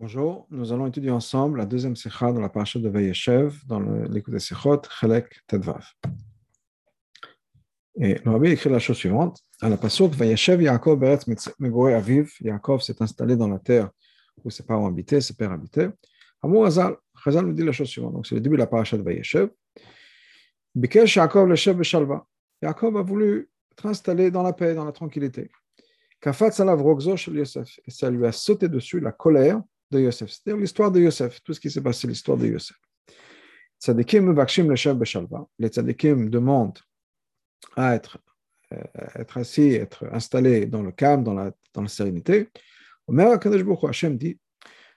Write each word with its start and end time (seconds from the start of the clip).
Bonjour, 0.00 0.46
nous 0.52 0.72
allons 0.72 0.86
étudier 0.86 1.10
ensemble 1.10 1.58
la 1.58 1.66
deuxième 1.66 1.96
sikha 1.96 2.30
dans 2.30 2.40
la 2.40 2.48
paracha 2.48 2.78
de 2.78 2.88
Vayeshev, 2.88 3.66
dans 3.66 3.80
l'écoute 3.80 4.32
des 4.32 4.38
sikhot, 4.38 4.80
Chelek 4.88 5.40
Tedvav. 5.48 5.84
Et 7.96 8.14
le 8.24 8.30
rabbi 8.30 8.50
écrit 8.50 8.70
la 8.70 8.78
chose 8.78 8.96
suivante 8.96 9.42
à 9.60 9.68
la 9.68 9.76
pasuk 9.76 10.12
Vayeshev 10.14 10.62
Yaakov 10.62 11.00
Beretz 11.00 11.26
Megore 11.58 11.88
Aviv. 11.88 12.30
Yaakov 12.40 12.80
s'est 12.80 13.02
installé 13.02 13.34
dans 13.34 13.48
la 13.48 13.58
terre 13.58 13.90
où 14.44 14.50
ses 14.50 14.62
parents 14.62 14.86
habitaient, 14.86 15.20
ses 15.20 15.34
pères 15.34 15.50
habitaient. 15.50 15.90
Amour 16.44 16.66
Hazal, 16.66 16.96
Hazal 17.26 17.46
nous 17.46 17.52
dit 17.52 17.64
la 17.64 17.72
chose 17.72 17.88
suivante. 17.88 18.12
Donc 18.12 18.24
c'est 18.24 18.36
le 18.36 18.40
début 18.40 18.54
de 18.54 18.60
la 18.60 18.68
paracha 18.68 18.96
de 18.96 19.02
Vayeshev. 19.02 19.50
Bikesh 20.76 21.16
Yaakov 21.16 21.48
Leshev 21.48 21.76
Beshalva. 21.76 22.24
Yaakov 22.62 22.98
a 22.98 23.02
voulu 23.02 23.50
être 23.76 24.30
dans 24.30 24.44
la 24.44 24.52
paix, 24.52 24.74
dans 24.74 24.84
la 24.84 24.92
tranquillité. 24.92 25.50
Kafat 26.20 26.52
Salav 26.52 26.80
Rogzo 26.80 27.16
Yosef. 27.16 27.80
Et 27.84 27.90
ça 27.90 28.08
lui 28.08 28.24
a 28.24 28.30
sauté 28.30 28.68
dessus 28.68 29.00
la 29.00 29.10
colère 29.10 29.60
de 29.90 30.00
Yosef. 30.00 30.30
C'est-à-dire 30.30 30.60
l'histoire 30.60 30.90
de 30.90 31.00
Yosef, 31.00 31.42
tout 31.42 31.54
ce 31.54 31.60
qui 31.60 31.70
s'est 31.70 31.80
passé, 31.80 32.06
l'histoire 32.06 32.36
de 32.36 32.46
Yosef. 32.46 32.76
Tzadikim 33.80 34.34
vakshim 34.34 34.70
leshev 34.70 34.96
beshalva. 34.96 35.46
Les 35.58 35.68
tzadikim 35.68 36.28
demandent 36.30 36.78
à 37.76 37.94
être, 37.94 38.18
euh, 38.72 38.82
être 39.14 39.38
assis, 39.38 39.74
être 39.74 40.04
installés 40.12 40.66
dans 40.66 40.82
le 40.82 40.92
calme, 40.92 41.22
dans 41.22 41.34
la, 41.34 41.52
sérénité. 41.86 42.48
Omer 43.06 43.30
HaKadosh 43.30 43.62
Baruch 43.62 43.84
Hashem 43.84 44.16
dit, 44.18 44.38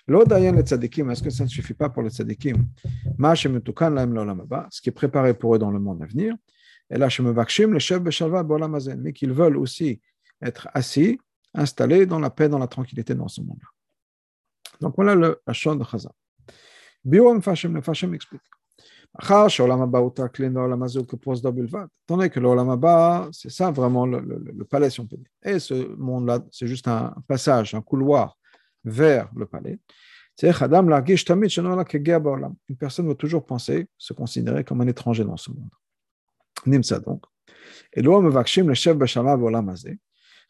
Lo 0.08 0.26
dayan 0.26 0.54
les 0.54 0.64
tzadikim, 0.64 1.12
est-ce 1.12 1.22
que 1.22 1.30
ça 1.30 1.44
ne 1.44 1.50
suffit 1.50 1.76
pas 1.76 1.90
pour 1.90 2.02
les 2.02 2.10
tzadikim? 2.10 2.66
Ce 3.24 4.82
qui 4.82 4.90
est 4.90 4.92
préparé 4.92 5.36
pour 5.36 5.56
eux 5.56 5.60
dans 5.60 5.70
le 5.70 5.80
monde 5.80 6.02
à 6.02 6.08
venir. 6.08 6.36
Et 6.90 6.98
là, 6.98 7.08
shemevakshim 7.08 7.72
leshev 7.74 8.00
beshalva 8.00 8.44
b'olam 8.44 8.74
hazen, 8.74 9.00
mais 9.00 9.14
qu'ils 9.14 9.32
veulent 9.32 9.58
aussi 9.58 10.02
être 10.42 10.68
assis, 10.74 11.20
installés 11.54 12.08
dans 12.08 12.20
la 12.20 12.32
paix, 12.32 12.50
dans 12.50 12.58
la 12.58 12.68
tranquillité 12.68 13.14
dans 13.14 13.28
ce 13.28 13.42
monde-là. 13.42 13.68
Donc 14.82 14.96
voilà 14.96 15.16
le 15.16 15.42
Hachon 15.46 15.76
de 15.76 15.84
Chazal. 15.84 16.12
Biom 17.04 17.42
Fashem, 17.42 17.74
le 17.74 17.82
Fashem 17.82 18.14
explique. 18.14 18.42
Achar, 19.14 19.48
que 19.48 21.16
pose 21.16 21.42
c'est 23.34 23.52
ça 23.52 23.72
vraiment 23.72 24.06
le, 24.06 24.64
palais, 24.70 24.90
si 24.90 25.02
on 25.02 25.06
peut 25.06 25.18
dire. 25.18 25.28
Et 25.44 25.60
ce 25.60 25.74
monde-là, 25.98 26.40
c'est 26.50 26.68
juste 26.68 26.88
un 26.88 27.14
passage, 27.28 27.74
un 27.74 27.82
couloir 27.82 28.38
vers 28.86 29.30
le 29.36 29.46
palais. 29.46 29.80
Une 30.42 30.54
personne 32.80 33.08
va 33.08 33.16
toujours 33.16 33.46
penser, 33.46 33.88
se 33.98 34.14
considérer 34.14 34.64
comme 34.64 34.80
un 34.82 34.88
étranger 34.88 35.26
dans 35.26 35.38
ce 35.38 35.52
monde. 35.52 35.70
Nimsa 36.66 37.00
donc. 37.00 37.24
Et 37.94 38.02
le. 38.02 38.30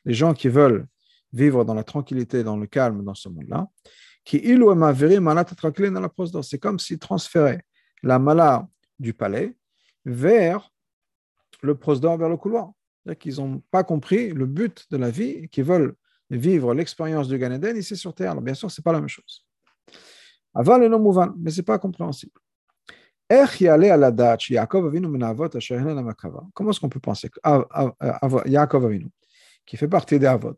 Les 0.06 0.14
gens 0.14 0.34
qui 0.34 0.50
veulent 0.50 0.88
vivre 1.34 1.66
dans 1.66 1.74
la 1.74 1.84
tranquillité, 1.84 2.44
dans 2.44 2.58
le 2.58 2.68
calme 2.68 3.04
dans 3.04 3.16
ce 3.16 3.28
monde-là, 3.30 3.68
c'est 6.44 6.60
comme 6.60 6.80
s'ils 6.80 7.00
transféraient 7.00 7.64
la 8.04 8.20
mala 8.20 8.68
du 9.00 9.14
palais 9.14 9.56
vers 10.06 10.72
le 11.62 11.76
prosdor, 11.76 12.18
vers 12.18 12.30
le 12.30 12.38
couloir. 12.38 12.72
C'est-à-dire 13.04 13.20
qu'ils 13.20 13.36
n'ont 13.38 13.62
pas 13.72 13.84
compris 13.84 14.30
le 14.30 14.46
but 14.46 14.86
de 14.92 14.98
la 14.98 15.10
vie 15.10 15.30
et 15.30 15.48
qu'ils 15.48 15.64
veulent 15.64 15.96
vivre 16.30 16.74
l'expérience 16.74 17.28
du 17.28 17.38
Gan 17.38 17.52
Eden 17.52 17.76
ici 17.78 17.98
sur 17.98 18.14
Terre. 18.14 18.32
Alors, 18.32 18.44
bien 18.44 18.54
sûr, 18.54 18.72
ce 18.72 18.80
n'est 18.80 18.84
pas 18.84 18.94
la 18.94 19.00
même 19.00 19.10
chose. 19.10 19.46
Avant 20.54 20.78
le 20.78 20.88
nom 20.88 21.00
mouvan, 21.00 21.34
mais 21.38 21.52
ce 21.52 21.58
n'est 21.58 21.66
pas 21.66 21.80
compréhensible. 21.80 22.34
Comment 23.30 23.50
est-ce 26.70 26.80
qu'on 26.80 26.90
peut 26.90 27.00
penser 27.00 27.30
que 27.30 27.40
Yaakov 28.50 28.86
Avinu, 28.86 29.08
qui 29.66 29.78
fait 29.78 29.88
partie 29.88 30.20
des 30.20 30.26
Avot, 30.26 30.58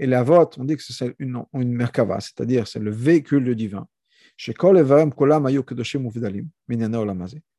et 0.00 0.06
la 0.06 0.22
vote, 0.22 0.56
on 0.58 0.64
dit 0.64 0.76
que 0.78 0.82
c'est 0.82 1.14
une, 1.18 1.44
merkava, 1.52 2.20
c'est-à-dire 2.20 2.66
c'est 2.66 2.78
le 2.78 2.90
véhicule 2.90 3.44
du 3.44 3.54
divin. 3.54 3.86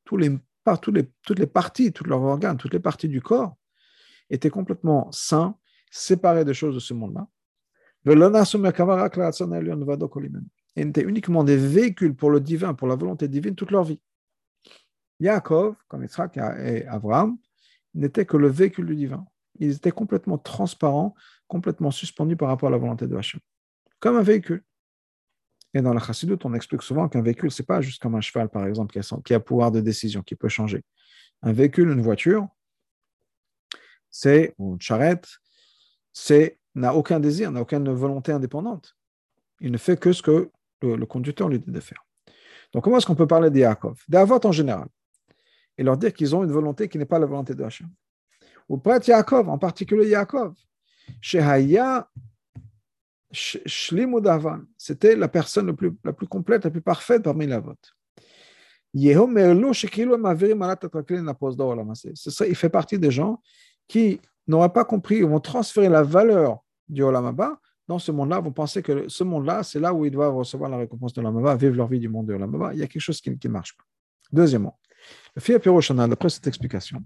Tous 0.04 0.18
les, 0.18 0.40
tous 0.82 0.92
les, 0.92 1.12
toutes 1.22 1.38
les 1.38 1.46
parties, 1.46 1.94
tous 1.94 2.04
leurs 2.04 2.22
organes, 2.22 2.58
toutes 2.58 2.74
les 2.74 2.80
parties 2.80 3.08
du 3.08 3.22
corps 3.22 3.56
étaient 4.32 4.50
complètement 4.50 5.12
sains, 5.12 5.56
séparés 5.92 6.44
des 6.44 6.56
choses 6.56 6.74
de 6.74 6.80
ce 6.80 6.96
monde-là. 6.96 7.28
Et 10.76 10.82
étaient 10.82 11.04
uniquement 11.04 11.44
des 11.44 11.58
véhicules 11.58 12.16
pour 12.16 12.32
le 12.32 12.40
divin, 12.40 12.74
pour 12.74 12.88
la 12.88 12.96
volonté 12.96 13.28
divine, 13.28 13.54
toute 13.54 13.70
leur 13.70 13.84
vie. 13.84 14.02
Yaakov, 15.20 15.76
comme 15.88 16.02
Yitzhak 16.02 16.38
et 16.38 16.88
Abraham, 16.88 17.38
n'étaient 17.94 18.26
que 18.26 18.38
le 18.38 18.48
véhicule 18.48 18.88
du 18.88 18.96
divin. 18.96 19.28
Ils 19.62 19.76
étaient 19.76 19.92
complètement 19.92 20.40
transparents, 20.40 21.14
complètement 21.48 21.92
suspendus 21.92 22.36
par 22.36 22.48
rapport 22.48 22.70
à 22.70 22.72
la 22.72 22.80
volonté 22.80 23.06
de 23.06 23.16
Hachem. 23.16 23.40
Comme 24.00 24.18
un 24.18 24.24
véhicule. 24.24 24.64
Et 25.76 25.82
dans 25.82 25.94
la 25.94 26.02
Chassidut, 26.02 26.40
on 26.44 26.56
explique 26.56 26.82
souvent 26.82 27.08
qu'un 27.08 27.22
véhicule, 27.22 27.52
ce 27.52 27.62
n'est 27.62 27.68
pas 27.68 27.80
juste 27.80 28.02
comme 28.02 28.16
un 28.16 28.22
cheval, 28.22 28.50
par 28.50 28.66
exemple, 28.66 29.00
qui 29.24 29.34
a, 29.34 29.40
pouvoir 29.40 29.72
de 29.72 29.80
décision, 29.80 30.24
qui 30.24 30.34
peut 30.34 30.50
changer. 30.50 30.84
Un 31.44 31.54
véhicule, 31.54 31.90
une 31.90 32.02
voiture, 32.02 32.48
c'est, 34.10 34.56
une 34.58 34.82
charrette, 34.82 35.30
c'est, 36.12 36.58
n'a 36.74 36.96
aucun 36.96 37.20
désir, 37.20 37.52
n'a 37.52 37.62
aucune 37.62 37.88
volonté 37.92 38.32
indépendante. 38.32 38.98
Il 39.60 39.72
ne 39.72 39.78
fait 39.78 39.98
que 39.98 40.12
ce 40.12 40.24
que 40.24 40.50
le, 40.82 41.06
conducteur 41.06 41.50
lui 41.50 41.60
dit 41.60 41.72
de 41.72 41.80
faire. 41.80 42.04
Donc, 42.74 42.84
comment 42.84 42.98
est-ce 42.98 43.06
qu'on 43.06 43.16
peut 43.16 43.28
parler 43.28 43.52
des 43.52 43.60
Yaakov? 43.60 44.04
Des 44.10 44.18
Avot 44.18 44.44
en 44.44 44.52
général. 44.52 44.88
Et 45.78 45.84
leur 45.84 45.98
dire 45.98 46.12
qu'ils 46.12 46.36
ont 46.36 46.44
une 46.44 46.52
volonté 46.52 46.90
qui 46.90 46.98
n'est 46.98 47.06
pas 47.06 47.20
la 47.20 47.28
volonté 47.28 47.54
de 47.54 47.64
Hachem 47.64 47.88
ou 48.72 48.78
prêtre 48.78 49.10
Yaakov, 49.10 49.50
en 49.50 49.58
particulier 49.58 50.08
Yaakov. 50.10 50.54
Shehaya 51.20 52.08
Shlimudavan, 53.34 54.62
c'était 54.78 55.16
la 55.16 55.28
personne 55.28 55.68
la 55.68 55.74
plus, 55.74 55.92
la 56.04 56.14
complète, 56.14 56.64
la 56.64 56.72
plus 56.72 56.82
parfaite 56.82 57.24
parmi 57.24 57.48
les 57.48 57.60
votes. 57.60 57.94
Il 58.94 59.14
fait 62.56 62.70
partie 62.70 63.00
des 63.00 63.12
gens 63.12 63.42
qui 63.88 64.22
n'auraient 64.48 64.74
pas 64.74 64.86
compris, 64.86 65.22
vont 65.22 65.40
transférer 65.40 65.90
la 65.90 66.04
valeur 66.04 66.60
du 66.88 67.04
Olamaba 67.04 67.60
dans 67.88 68.00
ce 68.00 68.12
monde-là, 68.12 68.40
vont 68.40 68.52
penser 68.52 68.82
que 68.82 69.08
ce 69.10 69.24
monde-là, 69.24 69.64
c'est 69.64 69.80
là 69.80 69.94
où 69.94 70.06
ils 70.06 70.12
doivent 70.12 70.36
recevoir 70.36 70.70
la 70.70 70.78
récompense 70.78 71.14
de 71.14 71.20
Olamaba, 71.20 71.56
vivre 71.56 71.76
leur 71.76 71.88
vie 71.88 72.00
du 72.00 72.08
monde 72.10 72.28
de 72.28 72.34
Olamaba. 72.34 72.74
Il 72.74 72.80
y 72.80 72.84
a 72.84 72.88
quelque 72.88 73.02
chose 73.02 73.20
qui 73.20 73.32
ne 73.32 73.50
marche 73.50 73.76
pas. 73.76 73.84
Deuxièmement, 74.32 74.80
le 75.36 75.42
Fia 75.42 75.60
Piroshana, 75.60 76.08
d'après 76.08 76.30
cette 76.30 76.48
explication, 76.48 77.04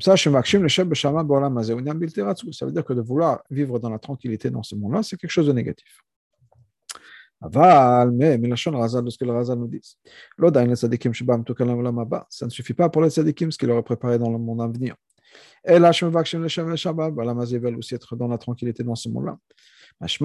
ça 0.00 0.14
veut 2.66 2.72
dire 2.72 2.84
que 2.84 2.92
de 2.92 3.00
vouloir 3.00 3.42
vivre 3.50 3.78
dans 3.78 3.90
la 3.90 3.98
tranquillité 3.98 4.50
dans 4.50 4.62
ce 4.62 4.74
monde-là, 4.74 5.02
c'est 5.02 5.16
quelque 5.16 5.30
chose 5.30 5.46
de 5.46 5.52
négatif. 5.52 6.02
Mais, 7.42 8.38
de 8.38 9.10
ce 9.10 9.18
que 9.18 9.24
le 9.24 9.32
Razal 9.32 9.58
nous 9.58 9.68
dit. 9.68 9.82
Ça 12.30 12.46
ne 12.46 12.50
suffit 12.50 12.74
pas 12.74 12.88
pour 12.88 13.02
les 13.02 13.10
tzadikim 13.10 13.50
ce 13.50 13.58
qu'il 13.58 13.70
aurait 13.70 13.82
préparé 13.82 14.18
dans 14.18 14.30
le 14.30 14.38
monde 14.38 14.62
à 14.62 14.68
venir. 14.68 14.94
Et 15.64 15.78
là, 15.78 15.90
me 15.90 16.10
veulent 17.58 17.76
aussi 17.76 17.94
être 17.94 18.16
dans 18.16 18.28
la 18.28 18.38
tranquillité 18.38 18.82
dans 18.82 18.94
ce 18.94 19.08
monde-là. 19.08 19.38
Ça 20.06 20.18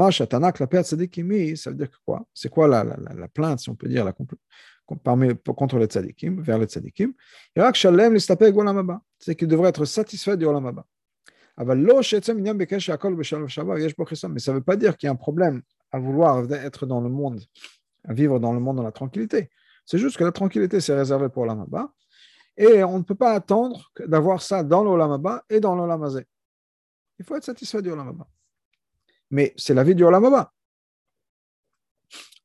veut 1.69 1.75
dire 1.75 1.89
quoi 2.05 2.25
C'est 2.33 2.49
quoi 2.49 2.67
la, 2.67 2.83
la, 2.83 2.95
la, 3.13 3.27
plainte, 3.27 3.59
si 3.59 3.69
on 3.69 3.75
peut 3.75 3.87
dire, 3.87 4.03
la, 4.05 4.13
parmi, 4.95 5.29
contre 5.55 5.77
les 5.77 5.85
tzadikim, 5.85 6.41
vers 6.41 6.57
les 6.57 6.65
tzadikim, 6.65 7.13
c'est 9.19 9.35
qu'il 9.35 9.47
devrait 9.47 9.69
être 9.69 9.85
satisfait 9.85 10.35
du 10.37 10.45
olam 10.45 10.65
haba. 10.65 10.85
Mais 11.57 11.65
ça 11.65 11.73
ne 11.73 11.79
veut 14.53 14.61
pas 14.61 14.75
dire 14.77 14.97
qu'il 14.97 15.07
y 15.07 15.09
a 15.09 15.11
un 15.11 15.15
problème 15.15 15.61
à 15.91 15.99
vouloir 15.99 16.51
être 16.53 16.85
dans 16.85 17.01
le 17.01 17.09
monde, 17.09 17.41
à 18.07 18.13
vivre 18.13 18.39
dans 18.39 18.53
le 18.53 18.59
monde 18.59 18.77
dans 18.77 18.83
la 18.83 18.93
tranquillité. 18.93 19.49
C'est 19.85 19.97
juste 19.97 20.17
que 20.17 20.23
la 20.23 20.31
tranquillité, 20.31 20.79
c'est 20.79 20.95
réservé 20.95 21.29
pour 21.29 21.45
l'olam 21.45 21.61
haba. 21.61 21.91
Et 22.55 22.83
on 22.83 22.99
ne 22.99 23.03
peut 23.03 23.15
pas 23.15 23.33
attendre 23.33 23.91
d'avoir 24.05 24.41
ça 24.41 24.63
dans 24.63 24.83
l'olam 24.83 25.11
haba 25.11 25.43
et 25.49 25.59
dans 25.59 25.75
l'olam 25.75 26.03
hazé. 26.03 26.25
Il 27.17 27.25
faut 27.25 27.35
être 27.35 27.43
satisfait 27.43 27.81
du 27.81 27.91
olam 27.91 28.07
haba. 28.07 28.27
Mais 29.31 29.53
c'est 29.57 29.73
la 29.73 29.83
vie 29.83 29.95
du 29.95 30.03
olam 30.03 30.25
haba. 30.25 30.53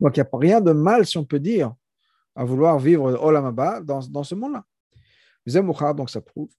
Donc 0.01 0.17
il 0.17 0.21
n'y 0.21 0.27
a 0.27 0.39
rien 0.39 0.61
de 0.61 0.73
mal, 0.73 1.07
si 1.07 1.19
on 1.19 1.25
peut 1.25 1.39
dire, 1.39 1.73
à 2.35 2.45
vouloir 2.45 2.79
vivre 2.79 3.05
Olamaba 3.23 3.81
dans, 3.81 4.01
dans 4.01 4.25
ce 4.25 4.35
monde-là. 4.35 4.65
Donc 5.95 6.11
ça 6.11 6.21
prouve 6.21 6.51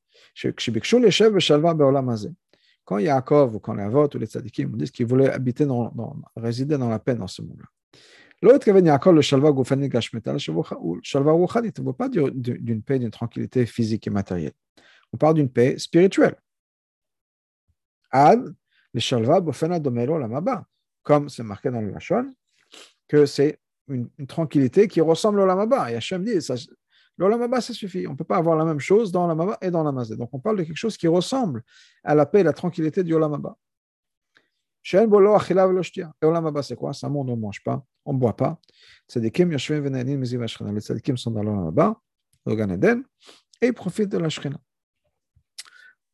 quand 2.85 2.99
Yaakov 2.99 3.55
ou 3.55 3.59
quand 3.59 3.77
Avot 3.77 4.07
ou 4.13 4.17
les 4.19 4.27
Tzadikim 4.27 4.77
disent 4.77 4.91
qu'ils 4.91 5.07
voulaient 5.07 5.31
habiter, 5.31 5.65
dans, 5.65 5.89
dans, 5.89 6.15
résider 6.35 6.77
dans 6.77 6.89
la 6.89 6.99
paix 6.99 7.15
dans 7.15 7.27
ce 7.27 7.41
monde-là. 7.41 7.65
L'autre 8.41 8.63
qui 8.63 8.85
Yaakov, 8.85 9.15
le 9.15 9.21
Shalva 9.21 9.51
Goufani 9.51 9.89
Gashmeta, 9.89 10.33
le 10.33 10.39
Shalva 10.39 11.31
Rouchani, 11.31 11.71
ne 11.75 11.83
veut 11.83 11.93
pas 11.93 12.09
d'une 12.09 12.83
paix, 12.83 12.99
d'une 12.99 13.09
tranquillité 13.09 13.65
physique 13.65 14.05
et 14.05 14.11
matérielle. 14.11 14.53
On 15.11 15.17
parle 15.17 15.35
d'une 15.35 15.49
paix 15.49 15.77
spirituelle. 15.79 16.35
Ad, 18.11 18.53
le 18.93 18.99
Shalva 18.99 19.41
Bofena 19.41 19.79
Domero 19.79 20.19
Lamaba, 20.19 20.65
comme 21.01 21.27
c'est 21.27 21.43
marqué 21.43 21.71
dans 21.71 21.81
le 21.81 21.89
Lachon, 21.89 22.33
que 23.07 23.25
c'est 23.25 23.59
une, 23.87 24.09
une, 24.17 24.27
tranquillité 24.27 24.87
qui 24.87 25.01
ressemble 25.01 25.39
au 25.39 25.45
Lamaba. 25.45 25.91
Et 25.91 25.95
Hachem 25.95 26.23
dit, 26.23 26.41
ça, 26.41 26.55
L'Olamaba, 27.17 27.61
ça 27.61 27.73
suffit. 27.73 28.07
On 28.07 28.11
ne 28.11 28.17
peut 28.17 28.25
pas 28.25 28.37
avoir 28.37 28.57
la 28.57 28.65
même 28.65 28.79
chose 28.79 29.11
dans 29.11 29.23
l'Olamaba 29.23 29.57
et 29.61 29.71
dans 29.71 29.83
l'Amazé. 29.83 30.17
Donc, 30.17 30.29
on 30.33 30.39
parle 30.39 30.57
de 30.57 30.63
quelque 30.63 30.77
chose 30.77 30.97
qui 30.97 31.07
ressemble 31.07 31.63
à 32.03 32.13
la 32.13 32.25
paix 32.25 32.41
et 32.41 32.43
la 32.43 32.53
tranquillité 32.53 33.03
du 33.03 33.13
Olamaba. 33.13 33.57
Et 34.93 34.97
Olamaba, 34.97 36.61
c'est 36.61 36.75
quoi? 36.75 36.93
C'est 36.93 37.05
un 37.05 37.09
monde 37.09 37.29
où 37.29 37.33
on 37.33 37.37
ne 37.37 37.41
mange 37.41 37.63
pas, 37.63 37.83
on 38.03 38.13
ne 38.13 38.19
boit 38.19 38.35
pas. 38.35 38.59
Tzadikim, 39.07 39.51
Yashvim, 39.51 39.79
Venanim, 39.79 40.19
Mizivashchina. 40.19 40.71
Les 40.71 40.81
tzadikim 40.81 41.17
sont 41.17 41.31
dans 41.31 41.41
l'Olamaba, 41.41 41.99
au 42.45 42.55
Ganeden, 42.55 43.03
et 43.61 43.67
ils 43.67 43.73
profitent 43.73 44.09
de 44.09 44.17
la 44.17 44.27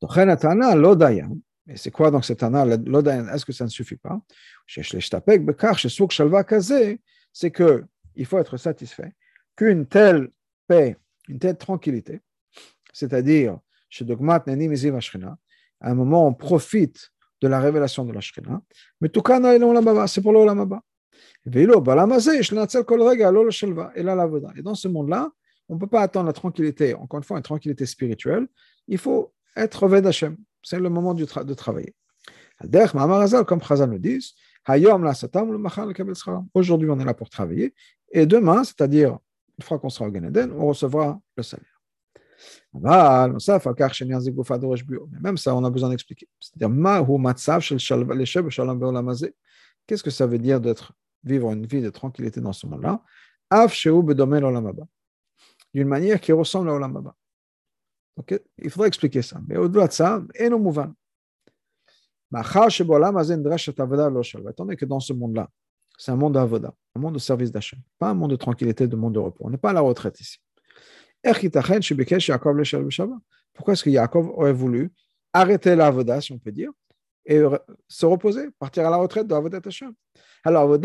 Donc, 0.01 0.11
Renatana, 0.11 0.75
l'Odaya. 0.75 1.27
Et 1.67 1.77
c'est 1.77 1.91
quoi 1.91 2.11
donc 2.11 2.25
cette 2.25 2.39
Tana, 2.39 2.65
l'Odaya 2.65 3.33
Est-ce 3.33 3.45
que 3.45 3.53
ça 3.53 3.65
ne 3.65 3.69
suffit 3.69 3.97
pas? 3.97 4.19
Chez 4.65 4.83
Shleshtapek, 4.83 5.45
Bekar, 5.45 5.77
chez 5.77 5.89
Souk, 5.89 6.11
Shalva, 6.11 6.43
Kazé 6.43 6.99
c'est 7.33 7.51
que 7.51 7.85
il 8.15 8.25
faut 8.25 8.37
être 8.37 8.57
satisfait 8.57 9.13
qu'une 9.55 9.85
telle 9.85 10.29
paix, 10.67 10.97
une 11.27 11.39
telle 11.39 11.57
tranquillité, 11.57 12.21
c'est-à-dire 12.93 13.59
chez 13.89 14.05
Dogmat 14.05 14.43
à 14.45 15.89
un 15.89 15.95
moment 15.95 16.27
on 16.27 16.33
profite 16.33 17.11
de 17.41 17.47
la 17.47 17.59
révélation 17.59 18.05
de 18.05 18.13
la 18.13 18.21
Shkina, 18.21 18.61
mais 19.01 19.09
tout 19.09 19.21
cas, 19.21 19.39
c'est 20.07 20.21
pour 20.21 20.31
l'Olam 20.31 20.59
Abba. 20.59 20.81
Et 21.43 21.65
dans 24.61 24.75
ce 24.75 24.87
monde-là, 24.87 25.31
on 25.67 25.75
ne 25.75 25.79
peut 25.79 25.87
pas 25.87 26.01
attendre 26.01 26.27
la 26.27 26.33
tranquillité, 26.33 26.93
encore 26.93 27.17
une 27.17 27.23
fois, 27.23 27.37
une 27.37 27.43
tranquillité 27.43 27.87
spirituelle, 27.87 28.47
il 28.87 28.99
faut 28.99 29.33
être 29.55 29.87
Ved 29.87 30.05
Hashem. 30.05 30.37
C'est 30.61 30.79
le 30.79 30.89
moment 30.89 31.15
de 31.15 31.53
travailler. 31.55 31.95
Comme 33.47 33.61
Chazal 33.63 33.89
nous 33.89 33.97
dit, 33.97 34.35
aujourd'hui 36.53 36.89
on 36.89 36.99
est 36.99 37.05
là 37.05 37.13
pour 37.13 37.29
travailler, 37.29 37.73
et 38.11 38.25
demain, 38.25 38.63
c'est-à-dire 38.63 39.19
une 39.57 39.63
fois 39.63 39.79
qu'on 39.79 39.89
sera 39.89 40.07
au 40.07 40.11
Gan 40.11 40.23
Eden, 40.23 40.51
on 40.53 40.67
recevra 40.67 41.19
le 41.35 41.43
salaire. 41.43 41.81
Même 42.73 43.39
ça, 45.37 45.55
on 45.55 45.63
a 45.63 45.69
besoin 45.69 45.89
d'expliquer. 45.89 46.27
C'est-à-dire, 46.39 46.69
qu'est-ce 49.85 50.03
que 50.03 50.09
ça 50.09 50.25
veut 50.25 50.39
dire 50.39 50.61
d'être 50.61 50.93
vivre 51.23 51.51
une 51.51 51.65
vie 51.65 51.81
de 51.81 51.89
tranquillité 51.89 52.41
dans 52.41 52.53
ce 52.53 52.65
monde-là? 52.67 53.01
D'une 55.73 55.87
manière 55.87 56.19
qui 56.19 56.31
ressemble 56.31 56.69
à 56.69 56.73
Olam 56.73 57.11
Okay? 58.17 58.39
Il 58.57 58.69
faudrait 58.69 58.87
expliquer 58.87 59.21
ça. 59.21 59.39
Mais 59.47 59.57
au-delà 59.57 59.87
de 59.87 59.93
ça, 59.93 60.21
et 60.35 60.49
nos 60.49 60.59
mouvants. 60.59 60.93
Étant 62.33 62.45
donné 64.65 64.75
que 64.75 64.85
dans 64.85 64.99
ce 64.99 65.13
monde-là, 65.13 65.49
c'est 65.97 66.11
un 66.11 66.15
monde 66.15 66.33
d'avoda, 66.33 66.73
un 66.95 66.99
monde 66.99 67.15
de 67.15 67.19
service 67.19 67.51
d'achat, 67.51 67.77
pas 67.99 68.09
un 68.09 68.13
monde 68.13 68.31
de 68.31 68.35
tranquillité, 68.35 68.87
de 68.87 68.95
monde 68.95 69.13
de 69.13 69.19
repos. 69.19 69.43
On 69.45 69.49
n'est 69.49 69.57
pas 69.57 69.71
à 69.71 69.73
la 69.73 69.81
retraite 69.81 70.19
ici. 70.19 70.39
Pourquoi 73.53 73.73
est-ce 73.73 73.83
que 73.83 73.89
Yaakov 73.89 74.29
aurait 74.29 74.53
voulu 74.53 74.91
arrêter 75.33 75.75
l'avoda, 75.75 76.21
si 76.21 76.31
on 76.31 76.39
peut 76.39 76.51
dire, 76.51 76.71
et 77.25 77.39
se 77.87 78.05
reposer, 78.05 78.49
partir 78.57 78.87
à 78.87 78.89
la 78.89 78.97
retraite 78.97 79.27
de 79.27 79.35
Avodat 79.35 79.61
Hashem? 79.63 79.93
Alors. 80.43 80.79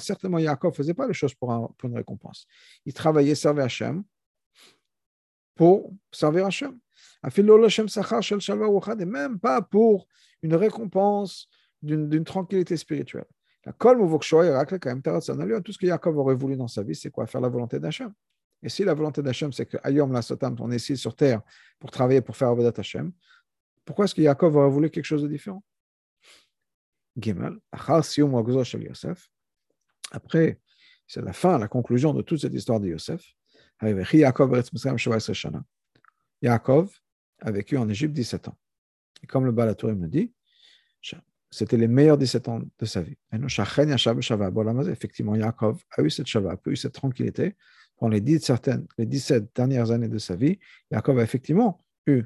Certainement, 0.00 0.38
Yaakov 0.38 0.72
ne 0.72 0.76
faisait 0.76 0.94
pas 0.94 1.06
les 1.06 1.14
choses 1.14 1.34
pour, 1.34 1.72
pour 1.76 1.88
une 1.88 1.96
récompense. 1.96 2.46
Il 2.84 2.92
travaillait, 2.92 3.36
servait 3.36 3.62
Hashem, 3.62 4.02
pour 5.54 5.92
servir 6.10 6.46
Hachem. 6.46 6.76
Et 7.24 9.04
même 9.04 9.38
pas 9.38 9.62
pour 9.62 10.08
une 10.42 10.54
récompense 10.54 11.48
d'une 11.82 12.24
tranquillité 12.24 12.76
spirituelle. 12.76 13.24
La 13.64 13.72
tout 13.72 14.12
ce 15.72 15.78
que 15.78 15.86
Yaakov 15.86 16.18
aurait 16.18 16.34
voulu 16.34 16.56
dans 16.56 16.68
sa 16.68 16.82
vie, 16.84 16.94
c'est 16.94 17.10
quoi? 17.10 17.26
Faire 17.26 17.40
la 17.40 17.48
volonté 17.48 17.80
d'Hachem. 17.80 18.12
Et 18.62 18.68
si 18.68 18.84
la 18.84 18.92
volonté 18.94 19.22
d'Hachem, 19.22 19.52
c'est 19.52 19.66
que 19.66 19.76
Ayom 19.82 20.12
la 20.12 20.22
Sotam, 20.22 20.54
on 20.60 20.70
est 20.70 20.76
ici 20.76 20.96
sur 20.96 21.16
terre 21.16 21.42
pour 21.78 21.90
travailler, 21.90 22.20
pour 22.20 22.36
faire 22.36 22.48
Avodat 22.48 22.72
Hachem, 22.76 23.12
pourquoi 23.84 24.04
est-ce 24.04 24.14
que 24.14 24.22
Yaakov 24.22 24.56
aurait 24.56 24.70
voulu 24.70 24.90
quelque 24.90 25.04
chose 25.04 25.22
de 25.22 25.28
différent? 25.28 25.64
Gimel, 27.16 27.58
Yosef. 28.82 29.28
Après, 30.12 30.60
c'est 31.06 31.22
la 31.22 31.32
fin, 31.32 31.58
la 31.58 31.68
conclusion 31.68 32.12
de 32.12 32.22
toute 32.22 32.40
cette 32.40 32.54
histoire 32.54 32.80
de 32.80 32.88
Yosef. 32.88 33.22
Yaakov 36.42 36.90
a 37.40 37.50
vécu 37.50 37.76
en 37.76 37.88
Égypte 37.88 38.14
17 38.14 38.48
ans. 38.48 38.56
Et 39.22 39.26
comme 39.26 39.44
le 39.44 39.52
Balatourim 39.52 39.98
me 39.98 40.08
dit, 40.08 40.32
c'était 41.50 41.76
les 41.76 41.88
meilleurs 41.88 42.18
17 42.18 42.48
ans 42.48 42.60
de 42.78 42.84
sa 42.86 43.02
vie. 43.02 43.16
Effectivement, 44.90 45.34
Yaakov 45.34 45.82
a 45.96 46.02
eu 46.02 46.10
cette 46.10 46.26
shava, 46.26 46.52
a 46.52 46.70
eu 46.70 46.76
cette 46.76 46.92
tranquillité 46.92 47.56
pendant 47.96 48.12
les, 48.12 48.20
10, 48.20 48.40
certaines, 48.40 48.86
les 48.98 49.06
17 49.06 49.54
dernières 49.54 49.90
années 49.90 50.08
de 50.08 50.18
sa 50.18 50.36
vie. 50.36 50.58
Yaakov 50.90 51.18
a 51.18 51.22
effectivement 51.22 51.84
eu 52.06 52.24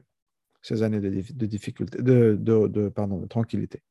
ces 0.63 0.83
années 0.83 1.01
de, 1.01 1.47
difficulté, 1.47 2.03
de 2.03 3.27
tranquillité. 3.29 3.83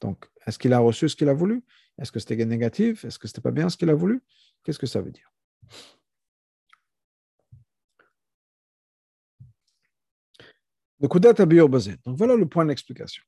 Donc, 0.00 0.26
est-ce 0.46 0.58
qu'il 0.58 0.72
a 0.72 0.78
reçu 0.78 1.08
ce 1.08 1.16
qu'il 1.16 1.28
a 1.28 1.34
voulu? 1.34 1.62
Est-ce 1.98 2.12
que 2.12 2.20
c'était 2.20 2.44
négatif? 2.44 3.04
Est-ce 3.04 3.18
que 3.18 3.26
c'était 3.26 3.40
pas 3.40 3.50
bien 3.50 3.68
ce 3.68 3.76
qu'il 3.76 3.90
a 3.90 3.94
voulu? 3.94 4.22
Qu'est-ce 4.62 4.78
que 4.78 4.86
ça 4.86 5.00
veut 5.00 5.10
dire? 5.10 5.30
Donc 11.00 12.16
voilà 12.16 12.34
le 12.36 12.46
point 12.46 12.64
d'explication. 12.64 13.22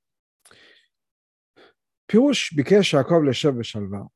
Yaakov 2.12 3.32
Shalva. 3.62 4.08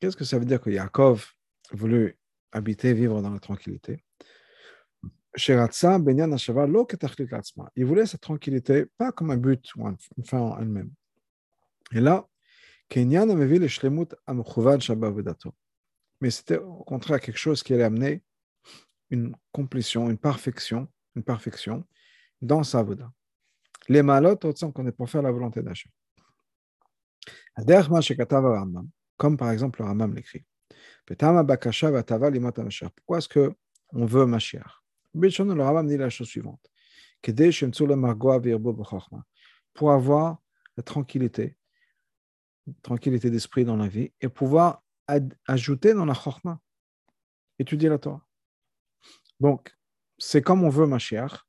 Qu'est-ce 0.00 0.16
que 0.16 0.24
ça 0.24 0.38
veut 0.38 0.44
dire 0.44 0.60
que 0.60 0.70
Yaakov 0.70 1.32
voulu 1.72 2.18
habiter, 2.52 2.92
vivre 2.92 3.22
dans 3.22 3.30
la 3.30 3.38
tranquillité? 3.38 4.04
Il 7.76 7.84
voulait 7.84 8.06
cette 8.06 8.20
tranquillité, 8.20 8.86
pas 8.96 9.12
comme 9.12 9.30
un 9.30 9.36
but 9.36 9.74
ou 9.76 9.86
une 9.86 10.24
fin 10.24 10.40
en 10.40 10.58
elle-même. 10.58 10.90
Et 11.92 12.00
là, 12.00 12.26
mais 16.20 16.30
c'était 16.30 16.58
au 16.58 16.84
contraire 16.84 17.20
quelque 17.20 17.36
chose 17.36 17.62
qui 17.62 17.74
allait 17.74 17.82
amener 17.84 18.22
une 19.10 19.36
complétion, 19.52 20.08
une 20.08 20.18
perfection, 20.18 20.88
une 21.14 21.22
perfection 21.22 21.84
dans 22.40 22.62
sa 22.62 22.82
voda. 22.82 23.10
Les 23.88 24.02
malot, 24.02 24.36
qu'on 24.36 24.86
est 24.86 24.92
pour 24.92 25.08
faire 25.08 25.22
la 25.22 25.30
volonté 25.30 25.62
d'Hachem. 25.62 25.90
Comme 29.16 29.36
par 29.36 29.50
exemple 29.50 29.80
le 29.80 29.86
Ramam 29.86 30.14
l'écrit. 30.14 30.44
Pourquoi 31.06 33.18
est-ce 33.18 33.28
qu'on 33.28 34.06
veut 34.06 34.26
Mashiach? 34.26 34.82
Le 35.14 35.62
Ramam 35.62 35.86
dit 35.86 35.96
la 35.96 36.10
chose 36.10 36.28
suivante. 36.28 36.70
Pour 39.72 39.92
avoir 39.92 40.38
la 40.76 40.82
tranquillité, 40.82 41.56
tranquillité 42.82 43.30
d'esprit 43.30 43.64
dans 43.64 43.76
la 43.76 43.88
vie 43.88 44.12
et 44.20 44.28
pouvoir 44.28 44.82
ajouter 45.46 45.94
dans 45.94 46.04
la 46.04 46.14
chorma, 46.14 46.60
étudier 47.58 47.88
la 47.88 47.98
Torah. 47.98 48.26
Donc, 49.40 49.74
c'est 50.18 50.42
comme 50.42 50.64
on 50.64 50.68
veut 50.68 50.86
Mashiach, 50.86 51.45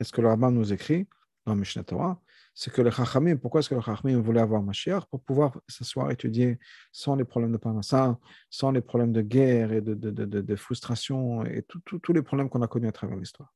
est-ce 0.00 0.12
que 0.12 0.20
le 0.20 0.28
rabbin 0.28 0.50
nous 0.50 0.72
écrit 0.72 1.06
dans 1.46 1.54
Mishnah 1.54 1.84
Torah, 1.84 2.20
c'est 2.54 2.72
que 2.72 2.82
le 2.82 2.90
Chachamim, 2.90 3.36
pourquoi 3.36 3.60
est-ce 3.60 3.68
que 3.68 3.74
le 3.74 3.80
Chachamim 3.80 4.20
voulait 4.20 4.40
avoir 4.40 4.62
Mashiach 4.62 5.04
Pour 5.10 5.22
pouvoir 5.22 5.60
s'asseoir, 5.68 6.10
étudier 6.10 6.58
sans 6.90 7.14
les 7.14 7.24
problèmes 7.24 7.52
de 7.52 7.58
parnassa, 7.58 8.18
sans 8.50 8.70
les 8.70 8.80
problèmes 8.80 9.12
de 9.12 9.20
guerre 9.20 9.72
et 9.72 9.80
de, 9.80 9.94
de, 9.94 10.10
de, 10.10 10.40
de 10.40 10.56
frustration 10.56 11.44
et 11.44 11.62
tous 11.62 12.12
les 12.12 12.22
problèmes 12.22 12.48
qu'on 12.48 12.62
a 12.62 12.66
connus 12.66 12.88
à 12.88 12.92
travers 12.92 13.16
l'histoire? 13.16 13.54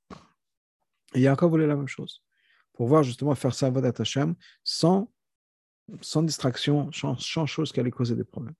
Et 1.14 1.22
Yaakov 1.22 1.50
voulait 1.50 1.66
la 1.66 1.76
même 1.76 1.88
chose, 1.88 2.22
pour 2.72 2.86
pouvoir 2.86 3.02
justement 3.02 3.34
faire 3.34 3.54
sa 3.54 3.70
vodat 3.70 3.92
Hashem 3.98 4.34
sans, 4.62 5.10
sans 6.00 6.22
distraction, 6.22 6.92
sans, 6.92 7.18
sans 7.18 7.46
chose 7.46 7.72
qui 7.72 7.80
allait 7.80 7.90
causer 7.90 8.14
des 8.14 8.24
problèmes. 8.24 8.54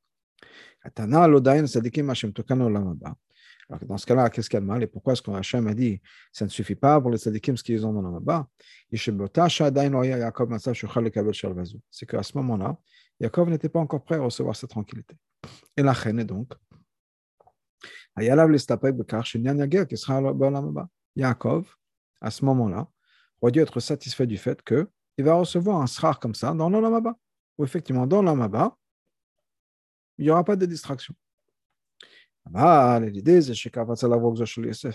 Dans 3.83 3.99
ce 3.99 4.07
cas-là, 4.07 4.31
qu'est-ce 4.31 4.51
qu'il 4.51 4.57
y 4.57 4.59
a 4.59 4.61
de 4.61 4.67
mal? 4.67 4.83
Et 4.83 4.87
pourquoi 4.87 5.13
est-ce 5.13 5.23
qu'Hachem 5.23 5.67
a 5.69 5.75
dit 5.75 6.01
ça 6.33 6.45
ne 6.45 6.51
suffit 6.51 6.75
pas 6.75 7.01
pour 7.01 7.11
les 7.11 7.19
tzadikim 7.19 7.57
ce 7.57 7.63
qu'ils 7.63 7.87
ont 7.87 7.93
dans 7.93 8.03
le 8.03 8.21
C'est 11.91 12.07
qu'à 12.07 12.23
ce 12.23 12.37
moment-là, 12.39 12.77
Yaakov 13.21 13.49
n'était 13.49 13.69
pas 13.69 13.81
encore 13.81 14.03
prêt 14.03 14.17
à 14.17 14.23
recevoir 14.23 14.57
cette 14.57 14.71
tranquillité. 14.71 15.17
Et 15.77 15.83
la 15.83 15.93
reine 15.93 16.19
est 16.19 16.25
donc 16.25 16.55
Yaakov, 21.17 21.77
à 22.21 22.31
ce 22.31 22.45
moment-là, 22.45 22.89
aurait 23.41 23.53
dû 23.53 23.61
être 23.61 23.81
satisfait 23.81 24.27
du 24.27 24.37
fait 24.37 24.63
qu'il 24.63 24.87
va 25.19 25.35
recevoir 25.35 25.81
un 25.81 25.87
srar 25.87 26.19
comme 26.19 26.35
ça 26.35 26.53
dans 26.53 26.69
l'Olamaba, 26.69 27.17
où 27.57 27.65
effectivement, 27.65 28.07
dans 28.07 28.23
l'Olamaba, 28.23 28.77
il 30.19 30.25
n'y 30.25 30.31
aura 30.31 30.45
pas 30.45 30.57
de 30.57 30.67
distraction. 30.67 31.15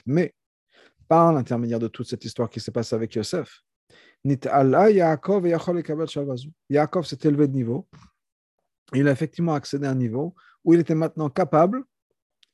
Mais 0.05 0.33
par 1.07 1.33
l'intermédiaire 1.33 1.79
de 1.79 1.87
toute 1.87 2.07
cette 2.07 2.25
histoire 2.25 2.49
qui 2.49 2.59
s'est 2.59 2.71
passée 2.71 2.95
avec 2.95 3.13
Yosef, 3.15 3.61
Yaakov 4.23 5.45
s'est 7.05 7.19
élevé 7.23 7.47
de 7.47 7.53
niveau. 7.53 7.87
Il 8.93 9.07
a 9.07 9.11
effectivement 9.11 9.53
accédé 9.53 9.85
à 9.85 9.91
un 9.91 9.95
niveau 9.95 10.33
où 10.63 10.73
il 10.73 10.79
était 10.79 10.95
maintenant 10.95 11.29
capable 11.29 11.83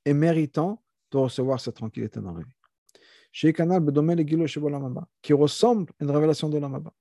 et 0.05 0.13
méritant 0.13 0.83
de 1.11 1.17
recevoir 1.17 1.59
cette 1.59 1.75
tranquillité 1.75 2.19
dans 2.19 2.33
la 2.33 2.41
vie. 2.41 2.51
Qui 5.21 5.33
ressemble 5.33 5.91
à 5.99 6.03
une 6.03 6.11
révélation 6.11 6.49
de 6.49 6.57
l'Amaba. 6.57 6.93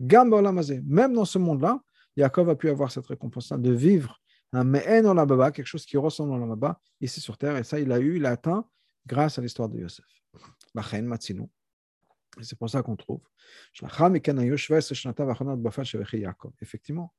Même 0.00 1.14
dans 1.14 1.24
ce 1.24 1.38
monde-là, 1.38 1.80
Yaakov 2.16 2.50
a 2.50 2.54
pu 2.54 2.68
avoir 2.68 2.90
cette 2.92 3.06
récompense-là 3.06 3.56
de 3.56 3.72
vivre 3.72 4.20
un 4.52 4.64
me'en 4.64 5.04
en 5.04 5.14
baba, 5.26 5.52
quelque 5.52 5.66
chose 5.66 5.84
qui 5.84 5.96
ressemble 5.96 6.34
à 6.34 6.38
la 6.38 6.46
baba 6.46 6.80
ici 7.00 7.20
sur 7.20 7.36
terre. 7.36 7.56
Et 7.56 7.64
ça, 7.64 7.78
il 7.78 7.92
a 7.92 8.00
eu, 8.00 8.16
il 8.16 8.26
a 8.26 8.30
atteint 8.30 8.68
grâce 9.06 9.38
à 9.38 9.42
l'histoire 9.42 9.68
de 9.68 9.78
Yosef. 9.78 10.06
C'est 12.40 12.58
pour 12.58 12.70
ça 12.70 12.82
qu'on 12.82 12.96
trouve. 12.96 13.22
Effectivement, 16.60 17.14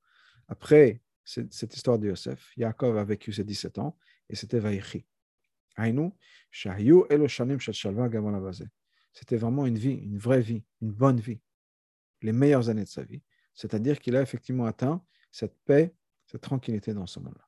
après 0.48 1.01
cette, 1.24 1.75
histoire 1.75 2.00
de 2.00 2.07
Yosef, 2.07 2.57
Yaakov 2.57 2.98
a 2.98 3.03
vécu 3.03 3.33
ses 3.33 3.43
17 3.43 3.79
ans 3.79 3.98
et 4.29 4.36
c'était 4.36 4.59
Vaïchi. 4.59 5.05
C'était 9.13 9.38
vraiment 9.38 9.65
une 9.65 9.77
vie, 9.77 9.93
une 9.93 10.17
vraie 10.17 10.41
vie, 10.41 10.63
une 10.81 10.91
bonne 10.91 11.19
vie, 11.19 11.41
les 12.21 12.31
meilleures 12.31 12.69
années 12.69 12.83
de 12.83 12.89
sa 12.89 13.03
vie. 13.03 13.21
C'est-à-dire 13.53 14.00
qu'il 14.00 14.15
a 14.15 14.21
effectivement 14.21 14.65
atteint 14.65 15.03
cette 15.31 15.55
paix, 15.65 15.93
cette 16.29 16.41
tranquillité 16.41 16.93
dans 16.93 17.07
ce 17.07 17.19
monde-là. 17.19 17.43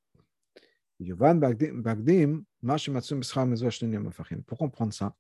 Pour 4.47 4.57
comprendre 4.57 4.93
ça, 4.93 5.15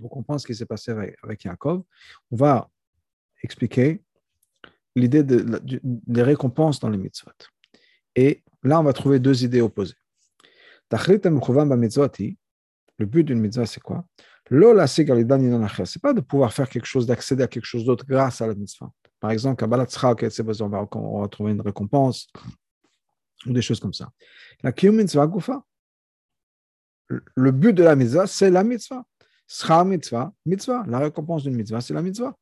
pour 0.00 0.10
comprendre 0.10 0.40
ce 0.40 0.46
qui 0.46 0.54
s'est 0.54 0.66
passé 0.66 0.92
avec, 1.22 1.44
Yaakov, 1.44 1.82
on 2.30 2.36
va 2.36 2.70
expliquer 3.42 4.02
l'idée 4.94 5.24
des 5.24 6.22
récompenses 6.22 6.78
dans 6.78 6.88
les 6.88 6.98
mitzvot. 6.98 7.30
Et 8.14 8.44
là, 8.62 8.80
on 8.80 8.84
va 8.84 8.92
trouver 8.92 9.18
deux 9.18 9.44
idées 9.44 9.60
opposées. 9.60 9.96
Le 12.98 13.04
but 13.06 13.24
d'une 13.24 13.40
mitzvah, 13.40 13.66
c'est 13.66 13.80
quoi? 13.80 14.06
Ce 14.48 14.54
n'est 14.54 16.00
pas 16.00 16.12
de 16.12 16.20
pouvoir 16.20 16.52
faire 16.52 16.68
quelque 16.68 16.86
chose, 16.86 17.06
d'accéder 17.06 17.42
à 17.42 17.48
quelque 17.48 17.64
chose 17.64 17.84
d'autre 17.84 18.06
grâce 18.06 18.40
à 18.40 18.46
la 18.46 18.54
mitzvah. 18.54 18.92
Par 19.19 19.31
exemple, 19.31 19.63
on 19.63 19.67
va, 19.67 20.87
on 20.95 21.21
va 21.21 21.27
trouver 21.27 21.51
une 21.51 21.61
récompense 21.61 22.27
ou 23.45 23.53
des 23.53 23.61
choses 23.61 23.79
comme 23.79 23.93
ça. 23.93 24.11
La 24.63 24.73
mitzvah 24.91 25.29
Le 27.35 27.51
but 27.51 27.73
de 27.73 27.83
la 27.83 27.95
mitzvah, 27.95 28.27
c'est 28.27 28.49
la 28.49 28.63
mitzvah. 28.63 29.03
Sra 29.47 29.83
mitzvah, 29.83 30.33
mitzvah. 30.45 30.83
La 30.87 30.99
récompense 30.99 31.43
d'une 31.43 31.55
mitzvah, 31.55 31.81
c'est 31.81 31.93
la 31.93 32.01
mitzvah. 32.01 32.35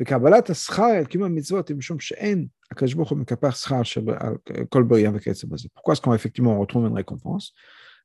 וקבלת 0.00 0.50
השכר 0.50 0.82
על 0.82 1.04
קיום 1.04 1.24
המצוות 1.24 1.68
היא 1.68 1.76
משום 1.76 2.00
שאין 2.00 2.46
הקדוש 2.70 2.94
ברוך 2.94 3.10
הוא 3.10 3.18
מקפח 3.18 3.56
שכר 3.56 3.82
על 4.20 4.34
כל 4.68 4.82
בריאה 4.82 5.10
וכיוצא 5.14 5.46
בזה. 5.46 5.68
Pourquoi 5.74 5.94
est-ce 5.94 6.00
qu'effectivement 6.00 6.56
on 6.56 6.60
retrouve 6.60 6.86
une 6.86 6.96
récompense 6.96 7.52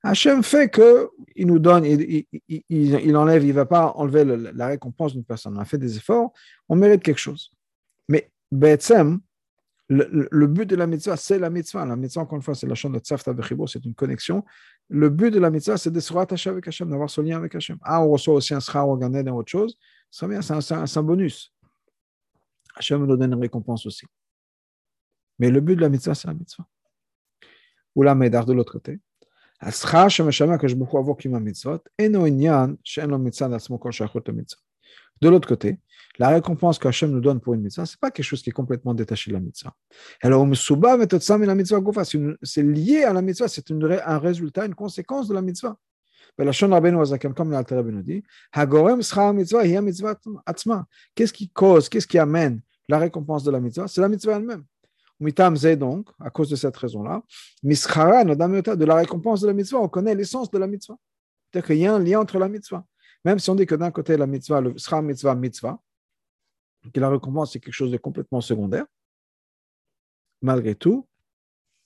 Hachem 0.02 0.42
fait 0.42 0.70
qu'il 0.70 1.46
nous 1.46 1.58
donne, 1.58 1.84
il, 1.84 2.00
il, 2.00 2.26
il, 2.48 2.94
il 2.94 3.16
enlève, 3.16 3.42
il 3.44 3.48
ne 3.48 3.52
va 3.52 3.66
pas 3.66 3.92
enlever 3.96 4.24
le, 4.24 4.36
la 4.54 4.68
récompense 4.68 5.12
d'une 5.12 5.24
personne. 5.24 5.56
On 5.56 5.60
a 5.60 5.64
fait 5.64 5.78
des 5.78 5.96
efforts, 5.96 6.32
on 6.68 6.76
mérite 6.76 7.02
quelque 7.02 7.18
chose. 7.18 7.50
Mais 8.08 8.30
Betsem, 8.50 9.20
le, 9.90 10.46
but 10.46 10.66
de 10.66 10.76
la 10.76 10.86
mitzvah, 10.86 11.16
c'est 11.16 11.38
la 11.38 11.50
mitzvah. 11.50 11.84
La 11.84 11.96
mitzvah, 11.96 12.22
encore 12.22 12.36
une 12.36 12.42
fois, 12.42 12.54
c'est 12.54 12.66
la 12.66 12.76
chaîne 12.76 12.92
de 12.92 13.00
Tzafta 13.00 13.32
Bechibo, 13.32 13.66
c'est 13.66 13.84
une 13.84 13.94
connexion. 13.94 14.44
Le 14.88 15.08
but 15.08 15.32
de 15.32 15.40
la 15.40 15.50
mitzvah, 15.50 15.76
c'est 15.76 15.90
de 15.90 15.98
se 15.98 16.12
rattacher 16.12 16.48
avec 16.48 16.66
Hachem, 16.68 16.88
d'avoir 16.88 17.10
ce 17.10 17.20
lien 17.20 17.36
avec 17.36 17.54
Hachem. 17.56 17.76
Ah, 17.82 18.00
on 18.00 18.10
reçoit 18.10 18.34
aussi 18.34 18.54
un 18.54 18.60
schar 18.60 18.88
ou 18.88 19.02
un 19.02 19.26
autre 19.26 19.50
chose, 19.50 19.76
c'est 20.08 20.28
bien, 20.28 20.42
c'est 20.42 20.54
un, 20.72 20.84
un, 20.84 21.02
bonus. 21.02 21.52
Hachem 22.76 23.04
nous 23.04 23.16
donne 23.16 23.32
une 23.32 23.40
récompense 23.40 23.84
aussi. 23.84 24.06
Mais 25.40 25.50
le 25.50 25.60
but 25.60 25.74
de 25.74 25.80
la 25.80 25.88
mitzvah, 25.88 26.14
c'est 26.14 26.28
la 26.28 26.34
mitzvah. 26.34 26.66
Ou 27.96 28.04
la 28.04 28.14
médard 28.14 28.46
de 28.46 28.52
l'autre 28.52 28.72
côté. 28.72 29.00
De 35.20 35.28
l'autre 35.28 35.48
côté, 35.48 35.78
la 36.18 36.28
récompense 36.30 36.78
qu'Hachem 36.78 37.10
nous 37.10 37.20
donne 37.20 37.40
pour 37.40 37.52
une 37.52 37.60
mitzvah, 37.60 37.84
ce 37.84 37.94
n'est 37.94 37.98
pas 38.00 38.10
quelque 38.10 38.24
chose 38.24 38.42
qui 38.42 38.48
est 38.50 38.54
complètement 38.54 38.94
détaché 38.94 39.30
de 39.30 39.36
la 39.36 39.40
mitzvah. 39.40 39.74
C'est 42.42 42.62
lié 42.62 43.04
à 43.04 43.12
la 43.12 43.22
mitzvah, 43.22 43.48
c'est 43.48 43.70
un 43.70 44.18
résultat, 44.18 44.64
une 44.64 44.74
conséquence 44.74 45.28
de 45.28 45.34
la 45.34 45.42
mitzvah. 45.42 45.76
Dit, 46.38 48.22
qu'est-ce 51.14 51.32
qui 51.32 51.50
cause, 51.50 51.88
qu'est-ce 51.88 52.06
qui 52.06 52.18
amène 52.18 52.62
la 52.88 52.98
récompense 52.98 53.44
de 53.44 53.50
la 53.50 53.60
mitzvah? 53.60 53.88
C'est 53.88 54.00
la 54.00 54.08
mitzvah 54.08 54.36
elle-même. 54.36 54.64
Donc, 55.20 56.08
à 56.18 56.30
cause 56.30 56.48
de 56.48 56.56
cette 56.56 56.76
raison-là, 56.76 57.22
de 57.62 58.84
la 58.84 58.94
récompense 58.94 59.42
de 59.42 59.46
la 59.46 59.52
mitzvah, 59.52 59.78
on 59.78 59.88
connaît 59.88 60.14
l'essence 60.14 60.50
de 60.50 60.58
la 60.58 60.66
mitzvah. 60.66 60.96
C'est-à-dire 61.52 61.66
qu'il 61.66 61.78
y 61.78 61.86
a 61.86 61.94
un 61.94 61.98
lien 61.98 62.20
entre 62.20 62.38
la 62.38 62.48
mitzvah. 62.48 62.84
Même 63.24 63.38
si 63.38 63.50
on 63.50 63.54
dit 63.54 63.66
que 63.66 63.74
d'un 63.74 63.90
côté, 63.90 64.16
la 64.16 64.26
mitzvah, 64.26 64.62
le 64.62 64.78
sera 64.78 65.02
mitzvah, 65.02 65.34
mitzvah, 65.34 65.78
que 66.92 67.00
la 67.00 67.10
récompense 67.10 67.52
c'est 67.52 67.60
quelque 67.60 67.74
chose 67.74 67.92
de 67.92 67.98
complètement 67.98 68.40
secondaire, 68.40 68.86
malgré 70.40 70.74
tout, 70.74 71.06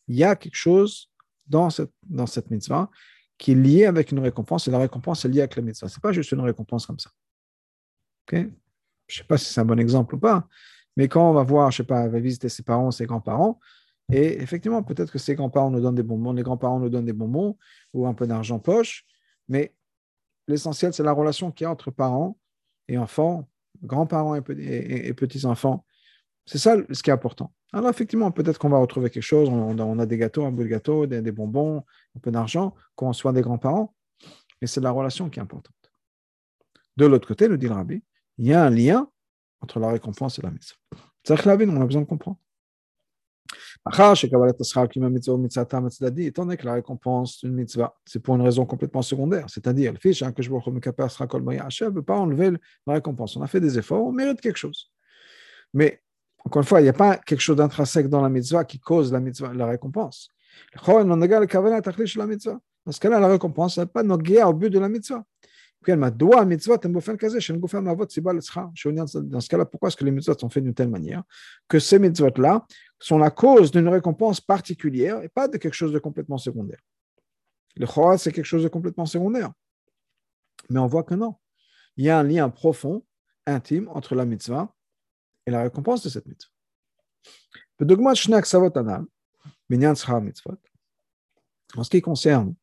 il 0.06 0.16
y 0.16 0.22
a 0.22 0.36
quelque 0.36 0.54
chose 0.54 1.10
dans 1.46 1.70
cette, 1.70 1.90
dans 2.04 2.26
cette 2.26 2.50
mitzvah 2.50 2.88
qui 3.36 3.52
est 3.52 3.56
lié 3.56 3.86
avec 3.86 4.12
une 4.12 4.20
récompense, 4.20 4.68
et 4.68 4.70
la 4.70 4.78
récompense 4.78 5.24
est 5.24 5.28
liée 5.28 5.40
avec 5.40 5.56
la 5.56 5.62
mitzvah. 5.62 5.88
Ce 5.88 5.96
n'est 5.96 6.02
pas 6.02 6.12
juste 6.12 6.30
une 6.30 6.40
récompense 6.40 6.86
comme 6.86 7.00
ça. 7.00 7.10
Je 8.30 8.36
ne 8.36 8.48
sais 9.08 9.24
pas 9.24 9.36
si 9.36 9.52
c'est 9.52 9.60
un 9.60 9.64
bon 9.64 9.78
exemple 9.80 10.14
ou 10.14 10.18
pas, 10.18 10.48
mais 10.96 11.08
quand 11.08 11.28
on 11.28 11.32
va 11.32 11.42
voir, 11.42 11.70
je 11.70 11.78
sais 11.78 11.84
pas, 11.84 12.06
va 12.08 12.20
visiter 12.20 12.48
ses 12.48 12.62
parents, 12.62 12.90
ses 12.90 13.06
grands-parents, 13.06 13.58
et 14.12 14.42
effectivement, 14.42 14.82
peut-être 14.82 15.10
que 15.10 15.18
ses 15.18 15.34
grands-parents 15.34 15.70
nous 15.70 15.80
donnent 15.80 15.94
des 15.94 16.02
bonbons, 16.02 16.32
les 16.32 16.42
grands-parents 16.42 16.78
nous 16.78 16.90
donnent 16.90 17.06
des 17.06 17.12
bonbons 17.12 17.56
ou 17.94 18.06
un 18.06 18.14
peu 18.14 18.26
d'argent 18.26 18.58
poche, 18.58 19.04
mais 19.48 19.74
l'essentiel, 20.46 20.92
c'est 20.92 21.02
la 21.02 21.12
relation 21.12 21.50
qu'il 21.50 21.64
y 21.64 21.66
a 21.66 21.70
entre 21.70 21.90
parents 21.90 22.38
et 22.88 22.98
enfants, 22.98 23.48
grands-parents 23.82 24.34
et, 24.36 24.42
petits-enfants. 25.14 25.84
C'est 26.46 26.58
ça 26.58 26.76
ce 26.90 27.02
qui 27.02 27.10
est 27.10 27.12
important. 27.14 27.52
Alors, 27.72 27.90
effectivement, 27.90 28.30
peut-être 28.30 28.58
qu'on 28.58 28.68
va 28.68 28.78
retrouver 28.78 29.10
quelque 29.10 29.22
chose. 29.22 29.48
On, 29.48 29.98
a 29.98 30.06
des 30.06 30.18
gâteaux, 30.18 30.44
un 30.44 30.52
bout 30.52 30.62
de 30.62 30.68
gâteau, 30.68 31.06
des, 31.06 31.32
bonbons, 31.32 31.82
un 32.14 32.20
peu 32.20 32.30
d'argent, 32.30 32.74
qu'on 32.94 33.12
soit 33.12 33.32
des 33.32 33.40
grands-parents, 33.40 33.94
mais 34.60 34.66
c'est 34.66 34.80
la 34.80 34.90
relation 34.90 35.30
qui 35.30 35.40
est 35.40 35.42
importante. 35.42 35.74
De 36.96 37.06
l'autre 37.06 37.26
côté, 37.26 37.48
le 37.48 37.58
dit 37.58 37.66
le 37.66 37.74
rabbi, 37.74 38.02
il 38.38 38.46
y 38.46 38.52
a 38.52 38.62
un 38.62 38.70
lien 38.70 39.08
entre 39.64 39.80
la 39.80 39.88
récompense 39.88 40.38
et 40.38 40.42
la 40.42 40.50
mise. 40.50 40.74
C'est 41.24 41.46
on 41.46 41.80
a 41.80 41.86
besoin 41.86 42.02
de 42.02 42.06
comprendre. 42.06 42.38
Étant 46.16 46.44
donné 46.44 46.56
que 46.56 46.66
la 46.66 46.74
récompense 46.74 47.40
d'une 47.40 47.54
mitzvah, 47.54 47.96
c'est 48.06 48.20
pour 48.20 48.36
une 48.36 48.42
raison 48.42 48.66
complètement 48.66 49.02
secondaire, 49.02 49.46
c'est-à-dire 49.48 49.92
le 49.92 49.98
fils, 49.98 50.22
que 50.34 50.42
je 50.42 50.50
ne 50.50 51.90
veut 51.90 52.02
pas 52.02 52.16
enlever 52.16 52.52
la 52.86 52.94
récompense. 52.94 53.36
On 53.36 53.42
a 53.42 53.46
fait 53.46 53.60
des 53.60 53.78
efforts, 53.78 54.04
on 54.04 54.12
mérite 54.12 54.40
quelque 54.40 54.56
chose. 54.56 54.90
Mais 55.72 56.02
encore 56.44 56.62
une 56.62 56.68
fois, 56.68 56.80
il 56.80 56.84
n'y 56.84 56.90
a 56.90 56.94
pas 56.94 57.16
quelque 57.16 57.40
chose 57.40 57.56
d'intrinsèque 57.56 58.08
dans 58.08 58.22
la 58.22 58.28
mitzvah 58.28 58.64
qui 58.64 58.78
cause 58.78 59.12
la, 59.12 59.20
mitzvah, 59.20 59.52
la 59.52 59.66
récompense. 59.66 60.28
Dans 60.76 61.20
ce 62.92 63.00
cas-là, 63.00 63.20
la 63.20 63.28
récompense 63.28 63.78
n'est 63.78 63.86
pas 63.86 64.02
au 64.02 64.52
but 64.52 64.70
de 64.70 64.78
la 64.78 64.88
mitzvah. 64.88 65.24
Dans 69.20 69.40
ce 69.40 69.48
cas-là, 69.48 69.64
pourquoi 69.64 69.88
est-ce 69.88 69.96
que 69.96 70.04
les 70.04 70.10
mitzvot 70.10 70.38
sont 70.38 70.48
faits 70.48 70.64
d'une 70.64 70.74
telle 70.74 70.88
manière 70.88 71.22
que 71.68 71.78
ces 71.78 71.98
mitzvot-là 71.98 72.66
sont 72.98 73.18
la 73.18 73.30
cause 73.30 73.70
d'une 73.70 73.88
récompense 73.88 74.40
particulière 74.40 75.22
et 75.22 75.28
pas 75.28 75.48
de 75.48 75.56
quelque 75.58 75.74
chose 75.74 75.92
de 75.92 75.98
complètement 75.98 76.38
secondaire 76.38 76.80
Le 77.76 77.86
chorah, 77.86 78.18
c'est 78.18 78.32
quelque 78.32 78.44
chose 78.44 78.62
de 78.62 78.68
complètement 78.68 79.06
secondaire. 79.06 79.52
Mais 80.70 80.80
on 80.80 80.86
voit 80.86 81.02
que 81.02 81.14
non. 81.14 81.34
Il 81.96 82.04
y 82.04 82.10
a 82.10 82.18
un 82.18 82.22
lien 82.22 82.48
profond, 82.48 83.04
intime, 83.46 83.88
entre 83.88 84.14
la 84.14 84.24
mitzvah 84.24 84.74
et 85.46 85.50
la 85.50 85.62
récompense 85.62 86.02
de 86.02 86.08
cette 86.08 86.26
mitzvah. 86.26 86.50
En 91.76 91.82
ce 91.82 91.90
qui 91.90 92.00
concerne, 92.00 92.54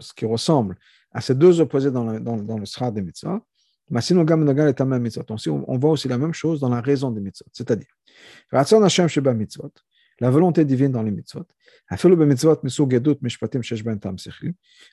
ce 0.00 0.12
qui 0.12 0.26
ressemble 0.26 0.76
à 1.14 1.20
ces 1.20 1.34
deux 1.34 1.60
opposés 1.60 1.90
dans 1.90 2.04
le, 2.04 2.20
dans, 2.20 2.36
dans 2.36 2.58
le 2.58 2.66
sra 2.66 2.90
des 2.90 3.00
mitzvahs, 3.00 3.40
on 3.90 5.78
voit 5.78 5.90
aussi 5.90 6.08
la 6.08 6.18
même 6.18 6.32
chose 6.32 6.60
dans 6.60 6.68
la 6.68 6.80
raison 6.80 7.10
des 7.10 7.20
mitzvot, 7.20 7.46
c'est-à-dire 7.52 7.86
la 10.20 10.30
volonté 10.30 10.64
divine 10.64 10.92
dans 10.92 11.02
les 11.02 11.10
mitzvot, 11.10 11.46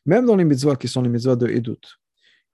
même 0.05 0.25
dans 0.25 0.35
les 0.35 0.45
mitzvot 0.45 0.75
qui 0.75 0.87
sont 0.87 1.01
les 1.01 1.09
mitzvot 1.09 1.35
de 1.35 1.47
edut 1.47 1.77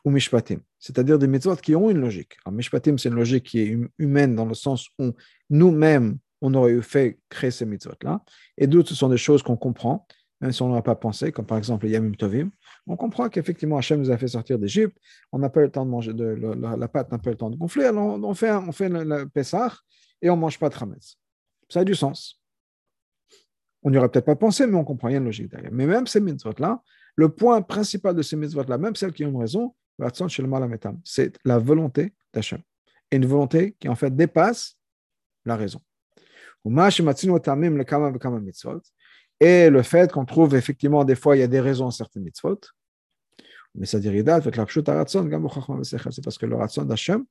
ou 0.06 0.12
mishpatim, 0.12 0.60
c'est-à-dire 0.78 1.18
des 1.18 1.28
mitzvot 1.28 1.56
qui 1.56 1.76
ont 1.76 1.90
une 1.90 2.00
logique. 2.00 2.38
Mishpatim, 2.50 2.98
c'est 2.98 3.10
une 3.10 3.16
logique 3.16 3.46
qui 3.46 3.60
est 3.60 3.76
hum, 3.76 3.90
humaine 3.98 4.36
dans 4.36 4.46
le 4.46 4.54
sens 4.54 4.88
où 5.00 5.14
nous-mêmes, 5.50 6.20
on 6.40 6.54
aurait 6.54 6.74
eu 6.74 6.84
fait 6.84 7.20
créer 7.30 7.50
ces 7.50 7.66
mitzvot-là. 7.66 8.24
Edut, 8.58 8.86
ce 8.86 8.94
sont 8.94 9.10
des 9.10 9.18
choses 9.18 9.42
qu'on 9.42 9.58
comprend, 9.58 10.06
même 10.42 10.52
si 10.52 10.62
on 10.62 10.68
n'aurait 10.68 10.84
pas 10.84 10.96
pensé, 10.96 11.32
comme 11.32 11.46
par 11.46 11.58
exemple 11.58 11.88
Yamim 11.88 12.14
Tovim, 12.14 12.52
on 12.86 12.96
comprend 12.96 13.30
qu'effectivement 13.30 13.78
Hachem 13.78 14.00
nous 14.00 14.12
a 14.12 14.18
fait 14.18 14.28
sortir 14.28 14.60
d'Égypte, 14.60 14.98
on 15.32 15.40
n'a 15.40 15.50
pas 15.50 15.62
le 15.62 15.72
temps 15.72 15.86
de 15.86 15.90
manger, 15.90 16.14
de, 16.14 16.26
la, 16.26 16.88
pâte 16.88 17.12
n'a 17.12 17.18
pas 17.18 17.32
le 17.32 17.38
temps 17.38 17.50
de 17.50 17.56
gonfler, 17.56 17.86
alors 17.86 18.20
on, 18.24 18.34
fait, 18.34 18.52
on 18.52 18.72
fait 18.72 18.90
le, 18.90 19.04
le 19.04 19.28
Pessah 19.28 19.74
et 20.22 20.30
on 20.30 20.36
ne 20.36 20.42
mange 20.42 20.60
pas 20.60 20.70
de 20.70 20.76
Hametz. 20.76 21.18
Ça 21.70 21.82
a 21.82 21.84
du 21.84 21.96
sens. 21.96 22.42
On 23.84 23.90
n'y 23.90 23.98
aurait 23.98 24.10
peut-être 24.10 24.26
pas 24.26 24.36
pensé, 24.36 24.68
mais 24.68 24.76
on 24.76 24.84
comprend, 24.84 25.08
il 25.10 25.14
y 25.14 25.16
a 25.16 25.20
une 25.20 25.26
logique 25.26 25.50
derrière. 25.50 25.72
Mais 25.72 25.86
même 25.86 26.08
ces 26.08 26.20
mitzvot-là, 26.20 26.82
le 27.16 27.30
point 27.30 27.62
principal 27.62 28.16
de 28.16 28.22
ces 28.22 28.36
mitzvot-là, 28.36 28.78
même 28.78 28.96
celles 28.96 29.14
qui 29.14 29.26
ont 29.26 29.30
une 29.30 29.38
raison, 29.38 29.76
c'est 31.04 31.40
la 31.44 31.58
volonté 31.58 32.14
d'Hachem. 32.34 32.62
Et 33.12 33.16
une 33.16 33.26
volonté 33.26 33.76
qui 33.80 33.90
en 33.90 33.96
fait 33.96 34.16
dépasse 34.16 34.78
la 35.46 35.56
raison. 35.56 35.82
Et 39.40 39.70
le 39.70 39.84
fait 39.84 40.12
qu'on 40.12 40.26
trouve 40.26 40.56
effectivement 40.56 41.04
des 41.04 41.16
fois 41.16 41.38
il 41.38 41.40
y 41.40 41.44
a 41.44 41.48
des 41.48 41.60
raisons 41.60 41.88
à 41.88 41.92
certaines 41.92 42.24
mitzvot, 42.24 42.60
mais 43.76 43.86
ça 43.86 44.00
dit 44.00 44.10
c'est 44.10 44.24
parce 46.24 46.38
que 46.38 46.46
le 46.46 46.56
ratson 46.56 46.84
d'Hachem 46.84 47.26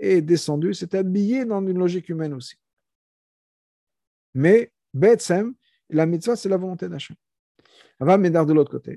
est 0.00 0.20
descendu, 0.20 0.74
c'est 0.74 0.94
habillé 0.94 1.44
dans 1.44 1.64
une 1.64 1.78
logique 1.78 2.08
humaine 2.08 2.34
aussi. 2.34 2.56
Mais 4.34 4.72
Betsem, 4.92 5.54
la 5.90 6.06
mitzvah, 6.06 6.34
c'est 6.34 6.48
la 6.48 6.56
volonté 6.56 6.88
d'Hachem. 6.88 7.16
Va 8.00 8.18
m'aider 8.18 8.44
de 8.44 8.52
l'autre 8.52 8.72
côté. 8.72 8.96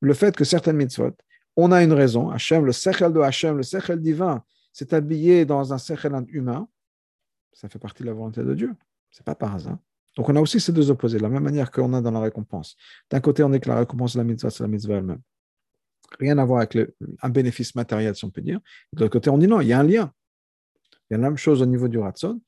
Le 0.00 0.14
fait 0.14 0.36
que 0.36 0.44
certaines 0.44 0.76
mitzvot, 0.76 1.16
on 1.56 1.72
a 1.72 1.82
une 1.82 1.92
raison, 1.92 2.30
Hachem, 2.30 2.64
le 2.64 2.70
sechel 2.70 3.12
de 3.12 3.18
Hachem, 3.18 3.56
le 3.56 3.64
sechel 3.64 4.00
divin, 4.00 4.44
s'est 4.72 4.94
habillé 4.94 5.44
dans 5.44 5.72
un 5.72 5.78
sechel 5.78 6.12
humain, 6.28 6.68
ça 7.56 7.68
fait 7.70 7.78
partie 7.78 8.02
de 8.02 8.08
la 8.08 8.12
volonté 8.12 8.42
de 8.42 8.54
Dieu. 8.54 8.74
C'est 9.10 9.24
pas 9.24 9.34
par 9.34 9.54
hasard. 9.54 9.78
Donc 10.16 10.28
on 10.28 10.36
a 10.36 10.40
aussi 10.40 10.60
ces 10.60 10.72
deux 10.72 10.90
opposés, 10.90 11.16
de 11.18 11.22
la 11.22 11.28
même 11.28 11.42
manière 11.42 11.70
qu'on 11.70 11.92
a 11.94 12.00
dans 12.00 12.10
la 12.10 12.20
récompense. 12.20 12.76
D'un 13.10 13.20
côté, 13.20 13.42
on 13.42 13.50
dit 13.50 13.60
que 13.60 13.68
la 13.68 13.78
récompense 13.78 14.12
de 14.12 14.18
la 14.18 14.24
mitzvah, 14.24 14.50
c'est 14.50 14.62
la 14.62 14.68
mitzvah 14.68 14.96
elle-même. 14.96 15.20
Rien 16.20 16.38
à 16.38 16.44
voir 16.44 16.60
avec 16.60 16.78
un 17.22 17.28
bénéfice 17.30 17.74
matériel, 17.74 18.14
si 18.14 18.24
on 18.24 18.30
peut 18.30 18.42
dire. 18.42 18.60
De 18.92 19.00
l'autre 19.00 19.12
côté, 19.12 19.30
on 19.30 19.38
dit 19.38 19.48
non, 19.48 19.60
il 19.60 19.68
y 19.68 19.72
a 19.72 19.80
un 19.80 19.82
lien. 19.82 20.12
Il 21.08 21.14
y 21.14 21.16
a 21.16 21.18
la 21.18 21.28
même 21.28 21.38
chose 21.38 21.62
au 21.62 21.66
niveau 21.66 21.88
du 21.88 21.98
ratson. 21.98 22.40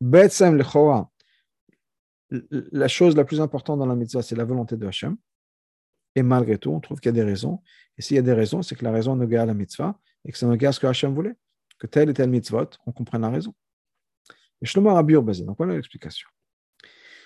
Betsem 0.00 0.56
le 0.56 0.64
la 2.72 2.88
chose 2.88 3.14
la 3.16 3.24
plus 3.24 3.40
importante 3.40 3.78
dans 3.78 3.86
la 3.86 3.94
mitzvah, 3.94 4.22
c'est 4.22 4.34
la 4.34 4.44
volonté 4.44 4.76
de 4.76 4.86
Hachem. 4.86 5.16
Et 6.16 6.22
malgré 6.22 6.58
tout, 6.58 6.70
on 6.70 6.80
trouve 6.80 7.00
qu'il 7.00 7.10
y 7.10 7.14
a 7.14 7.22
des 7.22 7.22
raisons. 7.22 7.60
Et 7.98 8.02
s'il 8.02 8.16
y 8.16 8.18
a 8.18 8.22
des 8.22 8.32
raisons, 8.32 8.62
c'est 8.62 8.74
que 8.74 8.84
la 8.84 8.90
raison 8.90 9.14
ne 9.14 9.26
garde 9.26 9.48
la 9.48 9.54
mitzvah 9.54 9.98
et 10.24 10.32
que 10.32 10.38
ça 10.38 10.46
ne 10.46 10.56
garde 10.56 10.74
ce 10.74 10.80
que 10.80 10.86
Hachem 10.86 11.14
voulait. 11.14 11.36
Que 11.78 11.86
telle 11.86 12.08
et 12.10 12.14
telle 12.14 12.30
mitzvot, 12.30 12.70
on 12.86 12.92
comprenne 12.92 13.22
la 13.22 13.30
raison. 13.30 13.54
Et 14.64 14.66
Shlomo 14.66 14.94
Rabbi 14.94 15.14
basé. 15.16 15.44
Donc 15.44 15.58
voilà 15.58 15.74
l'explication. 15.74 16.26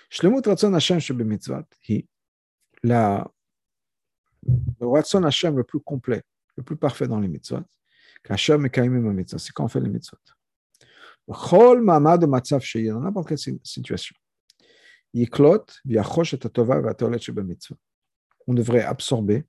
Shlemut 0.09 0.45
Ratzon 0.45 0.73
Hashem 0.73 0.99
Shebe 0.99 1.21
Mitzvot, 1.21 1.63
la, 2.83 3.25
le 4.45 4.87
Ratzon 4.87 5.23
Hashem 5.23 5.55
le 5.55 5.63
plus 5.63 5.79
complet, 5.79 6.21
le 6.57 6.63
plus 6.63 6.75
parfait 6.75 7.07
dans 7.07 7.19
les 7.19 7.29
mitzvot, 7.29 7.63
qu'Hashem 8.23 8.65
est 8.65 8.69
Kaimim 8.69 9.13
mitzvot, 9.13 9.37
c'est 9.37 9.53
quand 9.53 9.63
on 9.63 9.67
fait 9.69 9.79
les 9.79 9.89
mitzvot. 9.89 10.17
Chol 11.31 11.81
Mamad 11.81 12.27
Matzav 12.27 12.61
Sheyir, 12.61 12.95
dans 12.95 13.01
n'importe 13.01 13.29
quelle 13.29 13.37
situation. 13.63 14.15
Yiklot, 15.13 15.65
Viachosh 15.85 16.33
et 16.33 16.39
Tatova, 16.39 16.81
Vatolet 16.81 17.19
Shebe 17.19 17.39
Mitzvot. 17.39 17.77
On 18.47 18.53
devrait 18.53 18.83
absorber, 18.83 19.45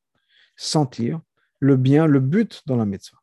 sentir 0.55 1.21
le 1.59 1.77
bien, 1.77 2.07
le 2.07 2.21
but 2.21 2.63
dans 2.67 2.77
la 2.77 2.87
mitzvah. 2.87 3.19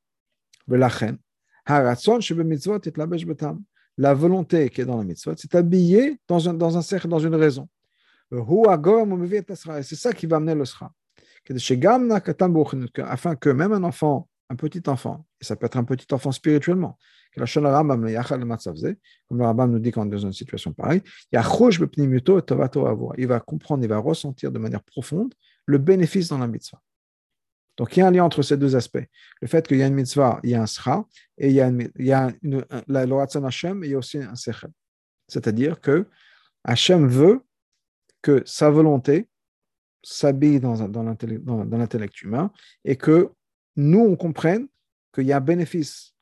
Velachen, 0.67 1.19
Haratzon 1.65 2.19
Shebe 2.19 2.41
Mitzvot, 2.41 2.79
Itlabesh 2.79 3.25
Betam 3.25 3.63
la 3.97 4.13
volonté 4.13 4.69
qui 4.69 4.81
est 4.81 4.85
dans 4.85 4.97
la 4.97 5.03
mitzvah, 5.03 5.33
c'est 5.35 5.55
habillé 5.55 6.19
dans 6.27 6.47
un, 6.47 6.81
cercle, 6.81 7.07
dans 7.07 7.19
une 7.19 7.35
raison. 7.35 7.67
C'est 8.29 9.95
ça 9.95 10.13
qui 10.13 10.25
va 10.27 10.37
amener 10.37 10.55
le 10.55 10.65
sera. 10.65 10.91
Afin 13.03 13.35
que 13.35 13.49
même 13.49 13.73
un 13.73 13.83
enfant, 13.83 14.27
un 14.49 14.55
petit 14.55 14.83
enfant, 14.87 15.25
et 15.41 15.45
ça 15.45 15.55
peut 15.55 15.65
être 15.65 15.77
un 15.77 15.83
petit 15.83 16.13
enfant 16.13 16.31
spirituellement, 16.31 16.97
comme 17.35 17.45
le 17.45 19.43
Rambam 19.45 19.71
nous 19.71 19.79
dit 19.79 19.91
quand 19.91 20.05
dans 20.05 20.17
une 20.17 20.33
situation 20.33 20.73
pareille, 20.73 21.01
il 21.31 23.27
va 23.27 23.39
comprendre, 23.39 23.83
il 23.83 23.89
va 23.89 23.97
ressentir 23.97 24.51
de 24.51 24.59
manière 24.59 24.83
profonde 24.83 25.33
le 25.65 25.77
bénéfice 25.77 26.29
dans 26.29 26.37
la 26.37 26.47
mitzvah. 26.47 26.81
Donc, 27.77 27.95
il 27.95 27.99
y 27.99 28.03
a 28.03 28.07
un 28.07 28.11
lien 28.11 28.23
entre 28.23 28.41
ces 28.41 28.57
deux 28.57 28.75
aspects. 28.75 29.05
Le 29.41 29.47
fait 29.47 29.67
qu'il 29.67 29.77
y 29.77 29.83
a 29.83 29.87
une 29.87 29.93
mitzvah, 29.93 30.39
il 30.43 30.49
y 30.49 30.55
a 30.55 30.61
un 30.61 30.67
sra, 30.67 31.07
et 31.37 31.49
il 31.49 31.53
y 31.53 31.61
a, 31.61 31.67
une, 31.67 31.89
il 31.97 32.05
y 32.05 32.63
la 32.87 33.01
Hashem, 33.45 33.83
et 33.83 33.87
il 33.87 33.91
y 33.91 33.95
a 33.95 33.97
aussi 33.97 34.17
un 34.17 34.35
sechel. 34.35 34.71
C'est-à-dire 35.27 35.79
que 35.79 36.07
Hashem 36.63 37.07
veut 37.07 37.41
que 38.21 38.41
sa 38.45 38.69
volonté 38.69 39.29
s'habille 40.03 40.59
dans, 40.59 40.75
l'intellect 41.77 42.21
humain 42.21 42.51
et 42.83 42.95
que 42.95 43.31
nous, 43.75 43.99
on 43.99 44.15
comprenne 44.15 44.67
qu'il 45.13 45.25
y 45.25 45.33
a 45.33 45.37
un 45.37 45.41
bénéfice 45.41 46.15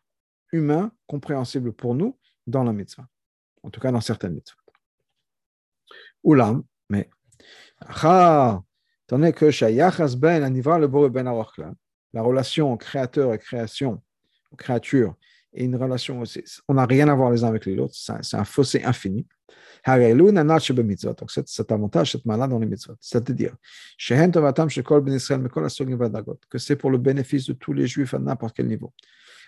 humain 0.51 0.91
compréhensible 1.07 1.71
pour 1.71 1.95
nous 1.95 2.17
dans 2.47 2.63
la 2.63 2.73
mitzvah. 2.73 3.07
En 3.63 3.69
tout 3.69 3.79
cas, 3.79 3.91
dans 3.91 4.01
certaines 4.01 4.33
mitzvahs. 4.33 4.57
Oulam, 6.23 6.63
mais 6.89 7.09
Tandis 9.07 9.33
que 9.33 9.51
ben 11.09 11.23
la 12.13 12.21
relation 12.21 12.77
créateur 12.77 13.33
et 13.33 13.37
création, 13.37 14.01
créature, 14.57 15.15
et 15.53 15.65
une 15.65 15.75
relation, 15.75 16.23
on 16.67 16.73
n'a 16.73 16.85
rien 16.85 17.07
à 17.09 17.15
voir 17.15 17.31
les 17.31 17.43
uns 17.43 17.47
avec 17.47 17.65
les 17.65 17.77
autres, 17.77 17.93
c'est 17.95 18.37
un 18.37 18.43
fossé 18.43 18.83
infini. 18.83 19.25
Donc, 19.87 21.31
cet 21.31 21.71
avantage, 21.71 22.11
cette 22.13 22.25
malade 22.25 22.49
dans 22.49 22.59
les 22.59 22.65
mitzvot, 22.65 22.95
c'est-à-dire 22.99 23.55
que 26.49 26.57
c'est 26.57 26.75
pour 26.75 26.89
le 26.89 26.97
bénéfice 26.97 27.45
de 27.45 27.53
tous 27.53 27.73
les 27.73 27.85
juifs 27.85 28.13
à 28.15 28.19
n'importe 28.19 28.55
quel 28.55 28.67
niveau. 28.67 28.91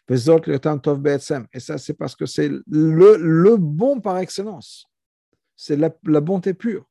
Et 0.10 0.17
ça, 0.17 1.78
c'est 1.78 1.93
parce 1.96 2.15
que 2.15 2.26
c'est 2.26 2.50
le, 2.50 3.17
le 3.17 3.58
bon 3.58 4.00
par 4.00 4.20
excellence. 4.20 4.86
C'est 5.56 5.76
la, 5.76 5.89
la 6.06 6.22
bonté 6.22 6.54
pure. 6.54 6.86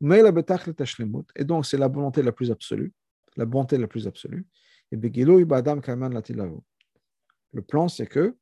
Et 0.00 1.44
donc, 1.44 1.66
c'est 1.66 1.78
la 1.78 1.88
volonté 1.88 2.22
la 2.22 2.32
plus 2.32 2.50
absolue, 2.50 2.92
la 3.36 3.44
bonté 3.44 3.78
la 3.78 3.86
plus 3.86 4.06
absolue. 4.06 4.46
Et 4.92 4.96
Le 7.52 7.62
plan, 7.62 7.88
c'est 7.88 8.06
que 8.06 8.36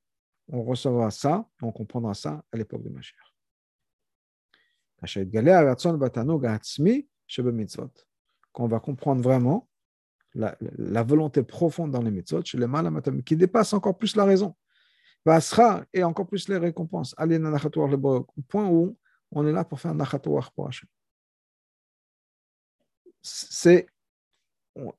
on 0.49 0.63
recevra 0.63 1.11
ça, 1.11 1.49
on 1.61 1.73
comprendra 1.73 2.15
ça 2.15 2.45
à 2.53 2.57
l'époque 2.57 2.83
de 2.83 2.89
Mashiach. 2.89 3.19
Quand 8.53 8.65
on 8.65 8.69
va 8.69 8.81
comprendre 8.81 9.23
vraiment 9.23 9.69
la, 10.35 10.57
la, 10.61 11.03
volonté 11.03 11.43
profonde 11.43 11.91
dans 11.91 12.03
les 12.03 12.11
mitzvot, 12.11 12.43
qui 12.43 13.37
dépasse 13.37 13.73
encore 13.73 13.99
plus 13.99 14.15
la 14.17 14.25
raison, 14.25 14.55
et 15.93 16.05
encore 16.05 16.27
plus 16.27 16.49
les 16.49 16.59
récompenses. 16.59 17.15
Au 17.19 18.43
point 18.49 18.69
où 18.69 18.97
on 19.33 19.47
est 19.47 19.53
là 19.53 19.65
pour 19.65 19.81
faire 19.81 19.91
un 19.91 19.95
nachatouar 19.95 20.53
pour 20.53 20.69
Hachem 20.69 20.89
c'est 23.27 23.89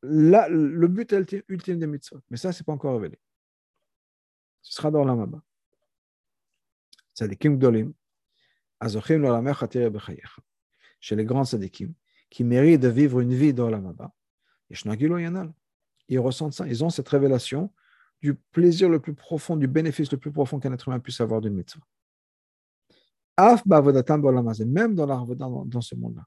là, 0.04 0.50
le 0.50 0.88
but 0.88 1.16
ultime 1.48 1.80
des 1.80 1.88
mitzvot. 1.88 2.20
Mais 2.30 2.38
ça, 2.38 2.52
ce 2.52 2.62
n'est 2.62 2.66
pas 2.66 2.74
encore 2.74 2.96
révélé. 2.96 3.18
Ce 4.62 4.76
sera 4.76 4.92
dans 4.92 5.06
l'Amaba. 5.06 5.42
Tzadikim 7.16 7.58
Gdolim, 7.58 7.94
Azochim 8.80 9.24
chez 11.00 11.16
les 11.16 11.26
grands 11.26 11.46
tzadikim, 11.46 11.94
qui 12.30 12.44
méritent 12.44 12.82
de 12.82 12.90
vivre 12.90 13.22
une 13.22 13.34
vie 13.34 13.54
dans 13.54 13.70
l'Amaba, 13.70 14.12
ils 16.10 16.20
ressentent 16.20 16.54
ça, 16.54 16.68
ils 16.68 16.84
ont 16.84 16.90
cette 16.90 17.08
révélation 17.08 17.72
du 18.22 18.36
plaisir 18.36 18.90
le 18.90 19.00
plus 19.00 19.14
profond, 19.14 19.56
du 19.56 19.68
bénéfice 19.68 20.12
le 20.12 20.18
plus 20.18 20.32
profond 20.32 20.60
qu'un 20.60 20.74
être 20.74 20.88
humain 20.88 21.00
puisse 21.00 21.22
avoir 21.22 21.40
d'une 21.40 21.54
mitzvah. 21.54 21.86
Même 24.66 24.96
dans, 24.96 25.06
la, 25.06 25.24
dans 25.66 25.82
ce 25.82 25.96
monde-là 25.96 26.26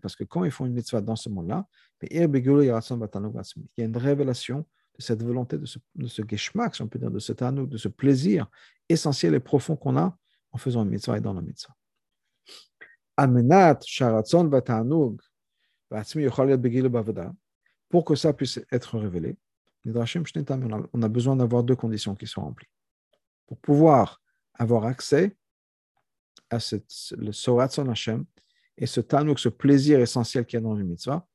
parce 0.00 0.16
que 0.16 0.24
quand 0.24 0.44
ils 0.44 0.50
font 0.50 0.66
une 0.66 0.72
mitzvah 0.72 1.00
dans 1.00 1.16
ce 1.16 1.28
monde-là, 1.28 1.66
il 2.02 2.16
y 2.16 2.20
a 2.20 2.24
une 3.84 3.96
révélation 3.96 4.58
de 4.58 5.02
cette 5.02 5.22
volonté, 5.22 5.56
de 5.58 5.66
ce, 5.66 5.78
de 5.94 6.06
si 6.08 6.20
on 6.82 6.88
peut 6.88 6.98
dire, 6.98 7.10
de 7.10 7.18
cet 7.20 7.42
anneau, 7.42 7.66
de 7.66 7.76
ce 7.76 7.88
plaisir 7.88 8.50
essentiel 8.88 9.34
et 9.34 9.40
profond 9.40 9.76
qu'on 9.76 9.96
a 9.96 10.16
en 10.50 10.58
faisant 10.58 10.82
une 10.82 10.90
mitzvah 10.90 11.18
et 11.18 11.20
dans 11.20 11.34
la 11.34 11.42
mitzvah. 11.42 11.74
Pour 17.88 18.04
que 18.04 18.14
ça 18.14 18.32
puisse 18.32 18.60
être 18.72 18.98
révélé, 18.98 19.36
on 19.84 21.02
a 21.02 21.08
besoin 21.08 21.36
d'avoir 21.36 21.62
deux 21.62 21.76
conditions 21.76 22.14
qui 22.14 22.26
sont 22.26 22.42
remplies. 22.42 22.68
Pour 23.46 23.58
pouvoir 23.58 24.20
avoir 24.54 24.84
accès 24.84 25.36
à 26.50 26.60
cette, 26.60 26.90
le 27.16 27.32
Sorat 27.32 27.68
Son 27.68 27.88
Hashem 27.88 28.24
et 28.76 28.86
ce 28.86 29.00
tanouk, 29.00 29.38
ce 29.38 29.48
plaisir 29.48 30.00
essentiel 30.00 30.44
qu'il 30.46 30.58
y 30.58 30.58
a 30.58 30.62
dans 30.62 30.74
le 30.74 30.84
mitzvah, 30.84 31.26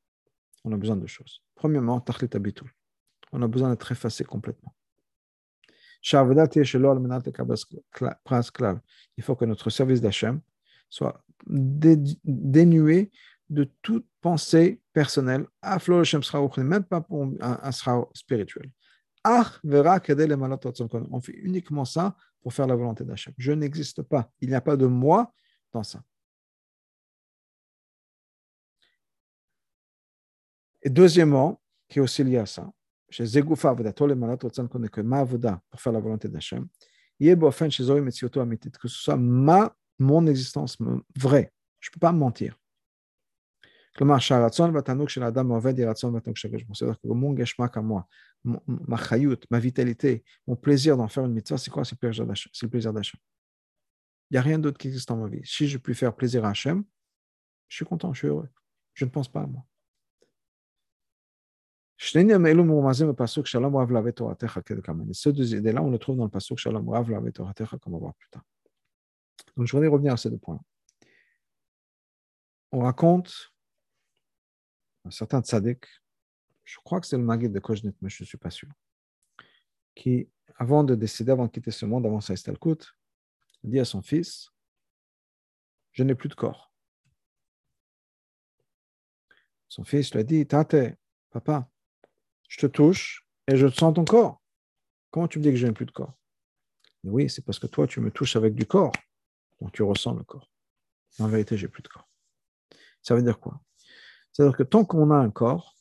on 0.63 0.71
a 0.71 0.78
besoin 0.78 0.95
de 0.95 1.08
choses. 1.08 1.41
Premièrement, 1.56 1.99
tachlit. 1.99 2.30
On 3.32 3.41
a 3.41 3.47
besoin 3.47 3.69
d'être 3.69 3.91
effacé 3.91 4.23
complètement. 4.23 4.76
Il 6.06 6.12
faut 9.23 9.36
que 9.36 9.45
notre 9.45 9.69
service 9.69 10.02
d'Hachem 10.02 10.41
soit 10.89 11.23
dénué 11.45 13.12
de 13.49 13.69
toute 13.82 14.06
pensée 14.21 14.82
personnelle, 14.93 15.45
même 16.58 16.84
pas 16.84 17.02
pour 17.02 17.23
un, 17.23 17.60
un 17.62 17.71
spirituel. 18.13 18.71
On 19.26 19.43
fait 21.21 21.36
uniquement 21.36 21.86
ça 21.86 22.17
pour 22.42 22.52
faire 22.52 22.66
la 22.66 22.76
volonté 22.76 23.04
d'Hachem. 23.04 23.35
Je 23.38 23.52
n'existe 23.52 24.02
pas. 24.02 24.31
Il 24.40 24.48
n'y 24.48 24.54
a 24.54 24.61
pas 24.61 24.76
de 24.76 24.87
moi 24.87 25.33
dans 25.72 25.83
ça. 25.83 26.02
Et 30.83 30.90
deuxièmement, 30.90 31.61
qui 31.88 31.98
est 31.98 32.02
aussi 32.02 32.22
lié 32.24 32.38
à 32.38 32.46
ça, 32.46 32.70
שזה 33.11 33.40
גוף 33.40 33.66
עבודתו 33.66 34.07
למעלת 34.07 34.44
רצון 34.44 34.66
קודם 34.68 34.88
כל, 34.88 35.02
מה 35.02 35.16
העבודה 35.18 35.54
pour 35.70 35.81
faire 35.81 35.92
la 35.92 36.00
volonté 36.00 36.28
d'Hachem, 36.28 36.64
יהיה 37.20 37.37
באופן 37.37 37.70
שזוהי 37.70 38.00
מציאותו 38.00 38.40
האמיתית, 38.40 38.76
que 38.76 38.88
ce 38.88 38.94
soit 38.94 39.16
ma, 39.16 39.74
mon 39.98 40.26
existence 40.26 40.76
vraie, 41.16 41.52
je 41.81 41.90
ne 41.90 41.92
peux 41.92 42.00
pas 42.00 42.12
mentir. 42.12 42.54
כלומר, 43.96 44.18
שהרצון 44.18 44.74
והתענוג 44.74 45.09
של 45.09 45.22
האדם 45.22 45.50
העובד 45.50 45.78
יהיה 45.78 45.90
רצון 45.90 46.14
והתענוג 46.14 46.37
של 46.37 46.48
הקדוש 46.48 46.62
ברוך 46.62 46.98
הוא. 47.02 47.16
mon 47.16 47.37
גשמה 47.37 47.68
כמוה, 47.68 48.02
ma 48.43 48.97
chayout, 48.97 49.38
ma 49.49 49.60
vitalité, 49.60 50.23
mon 50.47 50.56
plaisir 50.56 50.97
d'en 50.97 51.08
faire 51.08 51.25
une 51.25 51.34
mitzvah, 51.34 51.58
c'est 51.58 51.71
quoi? 51.71 51.86
C'est 51.86 51.95
le 52.01 52.67
plaisir 52.67 52.93
d'Hachem. 52.93 53.19
Il 54.29 54.34
n'y 54.34 54.38
a 54.38 54.41
rien 54.41 54.60
d'autre 54.60 54.77
qui 54.77 54.88
existe 54.88 55.08
dans 55.10 55.17
ma 55.17 55.27
vie. 55.27 55.41
Si 55.43 55.67
je 55.67 55.77
puis 55.77 55.95
faire 55.95 56.15
plaisir 56.15 56.43
à 56.45 56.49
Hachem, 56.49 56.84
je 57.67 57.75
suis 57.77 57.86
content, 57.86 58.13
je 58.13 58.19
suis 58.19 58.27
heureux. 58.27 58.49
Je 58.93 59.06
ne 59.06 59.10
pense 59.10 59.32
pas 59.32 59.41
à 59.41 59.47
moi. 59.47 59.65
Ces 61.97 62.25
deux 65.32 65.56
idées-là, 65.56 65.82
on 65.82 65.91
les 65.91 65.99
trouve 65.99 66.17
dans 66.17 66.25
le 66.25 66.29
pasuk 66.29 66.58
Shalom 66.58 66.89
Rav 66.89 67.10
Lavetoratecha, 67.10 67.77
comme 67.77 67.93
on 67.93 67.97
va 67.97 68.01
voir 68.01 68.15
plus 68.15 68.29
tard. 68.29 68.43
Donc, 69.56 69.67
je 69.67 69.71
voudrais 69.71 69.88
revenir 69.88 70.13
à 70.13 70.17
ces 70.17 70.29
deux 70.29 70.38
points. 70.38 70.60
On 72.71 72.79
raconte 72.79 73.53
un 75.06 75.12
certain 75.12 75.41
tzaddik, 75.41 75.86
je 76.63 76.78
crois 76.84 77.02
que 77.02 77.08
c'est 77.08 77.17
le 77.17 77.23
Magid 77.23 77.52
de 77.52 77.60
Kojnet, 77.60 77.93
mais 78.02 78.10
je 78.10 78.23
ne 78.23 78.28
suis 78.28 78.38
pas 78.38 78.49
sûr, 78.49 78.69
qui, 79.95 80.30
avant 80.56 80.84
de 80.84 80.95
décider, 80.95 81.32
avant 81.32 81.45
de 81.45 81.52
quitter 81.52 81.71
ce 81.71 81.86
monde, 81.86 82.06
avant 82.06 82.21
sa 82.21 82.34
Estalkut, 82.34 82.95
dit 83.63 83.80
à 83.80 83.86
son 83.86 84.02
fils 84.02 84.49
Je 85.91 86.04
n'ai 86.04 86.15
plus 86.15 86.30
de 86.30 86.36
corps. 86.36 86.71
Son 89.69 89.84
fils 89.84 90.12
lui 90.13 90.19
a 90.19 90.23
dit 90.23 90.45
Tate, 90.45 90.97
papa, 91.32 91.69
je 92.47 92.60
te 92.60 92.67
touche 92.67 93.26
et 93.47 93.58
je 93.58 93.67
sens 93.67 93.93
ton 93.93 94.06
corps. 94.06 94.41
Comment 95.10 95.28
tu 95.28 95.39
me 95.39 95.43
dis 95.43 95.49
que 95.49 95.56
je 95.56 95.67
n'ai 95.67 95.73
plus 95.73 95.86
de 95.86 95.91
corps? 95.91 96.13
Oui, 97.04 97.30
c'est 97.30 97.43
parce 97.43 97.60
que 97.60 97.67
toi, 97.67 97.86
tu 97.88 97.99
me 97.99 98.12
touches 98.12 98.36
avec 98.36 98.56
du 98.56 98.65
corps, 98.65 98.93
donc 99.60 99.71
tu 99.73 99.84
ressens 99.84 100.13
le 100.13 100.23
corps. 100.23 100.49
En 101.19 101.28
vérité, 101.28 101.58
j'ai 101.58 101.67
plus 101.67 101.84
de 101.84 101.88
corps. 101.88 102.08
Ça 103.02 103.15
veut 103.15 103.21
dire 103.21 103.39
quoi? 103.39 103.62
C'est-à-dire 104.32 104.56
que 104.56 104.63
tant 104.63 104.86
qu'on 104.86 105.12
a 105.12 105.15
un 105.15 105.30
corps, 105.30 105.76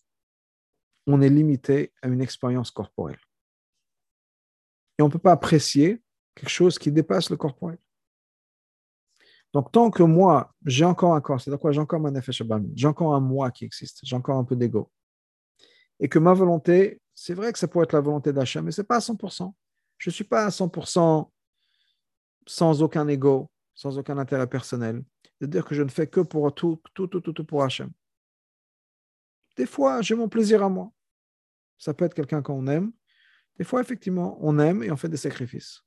on 1.06 1.20
est 1.20 1.28
limité 1.28 1.92
à 2.02 2.08
une 2.08 2.20
expérience 2.20 2.70
corporelle. 2.70 3.20
Et 4.98 5.02
on 5.02 5.06
ne 5.06 5.12
peut 5.12 5.18
pas 5.18 5.32
apprécier 5.32 6.02
quelque 6.34 6.50
chose 6.50 6.78
qui 6.78 6.92
dépasse 6.92 7.30
le 7.30 7.36
corporel. 7.36 7.78
Donc, 9.52 9.70
tant 9.70 9.90
que 9.90 10.02
moi, 10.02 10.54
j'ai 10.64 10.84
encore 10.84 11.14
un 11.14 11.20
corps, 11.20 11.40
c'est-à-dire 11.40 11.60
quoi 11.60 11.72
J'ai 11.72 11.80
encore 11.80 12.00
mon 12.00 12.14
effet 12.14 12.32
j'ai 12.32 12.86
encore 12.86 13.14
un 13.14 13.20
moi 13.20 13.50
qui 13.50 13.64
existe, 13.64 14.00
j'ai 14.02 14.16
encore 14.16 14.38
un 14.38 14.44
peu 14.44 14.56
d'ego 14.56 14.90
et 16.02 16.08
que 16.08 16.18
ma 16.18 16.34
volonté, 16.34 17.00
c'est 17.14 17.32
vrai 17.32 17.52
que 17.52 17.58
ça 17.58 17.68
pourrait 17.68 17.84
être 17.84 17.92
la 17.92 18.00
volonté 18.00 18.32
d'achat, 18.32 18.60
mais 18.60 18.72
ce 18.72 18.80
n'est 18.80 18.86
pas 18.86 18.96
à 18.96 18.98
100%. 18.98 19.54
Je 19.98 20.10
ne 20.10 20.12
suis 20.12 20.24
pas 20.24 20.44
à 20.44 20.48
100% 20.48 21.30
sans 22.44 22.82
aucun 22.82 23.06
ego, 23.06 23.48
sans 23.76 23.96
aucun 23.98 24.18
intérêt 24.18 24.48
personnel. 24.48 25.04
De 25.40 25.46
dire 25.46 25.64
que 25.64 25.76
je 25.76 25.82
ne 25.82 25.88
fais 25.88 26.08
que 26.08 26.20
pour 26.20 26.52
tout, 26.52 26.82
tout, 26.92 27.06
tout, 27.06 27.20
tout, 27.20 27.44
pour 27.44 27.62
Hachem. 27.62 27.90
Des 29.56 29.66
fois, 29.66 30.02
j'ai 30.02 30.14
mon 30.14 30.28
plaisir 30.28 30.62
à 30.62 30.68
moi. 30.68 30.90
Ça 31.78 31.94
peut 31.94 32.04
être 32.04 32.14
quelqu'un 32.14 32.42
qu'on 32.42 32.66
aime. 32.66 32.92
Des 33.58 33.64
fois, 33.64 33.80
effectivement, 33.80 34.38
on 34.40 34.58
aime 34.58 34.82
et 34.82 34.90
on 34.90 34.96
fait 34.96 35.08
des 35.08 35.16
sacrifices. 35.16 35.82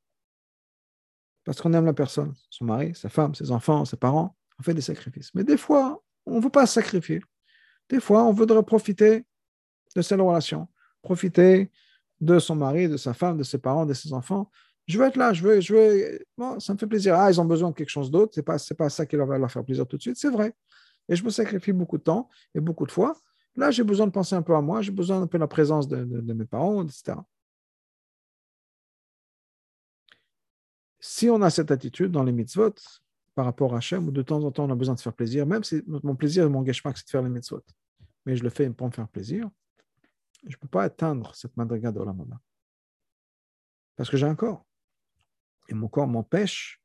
Parce 1.43 1.61
qu'on 1.61 1.73
aime 1.73 1.85
la 1.85 1.93
personne, 1.93 2.33
son 2.49 2.65
mari, 2.65 2.93
sa 2.95 3.09
femme, 3.09 3.35
ses 3.35 3.51
enfants, 3.51 3.85
ses 3.85 3.97
parents, 3.97 4.35
on 4.59 4.63
fait 4.63 4.73
des 4.73 4.81
sacrifices. 4.81 5.33
Mais 5.33 5.43
des 5.43 5.57
fois, 5.57 6.01
on 6.25 6.37
ne 6.37 6.41
veut 6.41 6.49
pas 6.49 6.65
sacrifier. 6.65 7.21
Des 7.89 7.99
fois, 7.99 8.23
on 8.23 8.31
voudrait 8.31 8.63
profiter 8.63 9.25
de 9.95 10.01
cette 10.01 10.19
relation, 10.19 10.67
profiter 11.01 11.71
de 12.19 12.39
son 12.39 12.55
mari, 12.55 12.89
de 12.89 12.97
sa 12.97 13.13
femme, 13.13 13.37
de 13.37 13.43
ses 13.43 13.59
parents, 13.59 13.85
de 13.85 13.93
ses 13.93 14.11
enfants. 14.13 14.49
Je 14.87 14.97
veux 14.97 15.05
être 15.05 15.17
là, 15.17 15.33
je 15.33 15.43
veux, 15.43 15.61
je 15.61 15.73
veux, 15.73 16.25
bon, 16.37 16.59
ça 16.59 16.73
me 16.73 16.77
fait 16.77 16.87
plaisir. 16.87 17.15
Ah, 17.15 17.31
ils 17.31 17.39
ont 17.39 17.45
besoin 17.45 17.69
de 17.69 17.75
quelque 17.75 17.89
chose 17.89 18.09
d'autre, 18.11 18.33
c'est 18.33 18.43
pas, 18.43 18.57
pas 18.77 18.89
ça 18.89 19.05
qui 19.05 19.15
leur 19.15 19.27
va 19.27 19.37
leur 19.37 19.51
faire 19.51 19.63
plaisir 19.63 19.87
tout 19.87 19.97
de 19.97 20.01
suite, 20.01 20.17
c'est 20.17 20.29
vrai. 20.29 20.53
Et 21.09 21.15
je 21.15 21.23
me 21.23 21.29
sacrifie 21.29 21.71
beaucoup 21.71 21.97
de 21.97 22.03
temps 22.03 22.29
et 22.53 22.59
beaucoup 22.59 22.85
de 22.85 22.91
fois. 22.91 23.15
Là, 23.55 23.71
j'ai 23.71 23.83
besoin 23.83 24.07
de 24.07 24.11
penser 24.11 24.35
un 24.35 24.41
peu 24.41 24.55
à 24.55 24.61
moi, 24.61 24.81
j'ai 24.81 24.91
besoin 24.91 25.19
d'un 25.19 25.27
peu 25.27 25.37
de 25.37 25.43
la 25.43 25.47
présence 25.47 25.87
de, 25.87 26.03
mes 26.33 26.45
parents, 26.45 26.83
etc. 26.83 27.17
Si 30.99 31.29
on 31.29 31.41
a 31.41 31.49
cette 31.49 31.71
attitude 31.71 32.11
dans 32.11 32.23
les 32.23 32.31
mitzvot 32.31 32.73
par 33.33 33.45
rapport 33.45 33.73
à 33.73 33.77
Hachem, 33.77 34.07
où 34.07 34.11
de 34.11 34.21
temps 34.21 34.43
en 34.43 34.51
temps 34.51 34.65
on 34.65 34.71
a 34.71 34.75
besoin 34.75 34.95
de 34.95 34.99
faire 34.99 35.13
plaisir, 35.13 35.45
même 35.45 35.63
si 35.63 35.81
mon 35.87 36.15
plaisir 36.15 36.45
et 36.45 36.49
mon 36.49 36.59
engagement, 36.59 36.91
c'est 36.95 37.05
de 37.05 37.09
faire 37.09 37.21
les 37.21 37.29
mitzvot, 37.29 37.63
mais 38.25 38.35
je 38.35 38.43
le 38.43 38.49
fais 38.49 38.69
pour 38.71 38.87
me 38.87 38.91
faire 38.91 39.07
plaisir, 39.07 39.49
je 40.43 40.55
ne 40.55 40.59
peux 40.59 40.67
pas 40.67 40.83
atteindre 40.83 41.33
cette 41.35 41.55
madriga 41.55 41.91
de 41.91 41.99
Olamaba. 41.99 42.39
Parce 43.95 44.09
que 44.09 44.17
j'ai 44.17 44.27
un 44.27 44.35
corps. 44.35 44.65
Et 45.69 45.73
mon 45.73 45.87
corps 45.87 46.07
m'empêche 46.07 46.81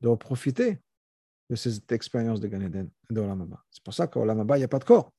de 0.00 0.14
profiter 0.14 0.80
de 1.50 1.56
cette 1.56 1.90
expérience 1.92 2.40
de 2.40 2.48
Gan 2.48 2.60
Eden, 2.60 2.90
de 3.10 3.20
Olamaba. 3.20 3.64
C'est 3.70 3.82
pour 3.82 3.94
ça 3.94 4.06
qu'à 4.06 4.20
Olamaba, 4.20 4.56
il 4.56 4.60
n'y 4.60 4.64
a 4.64 4.68
pas 4.68 4.78
de 4.78 4.84
corps. 4.84 5.12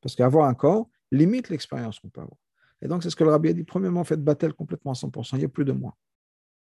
Parce 0.00 0.14
qu'avoir 0.14 0.48
un 0.48 0.54
corps 0.54 0.88
limite 1.10 1.48
l'expérience 1.48 1.98
qu'on 1.98 2.08
peut 2.08 2.20
avoir. 2.20 2.38
Et 2.80 2.88
donc, 2.88 3.02
c'est 3.02 3.10
ce 3.10 3.16
que 3.16 3.24
le 3.24 3.30
rabbi 3.30 3.48
a 3.48 3.52
dit. 3.52 3.64
Premièrement, 3.64 4.04
faites 4.04 4.22
battle 4.22 4.52
complètement 4.52 4.92
à 4.92 4.94
100%. 4.94 5.30
Il 5.34 5.38
n'y 5.38 5.44
a 5.44 5.48
plus 5.48 5.64
de 5.64 5.72
moi. 5.72 5.96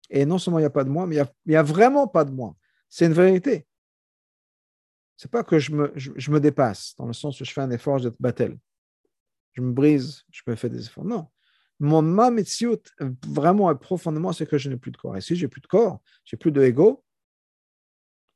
Et 0.10 0.26
non 0.26 0.38
seulement 0.38 0.60
il 0.60 0.64
n'y 0.64 0.68
a 0.68 0.72
pas 0.72 0.84
de 0.84 0.90
moi, 0.90 1.08
mais 1.08 1.16
il 1.16 1.28
n'y 1.48 1.56
a, 1.56 1.64
vraiment 1.64 2.08
pas 2.08 2.24
de 2.26 2.32
moi. 2.32 2.56
C'est 2.90 3.08
une 3.08 3.14
vérité. 3.14 3.66
Ce 5.18 5.26
n'est 5.26 5.32
pas 5.32 5.44
que 5.44 5.58
je 5.58 5.72
me, 5.74 6.40
dépasse, 6.40 6.94
dans 6.98 7.08
le 7.08 7.14
sens 7.14 7.40
où 7.42 7.46
je 7.46 7.52
fais 7.52 7.62
un 7.62 7.72
effort 7.72 8.00
d'être 8.00 8.20
battle 8.20 8.58
je 9.56 9.62
me 9.62 9.72
brise, 9.72 10.24
je 10.32 10.44
peux 10.44 10.56
faire 10.56 10.70
des 10.70 10.86
efforts. 10.86 11.06
Non. 11.06 11.28
Mon 11.80 12.02
ma 12.02 12.30
vraiment 13.28 13.72
et 13.72 13.76
profondément, 13.76 14.32
c'est 14.34 14.46
que 14.46 14.58
je 14.58 14.70
n'ai 14.70 14.78
plus 14.78 14.92
de 14.92 14.98
corps. 14.98 15.16
Et 15.18 15.22
si 15.22 15.36
j'ai 15.36 15.48
plus 15.48 15.62
de 15.62 15.68
corps, 15.68 16.02
j'ai 16.24 16.38
plus 16.38 16.52
de 16.52 16.62
ego, 16.62 17.04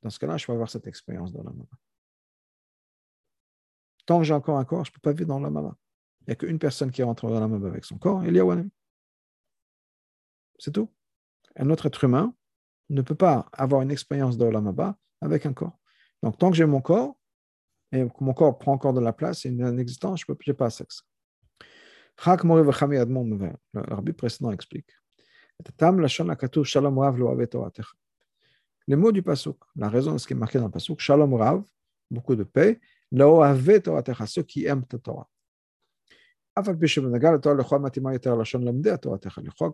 dans 0.02 0.10
ce 0.10 0.20
cas-là, 0.20 0.38
je 0.38 0.48
vais 0.48 0.54
avoir 0.54 0.70
cette 0.70 0.88
expérience 0.88 1.32
dans 1.32 1.44
la 1.44 1.52
maman. 1.52 1.68
Tant 4.10 4.18
que 4.18 4.24
j'ai 4.24 4.34
encore 4.34 4.58
un 4.58 4.66
corps, 4.66 4.84
je 4.86 4.90
ne 4.90 4.94
peux 4.96 5.02
pas 5.02 5.14
vivre 5.14 5.28
dans 5.28 5.40
la 5.40 5.52
maman. 5.52 5.76
Il 6.22 6.30
n'y 6.30 6.32
a 6.32 6.36
qu'une 6.36 6.58
personne 6.58 6.90
qui 6.90 7.04
rentre 7.04 7.30
dans 7.30 7.40
la 7.40 7.48
maman 7.48 7.68
avec 7.68 7.86
son 7.86 8.00
corps, 8.00 8.26
il 8.26 8.36
y 8.36 8.40
a 8.40 8.44
C'est 10.58 10.72
tout. 10.72 10.90
Un 11.56 11.70
autre 11.70 11.86
être 11.86 12.04
humain 12.04 12.34
ne 12.90 13.04
peut 13.04 13.14
pas 13.14 13.46
avoir 13.54 13.84
une 13.84 13.92
expérience 13.92 14.36
de 14.36 14.46
la 14.46 14.96
avec 15.22 15.46
un 15.46 15.54
corps. 15.54 15.78
Donc, 16.24 16.40
tant 16.40 16.50
que 16.50 16.58
j'ai 16.58 16.66
mon 16.66 16.82
corps, 16.82 17.20
et 17.92 18.00
que 18.00 18.24
mon 18.24 18.34
corps 18.34 18.58
prend 18.58 18.74
encore 18.74 18.94
de 18.94 19.00
la 19.00 19.14
place 19.14 19.46
et 19.46 19.50
une 19.50 19.80
existence, 19.80 20.22
je 20.22 20.34
n'ai 20.48 20.54
pas 20.56 20.66
à 20.66 20.70
sexe. 20.72 21.04
Le 22.26 23.94
rabbi 23.94 24.14
précédent 24.14 24.52
explique. 24.52 24.90
Les 28.88 28.96
mots 28.96 29.12
du 29.12 29.22
pasuk, 29.22 29.58
la 29.76 29.88
raison 29.88 30.14
de 30.14 30.18
ce 30.18 30.26
qui 30.26 30.34
est 30.34 30.36
marqué 30.36 30.58
dans 30.58 30.66
le 30.66 30.72
pasuk, 30.72 31.00
Shalom 31.00 31.36
Rav, 31.36 31.64
beaucoup 32.10 32.36
de 32.36 32.44
paix, 32.44 32.82
ceux 34.28 34.44
qui 34.44 34.66
aiment 34.66 34.86
ta 34.86 34.98
Torah. 34.98 35.30
Quand 36.56 36.68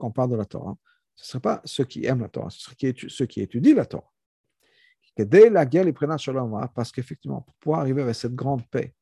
on 0.02 0.12
parle 0.12 0.32
de 0.32 0.36
la 0.36 0.46
Torah, 0.46 0.78
ce 1.16 1.24
ne 1.24 1.28
serait 1.28 1.40
pas 1.40 1.62
ceux 1.66 1.86
qui 1.86 2.06
aiment 2.06 2.22
la 2.22 2.30
Torah, 2.30 2.50
ce 2.50 2.62
serait 2.62 2.94
ceux 3.08 3.26
qui 3.26 3.42
étudient 3.42 3.76
la 3.76 3.86
Torah. 3.86 4.12
Dès 5.18 5.50
la 5.50 5.66
guerre, 5.66 5.86
les 5.86 5.94
Shalom 6.18 6.70
parce 6.76 6.92
qu'effectivement, 6.92 7.42
pour 7.42 7.56
pouvoir 7.56 7.80
arriver 7.80 8.04
à 8.04 8.14
cette 8.14 8.36
grande 8.36 8.68
paix, 8.68 8.94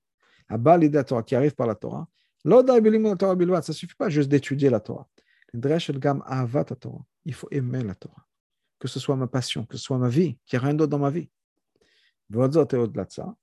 l'idée 0.49 1.03
Torah 1.03 1.23
qui 1.23 1.35
arrive 1.35 1.55
par 1.55 1.67
la 1.67 1.75
Torah, 1.75 2.07
ça 2.45 2.51
ne 2.51 3.73
suffit 3.73 3.95
pas 3.95 4.09
juste 4.09 4.29
d'étudier 4.29 4.69
la 4.69 4.79
Torah. 4.79 5.07
Il 5.53 7.33
faut 7.33 7.47
aimer 7.51 7.83
la 7.83 7.95
Torah. 7.95 8.27
Que 8.79 8.87
ce 8.87 8.99
soit 8.99 9.15
ma 9.15 9.27
passion, 9.27 9.65
que 9.65 9.77
ce 9.77 9.83
soit 9.83 9.97
ma 9.97 10.09
vie, 10.09 10.37
qu'il 10.45 10.59
n'y 10.59 10.63
a 10.63 10.67
rien 10.67 10.75
d'autre 10.75 10.89
dans 10.89 10.99
ma 10.99 11.09
vie. 11.09 11.29
au-delà 12.33 13.05
de 13.05 13.11
ça. 13.11 13.35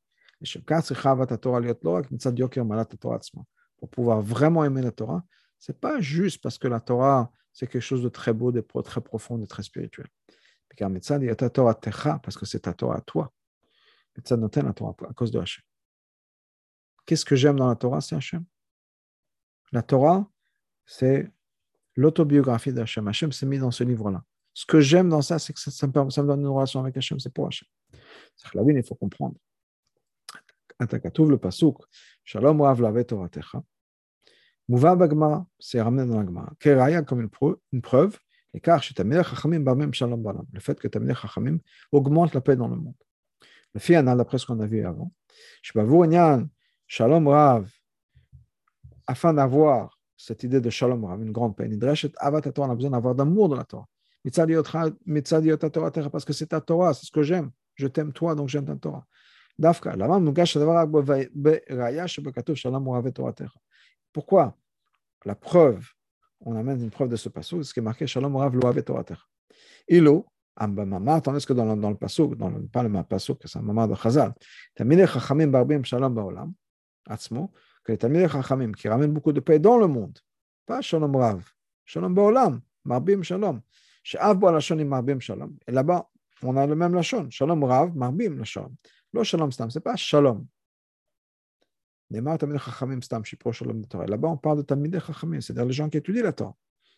Pour 3.79 3.89
pouvoir 3.89 4.23
vraiment 4.23 4.65
aimer 4.65 4.83
la 4.83 4.93
Torah, 4.93 5.25
ce 5.59 5.73
n'est 5.73 5.79
pas 5.79 6.01
juste 6.01 6.43
parce 6.43 6.59
que 6.59 6.69
la 6.69 6.81
Torah, 6.81 7.31
c'est 7.53 7.67
quelque 7.67 7.83
chose 7.83 8.03
de 8.03 8.09
très 8.09 8.33
beau, 8.33 8.51
de 8.53 8.65
très 8.83 9.01
profond, 9.01 9.39
de 9.39 9.47
très 9.47 9.63
spirituel. 9.63 10.07
Parce 12.23 12.37
que 12.37 12.47
c'est 12.47 12.61
ta 12.61 12.73
Torah 12.73 12.97
à 12.97 13.01
toi. 13.01 13.33
la 14.17 14.73
Torah 14.73 14.95
à 15.09 15.13
cause 15.15 15.31
de 15.31 15.39
Hachem. 15.39 15.63
Qu'est-ce 17.05 17.25
que 17.25 17.37
j'aime 17.37 17.57
dans 17.57 17.69
la 17.69 17.77
Torah 17.77 18.01
C'est 18.01 18.17
Hachem? 18.17 18.45
La 19.73 19.83
Torah, 19.83 20.29
c'est 20.87 21.31
l'autobiographie 21.97 22.73
d'Hachem. 22.73 23.07
Hachem 23.09 23.33
s'est 23.33 23.47
mis 23.47 23.59
dans 23.59 23.71
ce 23.71 23.85
livre-là. 23.85 24.25
Ce 24.55 24.65
que 24.67 24.81
j'aime 24.81 25.09
dans 25.09 25.23
ça, 25.23 25.39
c'est 25.39 25.53
que 25.53 25.61
ça, 25.61 25.87
me, 25.87 25.93
donne 26.27 26.41
une 26.41 26.47
relation 26.47 26.81
avec 26.81 26.97
Hachem, 26.97 27.21
c'est 27.21 27.33
pour 27.33 27.47
Hachem. 27.47 27.69
C'est 28.37 28.49
il 28.55 28.83
faut 28.85 28.95
comprendre. 28.95 29.37
Dans 30.81 30.87
Shalom 39.93 40.23
Balam. 40.23 40.47
Le 40.53 40.61
fait 40.61 40.81
que 40.81 40.89
Chachamim 41.15 41.59
augmente 41.93 42.35
la 42.35 42.41
paix 42.41 42.57
dans 42.57 42.69
le 42.69 42.77
monde. 42.77 42.95
Le 43.75 43.81
fianal, 43.81 44.17
d'après 44.17 44.39
ce 44.39 44.47
qu'on 44.47 44.59
a 44.61 44.67
vu 44.67 44.85
avant. 44.85 45.13
Shbavou 45.63 46.05
Shalom 46.87 47.29
Rav 47.29 47.71
afin 49.07 49.35
d'avoir 49.35 49.99
cette 50.17 50.43
idée 50.45 50.61
de 50.61 50.71
Shalom 50.71 51.05
Rav, 51.05 51.23
une 51.23 51.33
grande 51.33 51.57
paix. 51.57 51.69
Nidreshet 51.69 52.13
Avat 52.17 52.43
on 52.57 52.71
a 52.71 52.75
besoin 52.75 52.91
d'avoir 52.91 53.15
d'amour 53.15 53.49
de 53.49 53.57
la 53.57 53.65
Torah. 53.65 53.87
Torah, 55.71 56.11
parce 56.11 56.25
que 56.25 56.33
c'est 56.33 56.47
ta 56.47 56.61
Torah, 56.61 56.95
c'est 56.95 57.07
ce 57.07 57.11
que 57.11 57.23
j'aime. 57.23 57.51
Je 57.75 57.87
t'aime 57.87 58.13
toi, 58.13 58.35
donc 58.35 58.49
j'aime 58.49 58.67
ta 58.67 58.77
Torah. 58.77 59.07
Pourquoi 64.13 64.57
La 65.25 65.35
preuve, 65.35 65.87
on 66.41 66.57
amène 66.57 66.83
une 66.83 66.91
preuve 66.91 67.09
de 67.09 67.17
ce 67.17 67.29
passage, 67.29 67.63
ce 67.65 67.75
qui 67.75 67.81
est 67.81 67.83
marqué 67.83 68.07
Shalom 68.07 68.37
Rav 68.37 68.55
Loavet 68.57 68.83
Torah 68.83 69.05
Ilo, 69.89 70.27
Ambamama, 70.57 71.21
tandis 71.21 71.45
que 71.45 71.53
dans 71.53 71.65
le, 71.65 71.81
dans 71.81 71.91
le 71.91 71.97
passage, 71.97 72.29
dans 72.31 72.49
le, 72.49 72.67
pas 72.67 72.83
le 72.83 73.03
passage, 73.03 73.37
c'est 73.45 73.59
un 73.59 73.63
moment 73.63 73.87
de 73.87 73.95
Chazal, 73.95 74.33
Tamile 74.75 75.07
Chachamim 75.07 75.49
Barbim 75.49 75.85
Shalom 75.85 76.15
Baolam, 76.15 76.53
Atzmo, 77.07 77.53
que 77.85 77.93
les 77.93 78.29
Chachamim 78.29 78.73
qui 78.73 78.89
ramènent 78.89 79.13
beaucoup 79.13 79.33
de 79.33 79.41
paix 79.41 79.59
dans 79.59 79.77
le 79.77 79.87
monde, 79.87 80.19
pas 80.65 80.81
Shalom 80.81 81.15
Rav, 81.17 81.43
Shalom 81.85 82.15
Baolam, 82.15 82.61
Marbim 82.85 83.23
Shalom, 83.23 83.61
She'av 84.03 84.39
Bo 84.39 84.51
Lashon 84.51 84.83
Marbim 84.85 85.21
Shalom. 85.21 85.57
Et 85.67 85.73
là-bas, 85.73 86.09
on 86.43 86.57
a 86.57 86.67
le 86.67 86.75
même 86.75 86.95
Lashon, 86.95 87.29
Shalom 87.31 87.65
Rav, 87.65 87.95
Marbim 87.95 88.39
Lashon. 88.39 88.73
Lo 89.13 89.25
Shalom 89.25 89.51
Stam, 89.51 89.71
c'est 89.71 89.81
pas 89.81 89.97
Shalom. 89.97 90.47
Là-bas, 92.11 92.39
on 94.29 94.37
parle 94.37 94.59
de 94.59 94.63
Tamid 94.63 94.99
Chachamim, 94.99 95.41
c'est-à-dire 95.41 95.65
les 95.65 95.73
gens 95.73 95.89
qui 95.89 95.99
étudient 95.99 96.25
la 96.25 96.33
Torah. 96.33 96.57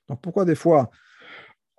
Donc 0.09 0.22
pourquoi 0.22 0.44
des 0.44 0.55
fois 0.55 0.90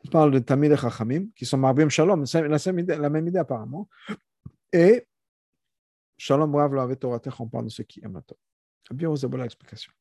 on 0.06 0.10
parle 0.10 0.32
de 0.32 0.40
Tamid 0.40 0.76
Chachamim, 0.76 1.28
qui 1.36 1.46
sont 1.46 1.58
Marbim 1.58 1.90
Shalom, 1.90 2.26
la 2.34 3.10
même 3.10 3.28
idée 3.28 3.40
apparemment, 3.40 3.90
et 4.72 5.08
Shalom 6.18 6.56
Rav 6.56 6.96
Torah 6.98 7.20
on 7.40 7.48
parle 7.48 7.66
de 7.66 7.70
ceux 7.70 7.84
qui 7.84 8.04
aiment 8.04 8.14
la 8.14 8.22
Torah. 8.22 8.40
Bien, 8.92 9.10
vous 9.10 9.26
avez 9.26 9.38
l'explication. 9.38 9.92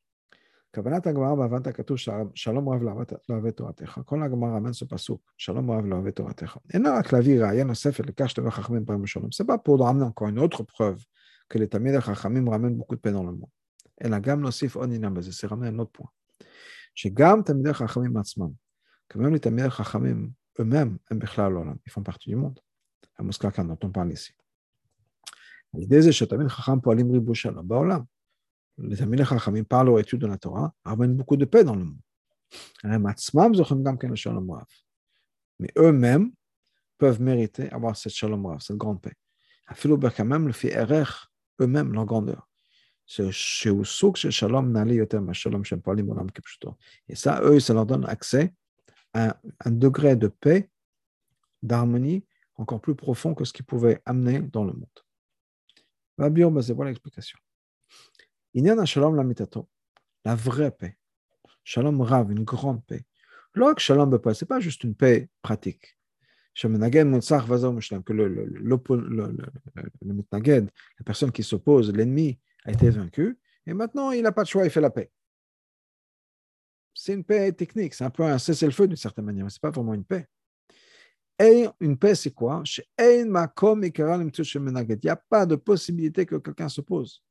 כוונת 0.74 1.06
הגמרא 1.06 1.34
בהבנת 1.34 1.66
הכתוב 1.66 1.96
שלום 2.34 2.68
רב 2.68 2.82
לא 2.82 2.92
אוהב 3.30 3.50
תורתך. 3.50 4.00
כל 4.04 4.22
הגמרא 4.22 4.58
ramène 4.58 4.72
ce 4.72 4.86
pasuk, 4.94 5.18
שלום 5.36 5.70
רב 5.70 5.84
לא 5.86 5.96
אוהב 5.96 6.10
תורתך. 6.10 6.56
אינה 6.74 6.98
רק 6.98 7.12
להביא 7.12 7.40
ראיה 7.40 7.64
נוספת 7.64 8.06
לכך 8.06 8.30
שתביא 8.30 8.50
חכמים 8.50 8.84
פעם 8.84 9.02
בשלום. 9.02 9.28
C'est 9.32 9.46
pas 9.46 9.58
pour 9.58 9.78
ramener 9.80 10.04
encore 10.04 10.28
une 10.28 10.38
autre 10.38 10.62
preuve 10.62 11.04
que 11.48 11.58
les 11.58 11.66
תלמידי 11.66 11.96
החכמים 11.96 12.48
ramènent 12.48 12.76
beaucoup 12.76 12.96
de 12.96 13.00
paix 13.00 13.12
dans 13.12 13.24
le 13.24 13.32
monde. 13.32 13.50
אלא 14.04 14.18
גם 14.18 14.42
להוסיף 14.42 14.76
עוד 14.76 14.90
עניין 14.92 15.14
בזה, 15.14 15.30
c'est 15.30 15.50
ramener 15.50 15.68
un 15.68 15.78
autre 15.78 16.00
point. 16.00 16.44
שגם 16.94 17.42
תלמידי 17.42 17.70
החכמים 17.70 18.16
עצמם, 18.16 18.50
כמובן 19.08 19.32
לתלמידי 19.34 19.66
החכמים, 19.66 20.30
eux-mêmes, 20.60 20.98
הם 21.10 21.18
בכלל 21.18 21.52
לעולם, 21.52 21.74
ils 21.88 21.92
font 21.92 22.12
partie 22.12 22.30
du 22.30 22.36
monde. 22.36 22.60
המוזכר 23.18 23.50
כאן, 23.50 23.70
dont 23.70 23.84
on 23.84 23.88
parle 23.88 24.12
ici. 24.12 24.32
על 25.74 25.82
ידי 25.82 26.02
זה 26.02 26.12
שתלמיד 26.12 26.48
חכם 26.48 26.80
פועלים 26.80 27.12
ריבוי 27.12 27.34
שלום 27.34 27.68
בעולם 27.68 28.00
les 28.77 29.01
Amis 29.01 29.17
Chachamim 29.17 29.63
parlent 29.63 29.89
aux 29.89 29.99
études 29.99 30.21
de 30.21 30.27
la 30.27 30.37
Torah, 30.37 30.73
amènent 30.83 31.15
beaucoup 31.15 31.37
de 31.37 31.45
paix 31.45 31.63
dans 31.63 31.75
le 31.75 31.85
monde. 31.85 31.99
Mais 35.59 35.71
eux-mêmes 35.77 36.31
peuvent 36.97 37.21
mériter 37.21 37.69
avoir 37.71 37.95
cette 37.95 38.13
shalom 38.13 38.45
rav, 38.45 38.59
cette 38.59 38.77
grande 38.77 39.01
paix. 39.01 39.13
même 40.25 40.47
le 40.47 40.53
fait 40.53 40.73
eux-mêmes 41.61 41.93
leur 41.93 42.05
grandeur. 42.05 42.47
Et 43.07 43.31
ça, 47.15 47.41
eux, 47.43 47.59
ça 47.59 47.73
leur 47.73 47.85
donne 47.85 48.05
accès 48.05 48.53
à 49.13 49.39
un 49.65 49.71
degré 49.71 50.15
de 50.15 50.27
paix, 50.27 50.69
d'harmonie 51.61 52.25
encore 52.55 52.81
plus 52.81 52.95
profond 52.95 53.35
que 53.35 53.45
ce 53.45 53.53
qu'ils 53.53 53.65
pouvaient 53.65 54.01
amener 54.05 54.39
dans 54.41 54.63
le 54.63 54.73
monde. 54.73 54.87
C'est 56.61 56.73
voilà 56.73 56.91
l'explication? 56.91 57.37
Inyan 58.55 58.85
Shalom 58.85 59.15
Lamitato, 59.15 59.67
la 60.23 60.35
vraie 60.35 60.71
paix. 60.71 60.97
Shalom 61.63 62.01
Rav, 62.01 62.31
une 62.31 62.43
grande 62.43 62.85
paix. 62.85 63.03
L'ok 63.55 63.79
Shalom 63.79 64.11
ce 64.11 64.43
n'est 64.43 64.47
pas 64.47 64.59
juste 64.59 64.83
une 64.83 64.95
paix 64.95 65.29
pratique. 65.41 65.97
Que 66.55 66.67
le, 66.67 68.27
le, 68.27 68.45
le, 68.45 69.37
la 69.79 71.03
personne 71.03 71.31
qui 71.31 71.41
s'oppose, 71.41 71.91
l'ennemi, 71.91 72.39
a 72.65 72.71
été 72.71 72.91
vaincu, 72.91 73.39
et 73.65 73.73
maintenant 73.73 74.11
il 74.11 74.21
n'a 74.21 74.31
pas 74.31 74.43
de 74.43 74.49
choix, 74.49 74.63
il 74.65 74.69
fait 74.69 74.81
la 74.81 74.91
paix. 74.91 75.11
C'est 76.93 77.13
une 77.13 77.23
paix 77.23 77.51
technique, 77.53 77.95
c'est 77.95 78.03
un 78.03 78.11
peu 78.11 78.23
un 78.23 78.37
cessez-le-feu 78.37 78.87
d'une 78.87 78.97
certaine 78.97 79.25
manière, 79.25 79.45
mais 79.45 79.49
ce 79.49 79.55
n'est 79.55 79.61
pas 79.61 79.71
vraiment 79.71 79.95
une 79.95 80.05
paix. 80.05 80.27
Une 81.79 81.97
paix, 81.97 82.13
c'est 82.13 82.31
quoi 82.31 82.61
Il 82.99 83.25
n'y 83.25 85.09
a 85.09 85.15
pas 85.15 85.45
de 85.45 85.55
possibilité 85.55 86.25
que 86.25 86.35
quelqu'un 86.35 86.69
s'oppose. 86.69 87.23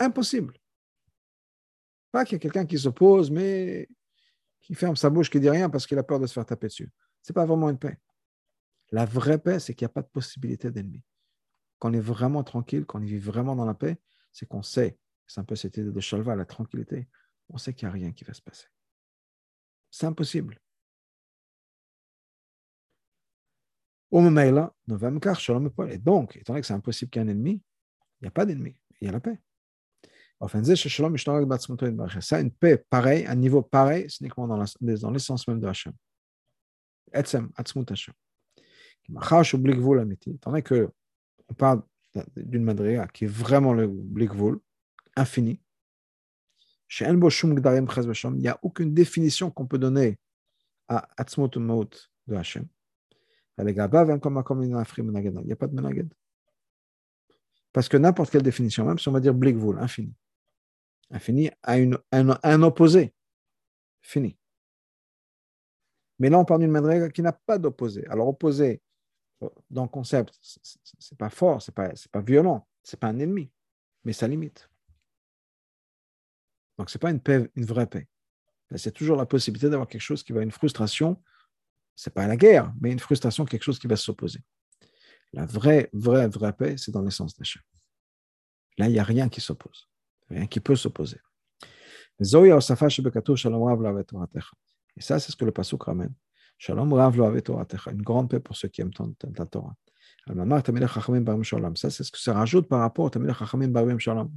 Impossible. 0.00 0.54
Pas 2.10 2.24
qu'il 2.24 2.32
y 2.32 2.36
a 2.36 2.40
quelqu'un 2.40 2.66
qui 2.66 2.78
s'oppose, 2.78 3.30
mais 3.30 3.86
qui 4.60 4.74
ferme 4.74 4.96
sa 4.96 5.10
bouche, 5.10 5.30
qui 5.30 5.38
dit 5.38 5.50
rien 5.50 5.70
parce 5.70 5.86
qu'il 5.86 5.98
a 5.98 6.02
peur 6.02 6.18
de 6.18 6.26
se 6.26 6.32
faire 6.32 6.46
taper 6.46 6.66
dessus. 6.66 6.90
Ce 7.22 7.30
n'est 7.30 7.34
pas 7.34 7.46
vraiment 7.46 7.70
une 7.70 7.78
paix. 7.78 7.98
La 8.90 9.04
vraie 9.04 9.38
paix, 9.38 9.60
c'est 9.60 9.74
qu'il 9.74 9.84
n'y 9.84 9.90
a 9.90 9.94
pas 9.94 10.02
de 10.02 10.08
possibilité 10.08 10.70
d'ennemi. 10.70 11.04
Quand 11.78 11.90
on 11.90 11.92
est 11.92 12.00
vraiment 12.00 12.42
tranquille, 12.42 12.84
quand 12.86 12.98
on 12.98 13.04
vit 13.04 13.18
vraiment 13.18 13.54
dans 13.54 13.64
la 13.64 13.74
paix, 13.74 14.00
c'est 14.32 14.46
qu'on 14.46 14.62
sait, 14.62 14.98
c'est 15.26 15.40
un 15.40 15.44
peu 15.44 15.54
cette 15.54 15.76
idée 15.76 15.92
de 15.92 16.00
Shalva, 16.00 16.34
la 16.34 16.44
tranquillité, 16.44 17.08
on 17.50 17.58
sait 17.58 17.74
qu'il 17.74 17.86
n'y 17.86 17.90
a 17.90 17.92
rien 17.92 18.12
qui 18.12 18.24
va 18.24 18.32
se 18.32 18.42
passer. 18.42 18.66
C'est 19.90 20.06
impossible. 20.06 20.60
Et 24.12 25.98
donc, 25.98 26.36
étant 26.36 26.52
donné 26.52 26.60
que 26.60 26.66
c'est 26.66 26.74
impossible 26.74 27.10
qu'il 27.10 27.22
y 27.22 27.24
ait 27.24 27.28
un 27.28 27.30
ennemi, 27.30 27.62
il 28.20 28.24
n'y 28.24 28.28
a 28.28 28.32
pas 28.32 28.44
d'ennemi, 28.44 28.76
il 29.00 29.06
y 29.06 29.08
a 29.08 29.12
la 29.12 29.20
paix. 29.20 29.40
Ça, 32.20 32.40
une 32.40 32.50
paix 32.50 32.82
pareille, 32.88 33.26
un 33.26 33.34
niveau 33.34 33.60
pareil, 33.60 34.06
c'est 34.08 34.20
uniquement 34.22 34.48
dans 34.48 34.56
l'essence 35.12 35.46
même 35.46 35.60
de 35.60 35.66
Hachem. 35.66 35.92
Etzem, 37.12 37.50
Atzmut 37.56 37.90
Hachem. 37.90 38.14
Étant 39.06 40.50
donné 40.50 40.62
qu'on 40.62 41.54
parle 41.56 41.82
d'une 42.36 42.64
madriga 42.64 43.06
qui 43.08 43.24
est 43.24 43.28
vraiment 43.28 43.74
le 43.74 43.86
blikvul, 43.86 44.58
infini, 45.14 45.60
il 46.98 47.12
n'y 48.36 48.48
a 48.48 48.58
aucune 48.62 48.94
définition 48.94 49.50
qu'on 49.50 49.66
peut 49.66 49.78
donner 49.78 50.18
à 50.88 51.08
Atzmut 51.18 51.56
Maut 51.56 51.90
de 52.26 52.34
Hachem. 52.34 52.66
Il 53.58 53.64
n'y 53.66 53.78
a 53.78 53.88
pas 53.88 55.66
de 55.66 55.74
menaged. 55.74 56.08
Parce 57.72 57.88
que 57.88 57.96
n'importe 57.96 58.30
quelle 58.30 58.42
définition, 58.42 58.84
même 58.86 58.98
si 58.98 59.08
on 59.08 59.12
va 59.12 59.20
dire 59.20 59.34
blikvul, 59.34 59.78
infini, 59.78 60.12
Infini 61.10 61.50
a 61.62 61.78
une, 61.78 61.98
un, 62.12 62.38
un, 62.42 62.62
opposé. 62.62 63.12
Fini. 64.00 64.36
Mais 66.18 66.30
là, 66.30 66.38
on 66.38 66.44
parle 66.44 66.60
d'une 66.60 66.70
madriga 66.70 67.10
qui 67.10 67.22
n'a 67.22 67.32
pas 67.32 67.58
d'opposé. 67.58 68.06
Alors, 68.06 68.28
opposé, 68.28 68.80
dans 69.70 69.82
le 69.82 69.88
concept, 69.88 70.38
c'est 70.42 71.18
pas 71.18 71.30
fort, 71.30 71.62
c'est 71.62 71.74
pas, 71.74 71.90
pas 72.12 72.20
violent, 72.20 72.68
c'est 72.82 73.00
pas 73.00 73.08
un 73.08 73.18
ennemi, 73.18 73.50
mais 74.04 74.12
ça 74.12 74.28
limite. 74.28 74.70
Donc, 76.78 76.90
c'est 76.90 76.98
pas 76.98 77.10
une 77.10 77.20
paix, 77.20 77.50
une 77.56 77.64
vraie 77.64 77.86
paix. 77.86 78.08
C'est 78.76 78.92
toujours 78.92 79.16
la 79.16 79.26
possibilité 79.26 79.68
d'avoir 79.68 79.88
quelque 79.88 80.00
chose 80.02 80.22
qui 80.22 80.32
va 80.32 80.42
une 80.42 80.52
frustration. 80.52 81.20
C'est 81.96 82.14
pas 82.14 82.26
la 82.26 82.36
guerre, 82.36 82.72
mais 82.80 82.92
une 82.92 83.00
frustration, 83.00 83.44
quelque 83.44 83.64
chose 83.64 83.78
qui 83.78 83.88
va 83.88 83.96
s'opposer. 83.96 84.40
La 85.32 85.44
vraie, 85.44 85.90
vraie, 85.92 86.28
vraie 86.28 86.52
paix, 86.52 86.76
c'est 86.76 86.92
dans 86.92 87.02
l'essence 87.02 87.34
d'achat. 87.36 87.60
Là, 88.78 88.86
il 88.86 88.92
n'y 88.92 88.98
a 88.98 89.04
rien 89.04 89.28
qui 89.28 89.40
s'oppose 89.40 89.89
hein, 90.30 90.46
qui 90.46 90.60
peut 90.60 90.76
s'opposer. 90.76 91.18
Et 92.20 92.24
ça, 92.24 92.40
c'est 95.18 95.32
ce 95.32 95.36
que 95.36 95.44
le 95.44 95.52
Pasuk 95.52 95.82
ramène. 95.82 96.14
Shalom 96.58 96.92
Rav 96.92 97.16
lo 97.16 97.34
une 97.34 98.02
grande 98.02 98.28
paix 98.28 98.40
pour 98.40 98.54
ceux 98.54 98.68
qui 98.68 98.82
aiment 98.82 98.92
ta 98.92 99.46
Torah. 99.46 99.74
Ça, 100.26 101.90
c'est 101.90 102.04
ce 102.04 102.12
que 102.12 102.18
ça 102.18 102.34
rajoute 102.34 102.68
par 102.68 102.80
rapport 102.80 103.06
à 103.06 103.32
Chachamim 103.32 103.68
Barim 103.68 103.98
Shalom 103.98 104.30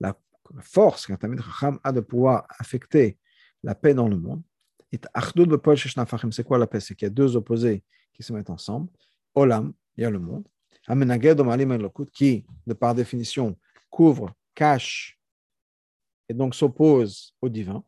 La 0.00 0.14
force 0.60 1.06
qu'un 1.06 1.16
Tamilech 1.16 1.44
Chacham 1.44 1.78
a 1.82 1.92
de 1.92 2.00
pouvoir 2.00 2.46
affecter 2.58 3.18
la 3.62 3.74
paix 3.74 3.94
dans 3.94 4.08
le 4.08 4.18
monde. 4.18 4.42
C'est 6.30 6.44
quoi 6.44 6.58
la 6.58 6.66
paix? 6.66 6.80
C'est 6.80 6.94
qu'il 6.94 7.06
y 7.06 7.10
a 7.10 7.10
deux 7.10 7.36
opposés 7.36 7.82
qui 8.12 8.22
se 8.22 8.34
mettent 8.34 8.50
ensemble. 8.50 8.90
Olam, 9.34 9.72
il 9.96 10.02
y 10.02 10.04
a 10.04 10.10
le 10.10 10.18
monde 10.18 10.46
qui, 12.12 12.44
de 12.66 12.74
par 12.74 12.94
définition, 12.94 13.56
couvre, 13.90 14.34
cache 14.54 15.18
et 16.28 16.34
donc 16.34 16.54
s'oppose 16.54 17.34
au 17.40 17.48
divin, 17.48 17.84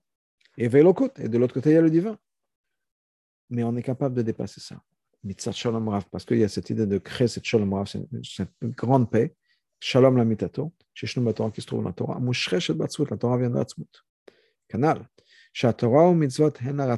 et 0.57 0.69
Velokut, 0.69 1.11
et 1.19 1.29
de 1.29 1.39
l'autre 1.39 1.55
côté, 1.55 1.71
il 1.71 1.75
y 1.75 1.77
a 1.77 1.81
le 1.81 1.91
divin. 1.91 2.17
Mais 3.51 3.65
on 3.65 3.77
est 3.77 3.83
capable 3.83 4.15
de 4.15 4.23
dépasser 4.23 4.61
ça. 4.61 4.81
Mitzat 5.25 5.53
Shalom 5.53 5.89
Rav, 5.89 6.05
parce 6.11 6.25
qu'il 6.25 6.39
y 6.39 6.45
a 6.45 6.49
cette 6.49 6.71
idée 6.71 6.87
de 6.87 6.99
créer 6.99 7.29
cette 7.29 7.45
Shalom 7.45 7.73
Rav, 7.73 7.87
cette 7.87 8.51
grande 8.63 9.11
paix, 9.11 9.35
Shalom 9.81 10.17
la 10.17 10.25
mitato, 10.25 10.73
Torah 11.33 11.51
qui 11.51 11.61
se 11.61 11.67
trouve 11.67 11.83
dans 11.83 11.89
la 11.89 11.95
Torah, 11.95 12.21
Batzmut, 12.21 13.11
la 13.11 13.17
Torah 13.17 13.39
vient 13.39 13.51
de. 13.51 14.05
Canal. 14.69 15.09
Ou 15.63 16.15
mitzvot 16.15 16.53
La 16.75 16.97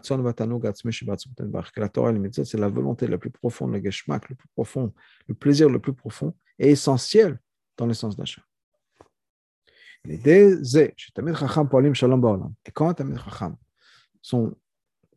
Torah 1.89 2.11
et 2.11 2.13
les 2.15 2.19
mitzvot, 2.19 2.45
c'est 2.45 2.59
la 2.59 2.69
volonté 2.69 3.07
la 3.07 3.19
plus 3.19 3.31
profonde, 3.31 3.73
le 3.73 3.83
geshmak 3.83 4.31
le 4.31 4.35
plus 4.35 4.49
profond, 4.49 4.95
le 5.29 5.35
plaisir 5.35 5.69
le 5.69 5.79
plus 5.79 5.93
profond 5.93 6.35
et 6.59 6.71
essentiel 6.71 7.39
dans 7.77 7.87
l'essence 7.87 8.17
d'achat. 8.17 8.43
L'idée, 10.05 10.57
c'est 10.65 10.95
Et 11.19 12.71
quand 12.73 12.95
Tamid 12.95 13.19
Chacham, 13.19 13.57
son 14.23 14.55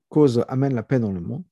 cause 0.10 0.44
amène 0.48 0.74
la 0.74 0.84
paix 0.84 1.00
dans 1.00 1.12
le 1.12 1.22
monde, 1.22 1.44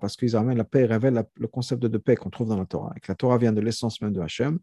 parce 0.00 0.16
qu'ils 0.16 0.36
amènent 0.36 0.58
la 0.58 0.64
paix 0.64 0.82
et 0.82 0.86
révèlent 0.86 1.24
le 1.36 1.46
concept 1.48 1.82
de 1.82 1.98
paix 1.98 2.16
qu'on 2.16 2.30
trouve 2.30 2.48
dans 2.48 2.58
la 2.58 2.66
Torah, 2.66 2.92
et 2.96 3.00
que 3.00 3.10
la 3.10 3.14
Torah 3.14 3.38
vient 3.38 3.52
de 3.52 3.60
l'essence 3.60 4.00
même 4.00 4.12
de 4.12 4.20
Hachem, 4.20 4.58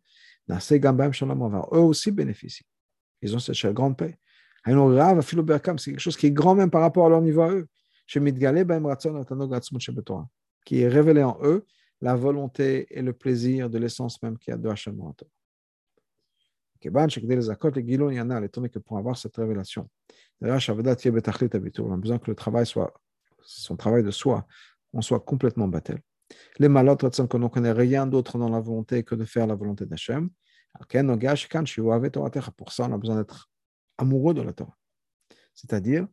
eux 0.49 1.79
aussi 1.79 2.11
bénéficient. 2.11 2.65
Ils 3.21 3.35
ont 3.35 3.39
cette 3.39 3.73
grande 3.73 3.97
paix. 3.97 4.17
C'est 4.63 4.73
quelque 4.73 5.99
chose 5.99 6.17
qui 6.17 6.27
est 6.27 6.31
grand 6.31 6.55
même 6.55 6.69
par 6.69 6.81
rapport 6.81 7.05
à 7.05 7.09
leur 7.09 7.21
niveau 7.21 7.41
à 7.41 7.51
eux. 7.51 7.67
Qui 10.65 10.81
est 10.81 10.87
révélé 10.87 11.23
en 11.23 11.37
eux 11.43 11.65
la 12.01 12.15
volonté 12.15 12.87
et 12.89 13.01
le 13.01 13.13
plaisir 13.13 13.69
de 13.69 13.77
l'essence 13.77 14.21
même 14.21 14.37
qu'il 14.37 14.51
y 14.51 14.53
a 14.53 14.57
de 14.57 14.69
Hachem. 14.69 14.99
Étonné 18.43 18.69
que 18.69 18.79
pour 18.79 18.97
avoir 18.97 19.15
cette 19.17 19.35
révélation, 19.37 19.87
on 20.41 20.47
a 20.47 21.97
besoin 21.97 22.17
que 22.17 22.31
le 22.31 22.35
travail 22.35 22.65
soit, 22.65 22.93
son 23.43 23.75
travail 23.75 24.03
de 24.03 24.11
soi, 24.11 24.47
on 24.93 25.01
soit 25.01 25.19
complètement 25.19 25.67
battel. 25.67 25.99
Les 26.57 26.69
malotes, 26.69 27.27
qu'on 27.27 27.39
ne 27.39 27.47
connaît 27.47 27.71
rien 27.71 28.07
d'autre 28.07 28.37
dans 28.39 28.49
la 28.49 28.59
volonté 28.59 29.03
que 29.03 29.15
de 29.15 29.25
faire 29.25 29.45
la 29.45 29.55
volonté 29.55 29.85
d'Hachem. 29.85 30.29
Pour 32.57 32.71
ça, 32.71 32.85
on 32.85 32.93
a 32.93 32.97
besoin 32.97 33.17
d'être 33.17 33.50
amoureux 34.01 34.33
de 34.33 34.41
la 34.41 34.53
Torah. 34.53 34.77
C'est-à-dire, 35.53 36.07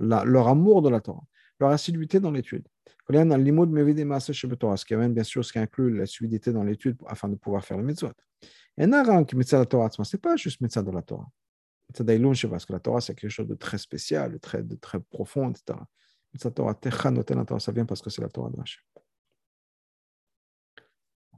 leur 0.00 0.48
amour 0.48 0.82
de 0.82 0.88
la 0.88 1.00
Torah, 1.00 1.22
leur 1.60 1.70
assiduité 1.70 2.20
dans 2.20 2.30
l'étude. 2.30 2.66
Ce 3.10 4.84
qui 4.84 4.94
amène 4.94 5.14
bien 5.14 5.24
sûr 5.24 5.44
ce 5.44 5.52
qui 5.52 5.58
inclut 5.58 5.96
l'assiduité 5.96 6.52
dans 6.52 6.64
l'étude 6.64 6.96
afin 7.06 7.28
de 7.28 7.36
pouvoir 7.36 7.64
faire 7.64 7.78
le 7.78 7.84
mitzvot. 7.84 8.12
Et 8.76 8.84
ce 8.84 10.16
n'est 10.16 10.20
pas 10.20 10.36
juste 10.36 10.60
mitzvah 10.60 10.82
de 10.82 10.90
la 10.90 11.02
Torah. 11.02 11.28
Parce 11.94 12.66
que 12.66 12.72
la 12.72 12.80
Torah, 12.80 13.00
c'est 13.00 13.14
quelque 13.14 13.30
chose 13.30 13.48
de 13.48 13.54
très 13.54 13.78
spécial, 13.78 14.32
de 14.32 14.38
très, 14.76 15.00
profond, 15.00 15.50
etc. 15.50 15.78
Torah, 16.54 17.60
ça 17.60 17.72
vient 17.72 17.86
parce 17.86 18.02
que 18.02 18.10
c'est 18.10 18.20
la 18.20 18.28
Torah 18.28 18.50
de 18.50 18.60
Hachem. 18.60 18.82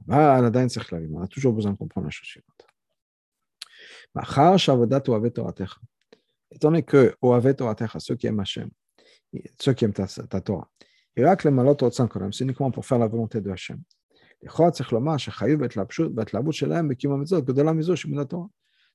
On 0.07 1.21
a 1.21 1.27
toujours 1.27 1.53
besoin 1.53 1.71
de 1.71 1.77
comprendre 1.77 2.05
la 2.05 2.11
chose 2.11 2.27
suivante. 2.27 2.65
Étant 6.51 6.69
donné 6.69 6.83
que 6.83 7.15
ceux 7.99 8.15
qui 8.15 8.27
aiment 8.27 8.39
Hachem, 8.39 8.69
ceux 9.59 9.73
qui 9.73 9.85
aiment 9.85 9.93
ta, 9.93 10.41
Torah. 10.41 10.69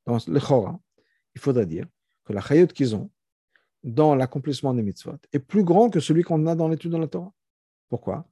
Donc, 0.07 0.22
il 1.35 1.40
faudrait 1.40 1.66
dire 1.66 1.87
que 2.24 2.33
la 2.33 2.66
qu'ils 2.66 2.96
ont 2.96 3.11
dans 3.83 4.14
l'accomplissement 4.14 4.74
des 4.74 4.83
mitzvot 4.83 5.18
est 5.33 5.38
plus 5.38 5.64
grand 5.64 5.90
que 5.90 6.00
celui 6.00 6.22
qu'on 6.22 6.46
a 6.46 6.55
dans 6.55 6.68
l'étude 6.68 6.92
de 6.92 6.98
la 6.98 7.07
Torah. 7.07 7.33
Pourquoi? 7.88 8.26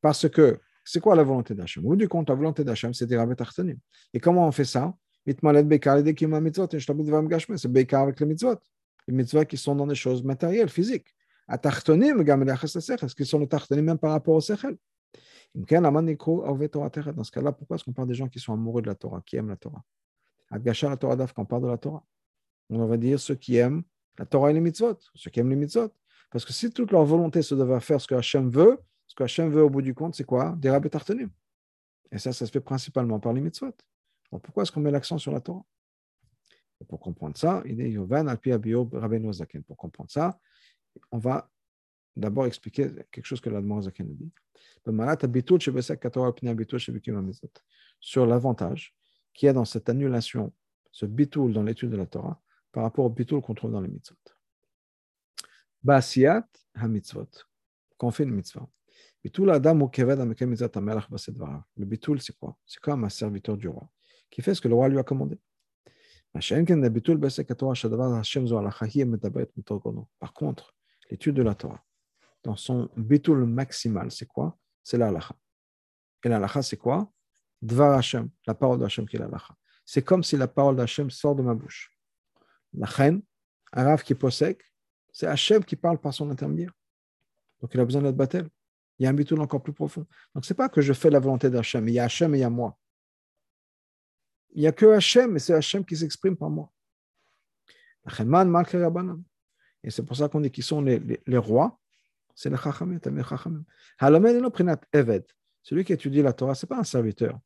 Parce 0.00 0.28
que 0.28 0.60
c'est 0.90 1.00
quoi 1.00 1.14
la 1.14 1.22
volonté 1.22 1.54
d'Hachem? 1.54 1.84
Au 1.84 1.90
bout 1.90 1.96
du 1.96 2.08
compte, 2.08 2.30
la 2.30 2.34
volonté 2.34 2.64
d'Hachem, 2.64 2.94
c'est 2.94 3.04
des 3.04 3.22
Et 4.14 4.20
comment 4.20 4.48
on 4.48 4.52
fait 4.52 4.64
ça? 4.64 4.94
C'est 5.26 5.42
Bekar 5.42 5.96
avec 8.02 8.18
les 8.20 8.26
mitzvot. 8.26 8.56
Les 9.06 9.12
mitzvot 9.14 9.44
qui 9.44 9.58
sont 9.58 9.76
dans 9.76 9.86
des 9.86 9.94
choses 9.94 10.24
matérielles, 10.24 10.70
physiques. 10.70 11.14
Est-ce 11.46 13.14
qu'ils 13.14 13.26
sont 13.26 13.46
tartonim 13.46 13.82
même 13.82 13.98
par 13.98 14.12
rapport 14.12 14.34
au 14.34 14.40
sechel? 14.40 14.78
Dans 15.54 15.66
ce 15.66 17.32
cas-là, 17.32 17.52
pourquoi 17.52 17.76
est-ce 17.76 17.84
qu'on 17.84 17.92
parle 17.92 18.08
des 18.08 18.14
gens 18.14 18.28
qui 18.28 18.40
sont 18.40 18.54
amoureux 18.54 18.80
de 18.80 18.86
la 18.86 18.94
Torah, 18.94 19.22
qui 19.26 19.36
aiment 19.36 19.50
la 19.50 19.56
Torah? 19.56 19.84
Agasha 20.50 20.88
la 20.88 20.96
Torah 20.96 21.16
d'Af, 21.16 21.34
quand 21.34 21.42
on 21.42 21.44
parle 21.46 21.64
de 21.64 21.68
la 21.68 21.76
Torah. 21.76 22.02
On 22.70 22.86
va 22.86 22.96
dire 22.96 23.20
ceux 23.20 23.34
qui 23.34 23.56
aiment 23.56 23.82
la 24.18 24.24
Torah 24.24 24.50
et 24.50 24.54
les 24.54 24.60
mitzvot, 24.60 24.96
ceux 25.14 25.30
qui 25.30 25.40
aiment 25.40 25.50
les 25.50 25.56
mitzvot. 25.56 25.92
Parce 26.30 26.46
que 26.46 26.54
si 26.54 26.70
toute 26.70 26.92
leur 26.92 27.04
volonté 27.04 27.42
se 27.42 27.54
devait 27.54 27.78
faire 27.80 28.00
ce 28.00 28.06
que 28.06 28.14
Hachem 28.14 28.48
veut, 28.48 28.78
ce 29.08 29.14
que 29.14 29.24
Hachem 29.24 29.50
veut 29.50 29.62
au 29.62 29.70
bout 29.70 29.82
du 29.82 29.94
compte, 29.94 30.14
c'est 30.14 30.24
quoi? 30.24 30.54
Des 30.58 30.70
rabbis 30.70 30.90
tartanim. 30.90 31.30
Et 32.12 32.18
ça, 32.18 32.32
ça 32.32 32.46
se 32.46 32.52
fait 32.52 32.60
principalement 32.60 33.18
par 33.18 33.32
les 33.32 33.40
mitzvot. 33.40 33.74
Donc 34.30 34.42
pourquoi 34.42 34.62
est-ce 34.62 34.70
qu'on 34.70 34.80
met 34.80 34.90
l'accent 34.90 35.18
sur 35.18 35.32
la 35.32 35.40
Torah? 35.40 35.64
Et 36.80 36.84
Pour 36.84 37.00
comprendre 37.00 37.36
ça, 37.36 37.62
il 37.64 37.80
est 37.80 37.90
Yovan 37.90 38.28
Zaken. 39.32 39.62
Pour 39.64 39.76
comprendre 39.76 40.10
ça, 40.10 40.38
on 41.10 41.18
va 41.18 41.50
d'abord 42.14 42.46
expliquer 42.46 42.90
quelque 43.10 43.24
chose 43.24 43.40
que 43.40 43.50
l'Admor 43.50 43.82
Zaken 43.82 44.14
dit. 44.14 44.30
Sur 48.00 48.26
l'avantage 48.26 48.94
qu'il 49.32 49.46
y 49.46 49.48
a 49.48 49.52
dans 49.52 49.64
cette 49.64 49.88
annulation, 49.88 50.52
ce 50.90 51.06
bitoul 51.06 51.52
dans 51.52 51.62
l'étude 51.62 51.90
de 51.90 51.96
la 51.96 52.06
Torah, 52.06 52.40
par 52.72 52.82
rapport 52.82 53.04
au 53.04 53.10
bitoul 53.10 53.40
qu'on 53.40 53.54
trouve 53.54 53.72
dans 53.72 53.80
les 53.80 53.88
mitzvot. 53.88 54.16
Basiat 55.82 56.46
ha-mitzvot, 56.74 57.28
qu'on 57.96 58.10
fait 58.10 58.24
une 58.24 58.32
mitzvah. 58.32 58.68
Le 59.24 59.30
bitoul, 61.84 62.20
c'est 62.20 62.38
quoi? 62.38 62.56
C'est 62.66 62.80
comme 62.80 63.04
un 63.04 63.08
serviteur 63.08 63.56
du 63.56 63.68
roi 63.68 63.88
qui 64.30 64.42
fait 64.42 64.54
ce 64.54 64.60
que 64.60 64.68
le 64.68 64.74
roi 64.74 64.88
lui 64.88 64.98
a 64.98 65.02
commandé. 65.02 65.38
Par 66.34 66.42
contre, 70.34 70.74
l'étude 71.10 71.34
de 71.34 71.42
la 71.42 71.54
Torah, 71.54 71.82
dans 72.44 72.56
son 72.56 72.90
bitoul 72.96 73.46
maximal, 73.46 74.10
c'est 74.10 74.26
quoi? 74.26 74.58
C'est 74.82 74.98
la 74.98 75.10
Et 76.24 76.28
la 76.28 76.62
c'est 76.62 76.76
quoi? 76.76 77.10
Dvar 77.60 77.98
Hashem, 77.98 78.30
la 78.46 78.54
parole 78.54 78.78
d'Hashem 78.78 79.04
qui 79.06 79.16
est 79.16 79.18
la 79.18 79.28
C'est 79.84 80.02
comme 80.02 80.22
si 80.22 80.36
la 80.36 80.46
parole 80.46 80.76
d'Hashem 80.76 81.10
sort 81.10 81.34
de 81.34 81.42
ma 81.42 81.54
bouche. 81.54 81.92
La 82.74 82.86
reine, 82.86 83.22
qui 84.04 84.14
possède, 84.14 84.58
c'est 85.12 85.26
Hachem 85.26 85.64
qui 85.64 85.74
parle 85.76 85.98
par 85.98 86.14
son 86.14 86.30
intermédiaire. 86.30 86.72
Donc 87.60 87.74
il 87.74 87.80
a 87.80 87.84
besoin 87.84 88.02
d'être 88.02 88.16
battel. 88.16 88.48
Il 88.98 89.04
y 89.04 89.06
a 89.06 89.10
un 89.10 89.14
bitoul 89.14 89.40
encore 89.40 89.62
plus 89.62 89.72
profond. 89.72 90.06
Donc 90.34 90.44
c'est 90.44 90.54
pas 90.54 90.68
que 90.68 90.80
je 90.80 90.92
fais 90.92 91.10
la 91.10 91.20
volonté 91.20 91.50
d'Hachem, 91.50 91.88
il 91.88 91.94
y 91.94 91.98
a 91.98 92.04
Hachem 92.04 92.34
et 92.34 92.38
il 92.38 92.40
y 92.40 92.44
a 92.44 92.50
moi. 92.50 92.76
Il 94.54 94.62
n'y 94.62 94.66
a 94.66 94.72
que 94.72 94.86
Hachem, 94.86 95.32
mais 95.32 95.38
c'est 95.38 95.54
Hachem 95.54 95.84
qui 95.84 95.96
s'exprime 95.96 96.36
par 96.36 96.50
moi. 96.50 96.72
Et 99.82 99.90
c'est 99.90 100.02
pour 100.02 100.16
ça 100.16 100.28
qu'on 100.28 100.40
dit 100.40 100.50
qu'ils 100.50 100.64
sont 100.64 100.80
les, 100.80 101.38
rois. 101.38 101.78
C'est 102.34 102.50
le 102.50 102.56
Chachamim, 102.56 102.98
Celui 105.62 105.84
qui 105.84 105.92
étudie 105.92 106.22
la 106.22 106.32
Torah, 106.32 106.54
ce 106.54 106.64
n'est 106.64 106.68
pas 106.68 106.78
un 106.78 106.84
serviteur 106.84 107.38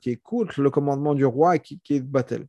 qui 0.00 0.10
écoute 0.10 0.56
le 0.58 0.70
commandement 0.70 1.14
du 1.14 1.24
roi 1.24 1.56
et 1.56 1.60
qui, 1.60 1.80
qui 1.80 1.94
est 1.94 2.00
battel. 2.00 2.46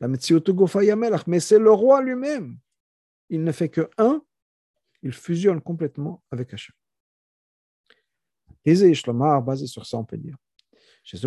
Mais 0.00 1.40
c'est 1.40 1.58
le 1.58 1.70
roi 1.72 2.02
lui-même. 2.02 2.56
Il 3.28 3.42
ne 3.42 3.52
fait 3.52 3.68
que 3.68 3.90
un, 3.98 4.22
il 5.02 5.12
fusionne 5.12 5.60
complètement 5.60 6.22
avec 6.30 6.52
Hachem. 6.54 6.74
basé 9.40 9.66
sur 9.66 9.86
ça, 9.86 9.98
on 9.98 10.04
peut 10.04 10.16
dire. 10.16 10.36
C'est 11.04 11.20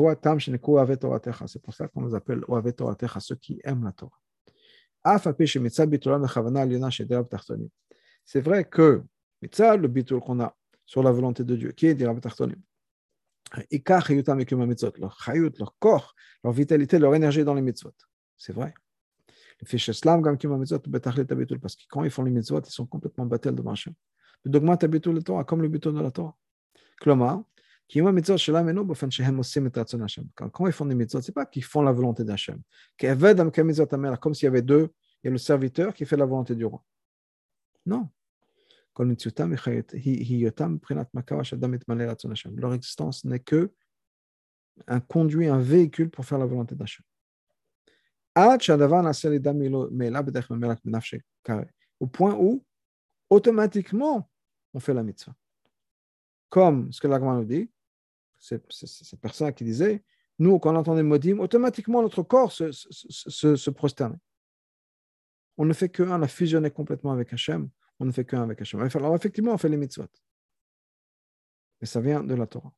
pour 1.62 1.74
ça 1.74 1.88
qu'on 1.88 2.02
nous 2.02 2.14
appelle 2.16 2.44
ceux 3.20 3.36
qui 3.36 3.60
aiment 3.64 3.84
la 3.84 3.92
Torah. 3.92 4.20
C'est 8.26 8.42
vrai 8.42 8.66
que 8.66 9.04
le 9.42 9.88
bitul 9.88 10.20
qu'on 10.20 10.40
a 10.40 10.56
sur 10.86 11.02
la 11.02 11.12
volonté 11.12 11.44
de 11.44 11.56
Dieu, 11.56 11.72
qui 11.72 11.88
est 11.88 11.96
Dirab 11.96 12.20
Tartonim, 12.20 12.62
leur 15.58 15.76
corps, 15.80 16.16
leur 16.44 16.54
vitalité, 16.54 17.00
leur 17.00 17.16
énergie 17.16 17.44
dans 17.44 17.56
les 17.56 17.62
mitzvot. 17.62 17.94
C'est 18.38 18.54
vrai? 18.54 18.74
Parce 19.64 19.90
que 21.76 21.84
quand 21.90 22.04
ils 22.04 22.12
font 22.12 22.24
les 22.24 22.32
mitzvot, 22.32 22.62
ils 22.62 22.72
sont 22.72 22.86
complètement 22.86 23.26
battus 23.26 23.54
devant 23.54 23.72
Hachem. 23.72 23.94
Le 24.44 24.52
dogma 24.52 24.78
le 24.82 25.22
Torah, 25.22 25.44
comme 25.44 25.62
le 25.62 25.68
bitul 25.68 25.94
de 25.94 26.02
la 26.02 26.12
Torah. 26.12 26.36
Klomar, 27.00 27.44
quand 27.94 28.00
ils 28.00 28.04
font 30.72 30.86
les 30.86 30.96
mitzvot, 30.96 31.22
ce 31.22 31.30
n'est 31.30 31.34
pas 31.34 31.46
qu'ils 31.46 31.64
font 31.64 31.82
la 31.82 31.92
volonté 31.92 32.24
d'Hachem. 32.24 32.62
Comme 32.98 34.34
s'il 34.34 34.46
y 34.46 34.48
avait 34.48 34.62
deux, 34.62 34.90
il 35.24 35.26
y 35.26 35.28
a 35.28 35.32
le 35.32 35.38
serviteur 35.38 35.94
qui 35.94 36.06
fait 36.06 36.18
la 36.18 36.26
volonté 36.26 36.56
du 36.56 36.66
roi. 36.66 36.84
Non. 37.86 38.10
Leur 42.56 42.74
existence 42.74 43.26
n'est 43.26 43.40
que 43.40 43.72
un 44.88 45.00
conduit, 45.00 45.48
un 45.48 45.60
véhicule 45.60 46.10
pour 46.10 46.26
faire 46.26 46.38
la 46.38 46.46
volonté 46.46 46.76
d'Hachem. 46.76 47.06
Au 52.00 52.08
point 52.08 52.36
où, 52.36 52.64
automatiquement, 53.30 54.30
on 54.74 54.80
fait 54.80 54.94
la 54.94 55.04
mitzvah. 55.04 55.36
Comme 56.50 56.92
ce 56.92 57.02
que 57.02 57.08
l'Agman 57.08 57.40
nous 57.40 57.46
dit, 57.46 57.70
c'est 58.40 58.64
cette 58.72 59.20
personne 59.20 59.54
qui 59.54 59.64
disait, 59.64 60.04
nous, 60.40 60.58
quand 60.60 60.74
on 60.74 60.78
entendait 60.78 61.04
modim, 61.04 61.40
automatiquement 61.40 62.02
notre 62.02 62.24
corps 62.24 62.52
se, 62.52 62.72
se. 62.72 63.72
On 65.58 65.66
ne 65.66 65.74
fait 65.74 65.90
qu'un, 65.90 66.20
on 66.20 66.24
a 66.24 66.28
fusionné 66.28 66.72
complètement 66.72 67.12
avec 67.12 67.32
Hachem 67.34 67.70
on 68.02 68.06
ne 68.06 68.12
fait 68.12 68.26
qu'un 68.26 68.42
avec 68.42 68.60
Hachem. 68.60 68.82
Alors 68.82 69.16
effectivement, 69.16 69.54
on 69.54 69.58
fait 69.60 69.70
les 69.70 69.78
mitzvot. 69.78 70.08
et 71.82 71.86
ça 71.86 72.02
vient 72.02 72.24
de 72.24 72.34
la 72.34 72.48
Torah 72.48 72.74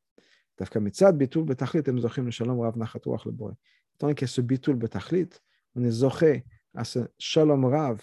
tant 3.97 4.13
qu'il 4.13 4.21
y 4.21 4.23
a 4.25 4.27
ce 4.27 4.41
bitoul 4.41 4.75
betachlit, 4.75 5.29
on 5.75 5.83
est 5.83 5.91
zoché 5.91 6.45
à 6.73 6.83
ce 6.83 7.07
shalom 7.17 7.65
rav 7.65 8.01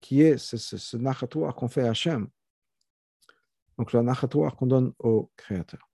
qui 0.00 0.22
est 0.22 0.38
ce, 0.38 0.56
ce, 0.56 0.76
ce 0.76 0.96
nachatoir 0.96 1.54
qu'on 1.54 1.68
fait 1.68 1.82
à 1.82 1.90
Hachem. 1.90 2.28
Donc 3.78 3.92
le 3.92 4.02
nachatoir 4.02 4.56
qu'on 4.56 4.66
donne 4.66 4.92
au 4.98 5.30
Créateur. 5.36 5.88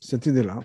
cette 0.00 0.26
idée-là, 0.26 0.60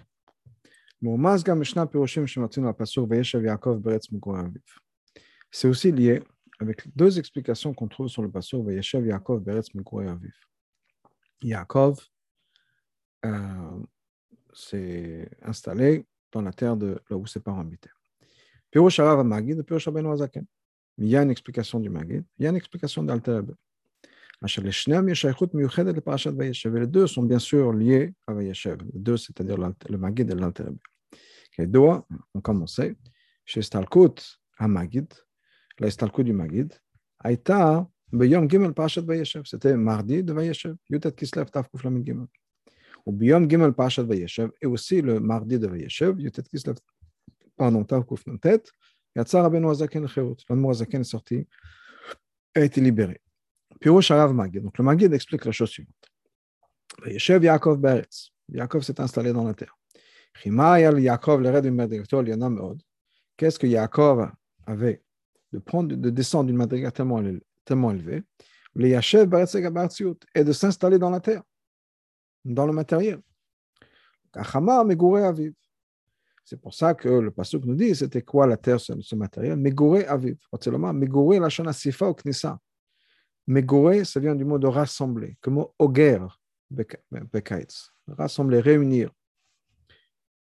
c'est 5.51 5.67
aussi 5.67 5.91
lié 5.91 6.23
avec 6.59 6.95
deux 6.95 7.19
explications 7.19 7.73
qu'on 7.73 7.87
trouve 7.87 8.07
sur 8.07 8.21
le 8.21 8.31
passage 8.31 8.61
Vayeshev 8.61 9.05
Yaakov 9.05 9.41
Beretz 9.41 9.67
Aviv. 9.75 10.35
Yaakov 11.41 11.99
euh, 13.25 13.79
s'est 14.53 15.29
installé 15.41 16.05
dans 16.31 16.41
la 16.41 16.51
terre 16.51 16.77
de 16.77 16.99
là 17.09 17.17
où 17.17 17.25
ses 17.25 17.39
parents 17.39 17.61
habitaient. 17.61 17.89
Pirush 18.71 18.99
Harav 18.99 19.25
Magid, 19.25 19.61
Pirush 19.63 19.85
Rabbeinu 19.85 20.11
Azaken. 20.11 20.45
Il 20.97 21.07
y 21.07 21.17
a 21.17 21.23
une 21.23 21.31
explication 21.31 21.79
du 21.79 21.89
Magid, 21.89 22.23
il 22.37 22.43
y 22.43 22.47
a 22.47 22.49
une 22.49 22.55
explication 22.55 23.03
d'Alter 23.03 23.41
les 24.43 24.49
deux 26.87 27.07
sont 27.07 27.23
bien 27.23 27.39
sûr 27.39 27.71
liés 27.71 28.13
à 28.27 28.33
Vayeshev. 28.33 28.77
Les 28.93 28.99
deux, 28.99 29.15
c'est-à-dire 29.15 29.57
le 29.57 29.97
Magid 29.97 30.29
et 30.29 30.35
l'Alter 30.35 30.65
Les 31.57 31.65
deux 31.65 31.79
ont 31.79 32.03
commencé 32.41 32.97
chez 33.45 33.61
Stalkut 33.61 34.21
à 34.57 34.67
Magid, 34.67 35.07
la 35.79 35.89
Stalkut 35.89 36.25
du 36.25 36.33
Magid, 36.33 36.73
Aïta, 37.19 37.87
Beyom 38.11 38.49
Gimel 38.49 38.73
Parashat 38.73 39.01
Vayeshev. 39.01 39.43
C'était 39.45 39.77
mardi 39.77 40.21
de 40.23 40.33
Vayeshev, 40.33 40.75
Yutat 40.89 41.11
Kislev 41.11 41.49
Tafkuf 41.49 41.81
Lamin 41.83 42.03
Gimel. 42.03 42.27
Ou 43.05 43.11
Biyom 43.11 43.49
Gimel 43.49 43.73
Parashat 43.73 44.03
Vayeshev, 44.03 44.51
et 44.61 44.65
aussi 44.65 45.01
le 45.01 45.19
mardi 45.19 45.59
de 45.59 45.67
Vayeshev, 45.67 46.19
Yotet 46.19 46.43
Kislev, 46.43 46.75
pardon, 47.57 47.83
Tav 47.83 48.05
Kuf 48.05 48.25
Nantet, 48.25 48.63
Yatzar 49.15 49.53
est 49.53 51.03
sorti, 51.03 51.47
a 52.55 52.61
été 52.61 52.81
libéré. 52.81 53.19
Donc 53.81 54.77
le 54.77 54.83
Magid 54.83 55.13
explique 55.13 55.45
la 55.45 55.51
chose 55.51 55.69
suivante. 55.69 55.93
Vayeshev 57.03 57.43
Yaakov 57.43 57.77
Beretz, 57.77 58.31
Yaakov 58.51 58.83
s'est 58.83 58.99
installé 59.01 59.33
dans 59.33 59.43
la 59.43 59.53
terre. 59.53 59.77
Yaakov, 60.45 61.41
le 61.41 61.49
raid 61.49 61.65
de 61.65 62.29
Yana 62.29 62.49
Meod, 62.49 62.81
qu'est-ce 63.37 63.59
que 63.59 63.67
Yaakov 63.67 64.31
avait 64.65 65.03
de, 65.51 66.09
descendre 66.09 66.47
d'une 66.47 66.57
madriga 66.57 66.91
tellement, 66.91 67.19
élevée, 67.91 68.23
et 70.35 70.43
de 70.43 70.51
s'installer 70.51 70.97
dans 70.97 71.09
la 71.09 71.19
terre 71.19 71.43
dans 72.43 72.65
le 72.65 72.73
matériel. 72.73 73.19
C'est 76.45 76.59
pour 76.59 76.73
ça 76.73 76.93
que 76.93 77.07
le 77.07 77.31
pasuk 77.31 77.63
nous 77.65 77.75
dit 77.75 77.95
c'était 77.95 78.21
quoi 78.21 78.47
la 78.47 78.57
terre, 78.57 78.79
ce, 78.79 79.15
matériel? 79.15 79.57
Megure 79.57 80.03
aviv. 80.07 80.37
Megure 80.93 81.39
la 81.39 81.49
shana 81.49 81.71
sifa 81.71 82.09
ou 82.09 82.13
knisa. 82.13 82.59
Megure, 83.47 84.05
ça 84.05 84.19
vient 84.19 84.35
du 84.35 84.43
mot 84.45 84.57
de 84.57 84.67
rassembler, 84.67 85.37
comme 85.41 85.65
oger, 85.77 86.19
bekaitz. 86.69 87.91
Rassembler, 88.07 88.59
réunir. 88.59 89.11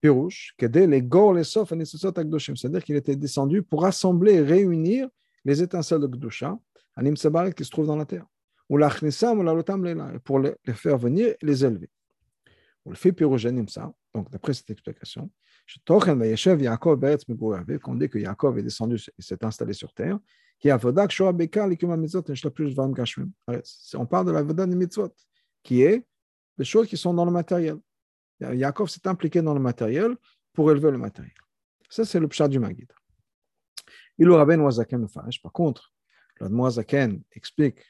Pirouche, 0.00 0.54
les 0.60 1.02
gor 1.02 1.34
les 1.34 1.42
sof 1.42 1.72
c'est-à-dire 1.72 2.84
qu'il 2.84 2.94
était 2.94 3.16
descendu 3.16 3.62
pour 3.64 3.82
rassembler 3.82 4.40
réunir 4.40 5.08
les 5.44 5.60
étincelles 5.60 6.00
de 6.00 6.06
Gdusha 6.06 6.56
Anim 6.94 7.16
Sabaret 7.16 7.52
qui 7.52 7.64
se 7.64 7.70
trouve 7.70 7.86
dans 7.86 7.96
la 7.96 8.04
terre. 8.04 8.26
Pour 8.68 10.40
les 10.40 10.54
faire 10.74 10.98
venir 10.98 11.28
et 11.28 11.36
les 11.42 11.64
élever. 11.64 11.90
Ou 12.84 12.90
le 12.90 12.96
fait 12.96 13.12
pyrogenim 13.12 13.66
ça, 13.68 13.92
donc 14.14 14.30
d'après 14.30 14.54
cette 14.54 14.70
explication, 14.70 15.30
qu'on 17.82 17.94
dit 17.94 18.08
que 18.08 18.18
Yaakov 18.18 18.58
est 18.58 18.62
descendu 18.62 18.96
et 18.96 19.22
s'est 19.22 19.44
installé 19.44 19.72
sur 19.74 19.92
terre. 19.92 20.18
On 20.64 20.78
parle 24.06 24.26
de 24.26 24.32
la 24.32 24.42
voda 24.42 24.66
des 24.66 24.74
mitzvot, 24.76 25.14
qui 25.62 25.82
est 25.82 26.04
des 26.56 26.64
choses 26.64 26.88
qui 26.88 26.96
sont 26.96 27.14
dans 27.14 27.24
le 27.24 27.30
matériel. 27.30 27.76
Yaakov 28.40 28.88
s'est 28.88 29.06
impliqué 29.06 29.42
dans 29.42 29.54
le 29.54 29.60
matériel 29.60 30.16
pour 30.52 30.70
élever 30.70 30.90
le 30.90 30.98
matériel. 30.98 31.34
Ça, 31.88 32.04
c'est 32.04 32.20
le 32.20 32.28
pshat 32.28 32.48
du 32.48 32.58
Magid. 32.58 32.90
Il 34.18 34.28
aura 34.30 34.44
ben 34.44 34.60
Par 35.42 35.52
contre, 35.52 35.92
Zaken 36.70 37.22
explique 37.32 37.80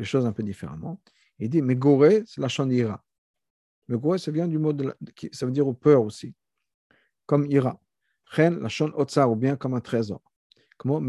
les 0.00 0.06
choses 0.06 0.26
un 0.26 0.32
peu 0.32 0.42
différemment. 0.42 1.00
Il 1.38 1.48
dit 1.50 1.62
Megoré, 1.62 2.24
c'est 2.26 2.40
la 2.40 2.48
chandira. 2.48 3.04
Megoré, 3.86 4.18
ça 4.18 4.30
vient 4.30 4.48
du 4.48 4.58
mot 4.58 4.72
de 4.72 4.94
ça 5.32 5.46
veut 5.46 5.52
dire 5.52 5.72
peur 5.74 6.02
aussi, 6.02 6.34
comme 7.26 7.46
ira. 7.46 7.78
Chen, 8.32 8.60
la 8.60 8.68
chon 8.68 8.92
otsar, 8.94 9.30
ou 9.30 9.36
bien 9.36 9.56
comme 9.56 9.74
un 9.74 9.80
trésor. 9.80 10.22
Comme 10.78 11.04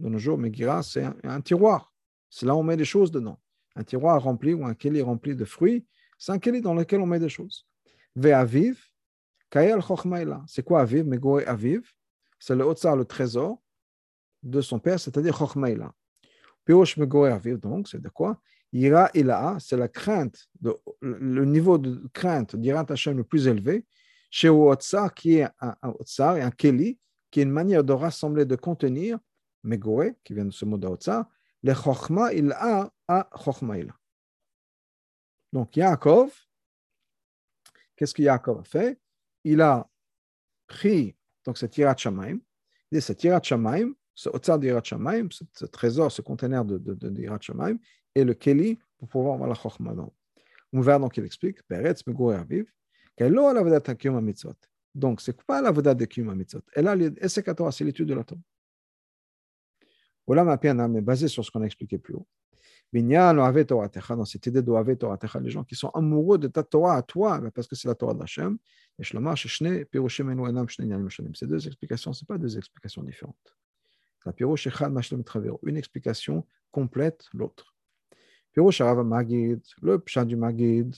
de 0.00 0.08
nos 0.08 0.18
jours, 0.18 0.38
Megira, 0.38 0.82
c'est 0.82 1.04
un, 1.22 1.40
tiroir. 1.40 1.94
C'est 2.28 2.46
là 2.46 2.56
où 2.56 2.58
on 2.58 2.62
met 2.64 2.76
des 2.76 2.84
choses 2.84 3.10
dedans. 3.12 3.38
Un 3.76 3.84
tiroir 3.84 4.20
rempli 4.22 4.54
ou 4.54 4.64
un 4.64 4.74
keli 4.74 5.02
rempli 5.02 5.36
de 5.36 5.44
fruits, 5.44 5.86
c'est 6.18 6.32
un 6.32 6.38
keli 6.38 6.60
dans 6.60 6.74
lequel 6.74 7.00
on 7.00 7.06
met 7.06 7.20
des 7.20 7.28
choses. 7.28 7.66
Ve 8.16 8.32
aviv, 8.32 8.82
kayel 9.50 9.80
chochmaïla. 9.80 10.42
C'est 10.48 10.64
quoi 10.64 10.80
aviv? 10.80 11.06
Megoré 11.06 11.44
aviv 11.44 11.92
c'est 12.38 12.54
le 12.54 12.64
Otsar, 12.64 12.96
le 12.96 13.04
trésor 13.04 13.62
de 14.50 14.60
son 14.60 14.78
père, 14.78 14.98
c'est-à-dire 14.98 15.36
Chochmaïla. 15.36 15.92
Pirosh 16.64 16.96
Megoer 16.96 17.38
donc, 17.58 17.88
c'est 17.88 18.00
de 18.00 18.08
quoi? 18.08 18.40
Ira 18.72 19.10
Ila'a, 19.14 19.58
c'est 19.60 19.76
la 19.76 19.88
crainte, 19.88 20.48
le 21.00 21.44
niveau 21.44 21.78
de 21.78 22.02
crainte 22.12 22.56
d'Irat 22.56 22.86
Hashem 22.88 23.16
le 23.16 23.24
plus 23.24 23.46
élevé, 23.46 23.86
chez 24.30 24.48
Otsar, 24.48 25.14
qui 25.14 25.36
est 25.36 25.48
un, 25.60 25.76
Otsar 25.82 26.34
un 26.34 26.50
Keli, 26.50 26.98
qui 27.30 27.40
est 27.40 27.44
une 27.44 27.50
manière 27.50 27.84
de 27.84 27.92
rassembler, 27.92 28.44
de 28.44 28.56
contenir, 28.56 29.18
Megoer, 29.62 30.14
qui 30.24 30.34
vient 30.34 30.44
de 30.44 30.50
ce 30.50 30.64
mot 30.64 30.76
d'Otsar, 30.76 31.26
le 31.62 31.72
Chochma 31.72 32.32
Ila'a 32.32 32.90
à 33.08 33.28
Chochmaïla. 33.44 33.94
Donc 35.52 35.76
Yaakov, 35.76 36.34
qu'est-ce 37.94 38.12
que 38.12 38.22
Yaakov 38.22 38.60
a 38.60 38.64
fait? 38.64 38.98
Il 39.44 39.60
a 39.60 39.88
pris 40.66 41.16
donc 41.46 41.56
c'est 41.56 41.68
Tirat 41.68 41.96
Shamaim. 41.96 42.38
C'est 43.00 43.14
Tirat 43.14 43.42
Shamaim, 43.42 43.94
ce 44.16 44.30
ce 45.52 45.66
trésor, 45.66 46.10
ce 46.10 46.22
conteneur 46.22 46.64
de, 46.64 46.78
de, 46.78 47.08
et 48.14 48.24
le 48.24 48.34
Keli 48.34 48.78
pour 48.98 49.08
pouvoir 49.08 49.34
avoir 49.34 49.48
la 49.48 49.54
Chokhmah. 49.54 49.94
On 50.72 50.80
verra 50.80 50.98
donc 50.98 51.16
il 51.18 51.24
explique, 51.24 51.58
Beretz 51.68 52.04
Megour 52.06 52.32
Aviv, 52.32 52.64
qu'elle 53.14 53.38
a 53.38 53.52
la 53.52 53.62
Vodat 53.62 53.94
Kiyum 53.94 54.20
Mitzvot. 54.24 54.54
Donc, 54.94 55.20
c'est 55.20 55.42
pas 55.42 55.60
la 55.60 55.70
Vodat 55.70 55.94
de 55.94 56.06
Kiyum 56.06 56.34
Mitzvot. 56.34 56.62
L'Esek 56.74 57.54
Torah, 57.54 57.70
c'est 57.70 57.84
l'étude 57.84 58.08
de 58.08 58.14
la 58.14 58.24
Torah. 58.24 58.40
Voilà 60.26 60.44
ma 60.44 60.56
peine, 60.56 60.84
mais 60.88 61.02
basé 61.02 61.28
sur 61.28 61.44
ce 61.44 61.50
qu'on 61.50 61.60
a 61.62 61.66
expliqué 61.66 61.98
plus 61.98 62.14
haut. 62.14 62.26
Dans 62.92 64.24
cette 64.24 64.46
idée 64.46 64.62
de 64.62 64.94
Torah 64.94 65.18
les 65.40 65.50
gens 65.50 65.64
qui 65.64 65.74
sont 65.74 65.90
amoureux 65.90 66.38
de 66.38 66.48
ta 66.48 66.62
Torah 66.62 66.96
à 66.96 67.02
toi, 67.02 67.42
parce 67.54 67.66
que 67.66 67.76
c'est 67.76 67.88
la 67.88 67.94
Torah 67.94 68.14
d'Hachem, 68.14 68.56
ces 69.02 69.14
deux 71.46 71.66
explications, 71.66 72.12
ce 72.12 72.24
pas 72.24 72.38
deux 72.38 72.56
explications 72.56 73.02
différentes. 73.02 73.36
Une 75.62 75.76
explication 75.76 76.46
complète 76.70 77.26
l'autre. 77.32 77.74
le 78.56 79.98
pshat 79.98 80.24
du 80.24 80.36
Magid, 80.36 80.94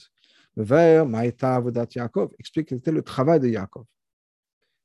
vers 0.55 1.05
Maïta 1.05 1.55
Avodat 1.55 1.87
Yaakov, 1.93 2.33
explique 2.39 2.69
que 2.69 2.75
c'était 2.75 2.91
le 2.91 3.01
travail 3.01 3.39
de 3.39 3.47
Yaakov. 3.47 3.85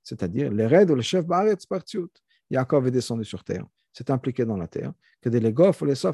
C'est-à-dire, 0.02 0.52
les 0.52 0.66
raids 0.66 0.90
ou 0.90 0.94
le 0.94 1.02
chef 1.02 1.26
Baaretz 1.26 1.66
Partiut. 1.66 2.10
Yaakov 2.50 2.86
est 2.86 2.90
descendu 2.90 3.24
sur 3.24 3.42
terre, 3.42 3.66
s'est 3.92 4.10
impliqué 4.10 4.44
dans 4.44 4.56
la 4.56 4.68
terre, 4.68 4.92
que 5.20 5.28
des 5.30 5.40
ou 5.40 5.84
les 5.86 6.06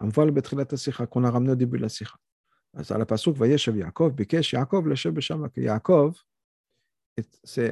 Chazal 0.00 1.06
qu'on 1.08 1.24
a 1.24 1.30
ramené 1.30 1.52
au 1.52 1.56
début 1.56 1.76
de 1.76 1.82
la 1.82 1.88
sikha. 1.88 2.14
À 2.74 2.98
la 2.98 3.06
pasuk, 3.06 3.36
Vayeshev 3.36 3.76
Yaakov, 3.76 4.12
Bikesh 4.12 4.52
Yaakov, 4.52 4.88
Leshev 4.88 5.12
Beshama, 5.12 5.48
que 5.48 5.60
Yaakov 5.60 6.16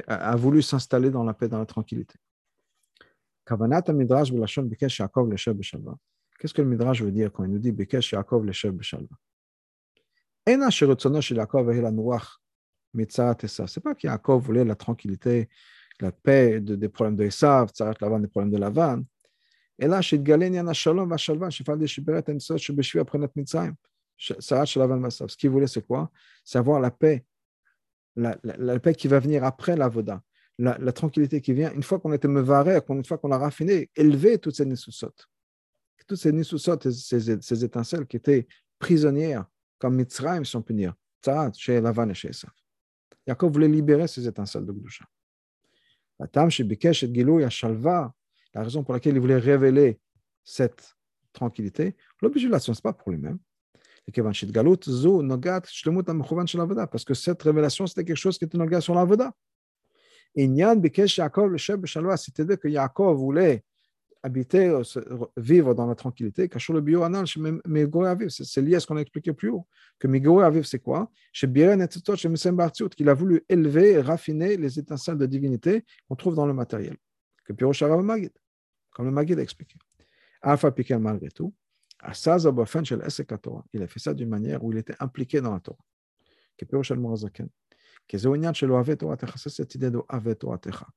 a 0.07 0.35
voulu 0.35 0.61
s'installer 0.61 1.09
dans 1.09 1.23
la 1.23 1.33
paix, 1.33 1.47
dans 1.47 1.57
la 1.59 1.65
tranquillité. 1.65 2.19
Qu'est-ce 6.39 6.53
que 6.53 6.61
le 6.61 6.67
Midrash 6.67 7.01
veut 7.01 7.11
dire 7.11 7.31
quand 7.31 7.43
il 7.45 7.51
nous 7.51 7.59
dit 7.59 7.71
Bekesh 7.71 8.11
Yaakov 8.11 8.45
Leshev 8.45 8.73
Beshalva 8.73 9.15
Ce 10.45 10.59
n'est 13.79 13.83
pas 13.83 13.95
qu'Yaakov 13.95 14.43
voulait 14.43 14.65
la 14.65 14.75
tranquillité, 14.75 15.49
la 15.99 16.11
paix 16.11 16.59
de, 16.59 16.75
des 16.75 16.89
problèmes 16.89 17.15
de 17.15 17.23
Esav, 17.23 17.71
des 17.73 18.27
problèmes 18.27 18.51
de 18.51 18.57
Lavan. 18.57 19.03
Mitzrayim, 23.35 23.75
Sarat 24.17 24.65
Shalavan 24.65 24.97
Masav. 24.97 25.29
Ce 25.29 25.37
qu'il 25.37 25.49
voulait, 25.49 25.67
c'est 25.67 25.85
quoi 25.85 26.11
C'est 26.43 26.57
avoir 26.57 26.79
la 26.79 26.91
paix, 26.91 27.25
la, 28.15 28.37
la, 28.43 28.57
la, 28.57 28.79
paix 28.79 28.93
qui 28.93 29.07
va 29.07 29.19
venir 29.19 29.43
après 29.43 29.77
la 29.77 29.87
la, 30.59 30.91
tranquillité 30.91 31.41
qui 31.41 31.53
vient, 31.53 31.71
une 31.71 31.83
fois 31.83 31.99
qu'on 31.99 32.11
a 32.11 32.15
été 32.15 32.27
une 32.27 33.05
fois 33.05 33.17
qu'on 33.17 33.31
a 33.31 33.37
raffiné, 33.37 33.89
élever 33.95 34.37
toutes 34.37 34.55
ces 34.55 34.65
nissusot. 34.65 35.13
Toutes 36.05 36.17
ces 36.17 36.33
nissusot, 36.33 36.77
ces, 36.81 37.63
étincelles 37.63 38.05
qui 38.05 38.17
étaient 38.17 38.47
prisonnières, 38.77 39.45
comme 39.77 39.95
Mitzrayim, 39.95 40.43
si 40.43 40.55
on 40.57 40.61
peut 40.61 40.73
dire, 40.73 40.93
Sarat, 41.23 41.53
chez 41.53 41.79
Lavan 41.79 42.09
et 42.09 42.13
chez 42.13 42.31
voulait 43.49 43.67
libérer 43.67 44.07
ces 44.07 44.27
étincelles 44.27 44.65
de 44.65 44.73
Gdusha. 44.73 45.05
La 48.53 48.63
raison 48.63 48.83
pour 48.83 48.93
laquelle 48.93 49.15
il 49.15 49.19
voulait 49.19 49.37
révéler 49.37 49.99
cette 50.43 50.95
tranquillité, 51.33 51.95
l'obligation, 52.21 52.73
ce 52.73 52.79
n'est 52.79 52.81
pas 52.81 52.93
pour 52.93 53.11
lui-même. 53.11 53.37
Parce 56.91 57.05
que 57.05 57.13
cette 57.13 57.43
révélation, 57.43 57.85
c'était 57.85 58.03
quelque 58.03 58.17
chose 58.17 58.39
qui 58.39 58.45
était 58.45 58.57
nogat 58.57 58.81
sur 58.81 58.95
l'avoda. 58.95 59.33
De 60.35 62.17
c'était 62.17 62.57
que 62.57 62.67
Yaakov 62.67 63.17
voulait 63.17 63.63
habiter, 64.23 64.81
vivre 65.37 65.75
dans 65.75 65.85
la 65.85 65.95
tranquillité. 65.95 66.49
C'est 66.51 68.61
lié 68.61 68.75
à 68.75 68.79
ce 68.79 68.87
qu'on 68.87 68.97
a 68.97 69.01
expliqué 69.01 69.33
plus 69.33 69.49
haut. 69.49 69.67
Que 69.99 70.07
Migore 70.07 70.43
Aviv, 70.43 70.63
c'est 70.63 70.79
quoi? 70.79 71.11
Qu'il 71.31 73.09
a 73.09 73.13
voulu 73.13 73.45
élever 73.47 73.91
et 73.91 74.01
raffiner 74.01 74.57
les 74.57 74.79
étincelles 74.79 75.17
de 75.17 75.25
divinité 75.25 75.85
qu'on 76.07 76.15
trouve 76.15 76.35
dans 76.35 76.47
le 76.47 76.53
matériel. 76.53 76.97
Que 77.49 77.53
Pirosh 77.53 77.81
Magid, 77.81 78.31
comme 78.91 79.05
le 79.07 79.11
Magid 79.11 79.39
a 79.39 79.41
expliqué. 79.41 79.75
Alpha 80.43 80.71
Piquet, 80.71 80.99
malgré 80.99 81.31
tout, 81.31 81.51
il 81.99 83.81
a 83.81 83.87
fait 83.87 83.99
ça 83.99 84.13
d'une 84.13 84.29
manière 84.29 84.63
où 84.63 84.71
il 84.71 84.77
était 84.77 84.93
impliqué 84.99 85.41
dans 85.41 85.53
la 85.53 85.59
Torah. 85.59 85.83
Que 86.55 86.65
Pirosh 86.65 86.91
Morazaken. 86.91 87.49
Que 88.07 88.19
Zéonian 88.19 88.53
Shelo 88.53 88.75
Ave 88.75 88.95
Torah 88.95 89.17
Techa, 89.17 89.33
c'est 89.37 89.49
cette 89.49 89.73
idée 89.73 89.89
de 89.89 89.99
Ave 90.09 90.35
Torah 90.35 90.59
Techa. 90.59 90.87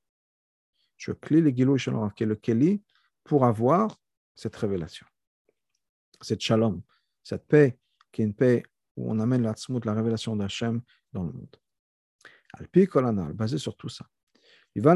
Je 0.95 1.11
clé 1.11 1.41
le 1.41 1.49
Gilou 1.49 1.75
Shelo 1.79 2.07
qui 2.11 2.21
est 2.21 2.27
le 2.27 2.35
Keli 2.35 2.83
pour 3.23 3.45
avoir 3.45 3.99
cette 4.35 4.55
révélation, 4.55 5.07
cette 6.21 6.41
shalom, 6.41 6.83
cette 7.23 7.47
paix 7.47 7.79
qui 8.11 8.21
est 8.21 8.25
une 8.25 8.35
paix 8.35 8.61
où 8.95 9.11
on 9.11 9.19
amène 9.19 9.41
la 9.41 9.55
la 9.85 9.93
révélation 9.93 10.35
d'Hachem 10.35 10.83
dans 11.11 11.23
le 11.23 11.31
monde. 11.31 11.55
Alpi 12.53 12.85
Kolanal, 12.85 13.33
basé 13.33 13.57
sur 13.57 13.75
tout 13.75 13.89
ça. 13.89 14.05
Pourquoi 14.75 14.95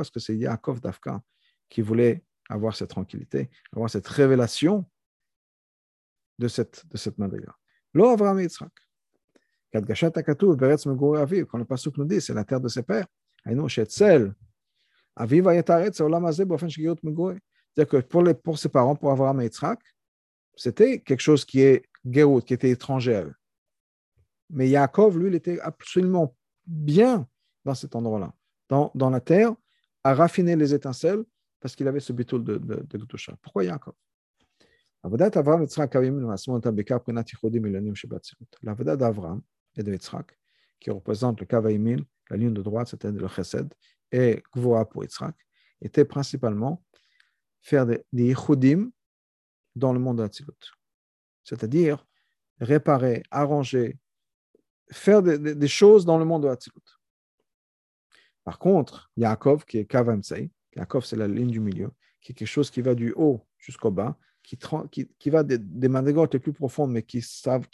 est-ce 0.00 0.10
que 0.10 0.20
c'est 0.20 0.36
Yaakov 0.36 0.80
Dafka 0.80 1.22
qui 1.68 1.82
voulait 1.82 2.24
avoir 2.48 2.74
cette 2.74 2.90
tranquillité, 2.90 3.48
avoir 3.72 3.88
cette 3.88 4.08
révélation 4.08 4.84
de 6.38 6.48
cette, 6.48 6.84
de 6.88 6.96
cette 6.96 7.18
madriga 7.18 7.54
Lo 7.94 8.08
Avram 8.08 8.40
Yitzhak. 8.40 8.72
Quand 9.72 11.58
le 11.58 11.64
Pasuk 11.64 11.96
nous 11.96 12.04
dit, 12.04 12.20
c'est 12.20 12.34
la 12.34 12.44
terre 12.44 12.60
de 12.60 12.68
ses 12.68 12.82
pères. 12.82 13.06
C'est-à-dire 13.44 14.34
que 17.88 17.96
pour, 17.98 18.22
les, 18.22 18.34
pour 18.34 18.58
ses 18.58 18.68
parents, 18.68 18.96
pour 18.96 19.12
Avraham 19.12 19.40
et 19.40 19.44
Yitzhak, 19.44 19.78
c'était 20.56 21.00
quelque 21.00 21.20
chose 21.20 21.44
qui 21.44 21.60
est 21.60 21.84
Géout, 22.04 22.40
qui 22.40 22.52
était 22.52 22.70
étranger 22.70 23.16
à 23.16 23.24
eux. 23.24 23.34
Mais 24.52 24.68
Yaakov, 24.68 25.18
lui, 25.18 25.28
il 25.28 25.34
était 25.34 25.58
absolument 25.60 26.36
bien 26.66 27.26
dans 27.64 27.74
cet 27.74 27.96
endroit-là, 27.96 28.34
dans, 28.68 29.10
la 29.10 29.20
terre, 29.20 29.54
à 30.04 30.14
raffiner 30.14 30.56
les 30.56 30.74
étincelles, 30.74 31.24
parce 31.60 31.74
qu'il 31.74 31.88
avait 31.88 32.00
ce 32.00 32.12
bitoul 32.12 32.44
de, 32.44 32.58
de. 32.58 32.84
Pourquoi 33.40 33.64
Yaakov? 33.64 33.94
L'avodat 35.04 35.30
d'Avram 38.96 39.42
et 39.76 39.82
de 39.82 39.92
Yitzhak, 39.92 40.38
qui 40.78 40.90
représente 40.90 41.40
le 41.40 41.46
Kavaïmin, 41.46 41.96
la 42.30 42.36
ligne 42.36 42.52
de 42.52 42.62
droite, 42.62 42.88
c'était 42.88 43.10
le 43.10 43.28
Chesed, 43.28 43.72
et 44.12 44.42
Gvoa 44.54 44.84
pour 44.88 45.02
Yitzhak, 45.02 45.34
était 45.80 46.04
principalement 46.04 46.84
faire 47.62 47.86
des, 47.86 48.04
des 48.12 48.34
dans 49.74 49.92
le 49.92 49.98
monde 49.98 50.18
de 50.18 50.28
C'est-à-dire 51.42 52.06
réparer, 52.60 53.22
arranger, 53.30 53.98
faire 54.92 55.22
des, 55.22 55.68
choses 55.68 56.04
dans 56.04 56.18
le 56.18 56.24
monde 56.24 56.44
de 56.44 56.48
Hatzilut. 56.48 56.80
Par 58.44 58.58
contre, 58.58 59.10
Yaakov, 59.16 59.64
qui 59.64 59.78
est 59.78 59.84
Kavamsei, 59.84 60.50
Yaakov, 60.76 61.04
c'est 61.04 61.16
la 61.16 61.28
ligne 61.28 61.50
du 61.50 61.60
milieu, 61.60 61.90
qui 62.20 62.32
est 62.32 62.34
quelque 62.34 62.48
chose 62.48 62.70
qui 62.70 62.82
va 62.82 62.94
du 62.94 63.12
haut 63.16 63.46
jusqu'au 63.58 63.90
bas, 63.90 64.16
qui, 64.42 64.58
va 65.30 65.42
des, 65.42 65.58
des 65.58 65.88
les 65.88 66.38
plus 66.38 66.52
profondes, 66.52 66.90
mais 66.92 67.02
qui, 67.02 67.24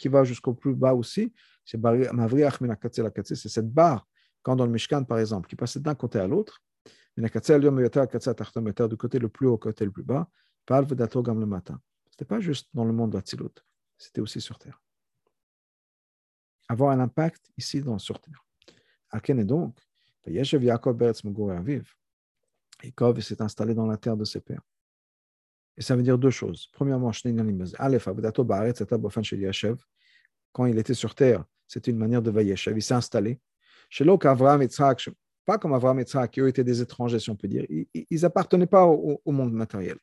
va 0.09 0.23
jusqu'au 0.23 0.53
plus 0.53 0.75
bas 0.75 0.93
aussi. 0.93 1.33
C'est 1.65 1.79
c'est 3.23 3.49
cette 3.49 3.71
barre 3.71 4.07
quand 4.41 4.55
dans 4.55 4.65
le 4.65 4.71
Mishkan, 4.71 5.03
par 5.03 5.19
exemple, 5.19 5.49
qui 5.49 5.55
passait 5.55 5.79
d'un 5.79 5.95
côté 5.95 6.19
à 6.19 6.27
l'autre, 6.27 6.61
du 7.17 7.29
côté 8.97 9.19
le 9.19 9.29
plus 9.29 9.47
haut 9.47 9.53
au 9.53 9.57
côté 9.57 9.85
le 9.85 9.91
plus 9.91 10.03
bas. 10.03 10.29
Ce 10.67 10.73
n'était 10.83 12.25
pas 12.25 12.39
juste 12.39 12.69
dans 12.73 12.85
le 12.85 12.93
monde 12.93 13.11
d'Atsilut, 13.11 13.49
c'était 13.97 14.21
aussi 14.21 14.39
sur 14.39 14.57
terre. 14.57 14.81
Avoir 16.69 16.91
un 16.91 16.99
impact 16.99 17.51
ici 17.57 17.81
dans, 17.81 17.97
sur 17.97 18.19
terre. 18.21 18.45
Alken 19.11 19.39
est 19.39 19.45
donc, 19.45 19.77
Yaakov 20.27 20.95
Beretz 20.95 21.21
Aviv. 21.25 21.93
Yaakov 22.83 23.19
s'est 23.19 23.41
installé 23.41 23.73
dans 23.73 23.87
la 23.87 23.97
terre 23.97 24.15
de 24.15 24.23
ses 24.23 24.39
pères. 24.39 24.61
Et 25.75 25.81
ça 25.81 25.95
veut 25.95 26.03
dire 26.03 26.17
deux 26.17 26.29
choses. 26.29 26.69
Premièrement, 26.73 27.11
quand 30.51 30.65
il 30.65 30.77
était 30.77 30.93
sur 30.93 31.15
terre, 31.15 31.45
c'était 31.67 31.91
une 31.91 31.97
manière 31.97 32.21
de 32.21 32.31
Vayeshev. 32.31 32.77
Il 32.77 32.81
s'est 32.81 32.93
installé. 32.93 33.39
Et 33.99 34.03
pas 35.45 35.57
comme 35.57 35.73
Avraham 35.73 35.99
et 35.99 36.05
qui 36.05 36.41
eux 36.41 36.47
étaient 36.47 36.63
des 36.63 36.81
étrangers, 36.81 37.19
si 37.19 37.29
on 37.29 37.35
peut 37.35 37.47
dire. 37.47 37.65
Ils 37.93 38.21
n'appartenaient 38.21 38.67
pas 38.67 38.85
au, 38.85 39.21
au, 39.23 39.31
monde 39.31 39.53
matériel. 39.53 39.97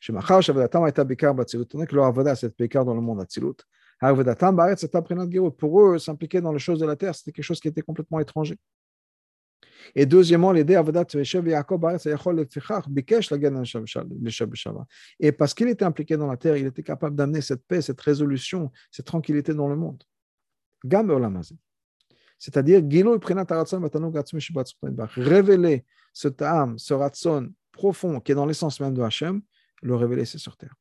Chez 0.00 0.12
Machar, 0.12 0.42
Shavadatam 0.42 0.86
était 0.86 1.04
Bekar 1.04 1.34
Batzilut. 1.34 1.66
On 1.74 1.84
que 1.84 1.94
leur 1.94 2.04
Avoda, 2.04 2.36
c'est 2.36 2.56
Bekar 2.56 2.84
dans 2.84 2.94
le 2.94 3.00
monde 3.00 3.20
Atzilut. 3.20 3.56
Gerut. 5.30 5.56
Pour 5.56 5.80
eux, 5.80 5.98
s'impliquer 5.98 6.40
dans 6.40 6.52
les 6.52 6.58
choses 6.58 6.80
de 6.80 6.86
la 6.86 6.96
terre, 6.96 7.14
c'était 7.14 7.32
quelque 7.32 7.44
chose 7.44 7.60
qui 7.60 7.68
était 7.68 7.82
complètement 7.82 8.20
étranger. 8.20 8.58
Et 9.94 10.04
deuxièmement, 10.04 10.52
l'idée 10.52 10.74
Avodat 10.74 11.06
Veshev 11.14 11.48
Yaakov 11.48 11.80
Et 15.20 15.32
parce 15.32 15.54
qu'il 15.54 15.68
était 15.68 15.84
impliqué 15.84 16.16
dans 16.16 16.26
la 16.26 16.36
terre, 16.36 16.56
il 16.56 16.66
était 16.66 16.82
capable 16.82 17.16
d'amener 17.16 17.40
cette 17.40 17.64
paix, 17.66 17.80
cette 17.80 18.00
résolution, 18.00 18.70
cette 18.90 19.06
tranquillité 19.06 19.54
dans 19.54 19.68
le 19.68 19.76
monde. 19.76 20.02
Gam 20.84 21.10
c'est-à-dire 22.38 22.82
révéler 25.16 25.84
ce 26.12 26.28
ta'am, 26.28 26.78
ce 26.78 26.94
ratson 26.94 27.50
profond 27.72 28.20
qui 28.20 28.32
est 28.32 28.34
dans 28.34 28.46
l'essence 28.46 28.80
même 28.80 28.94
de 28.94 29.02
Hachem, 29.02 29.40
le 29.82 29.94
révéler 29.94 30.24
c'est 30.24 30.38
sur 30.38 30.56
terre. 30.56 30.74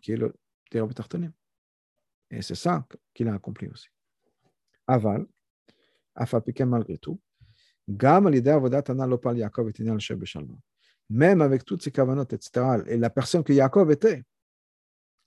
qui 0.00 0.12
est 0.12 0.16
le 0.16 0.34
Et 2.30 2.42
c'est 2.42 2.54
ça 2.54 2.86
qu'il 3.12 3.28
a 3.28 3.34
accompli 3.34 3.68
aussi. 3.68 3.88
Aval, 4.86 5.26
Afapikem 6.14 6.68
malgré 6.68 6.98
tout, 6.98 7.20
même 11.10 11.42
avec 11.42 11.64
toutes 11.64 11.82
ces 11.82 11.90
kavanotes, 11.90 12.32
etc., 12.32 12.82
et 12.86 12.96
la 12.96 13.10
personne 13.10 13.44
que 13.44 13.52
Yaakov 13.52 13.90
était, 13.90 14.24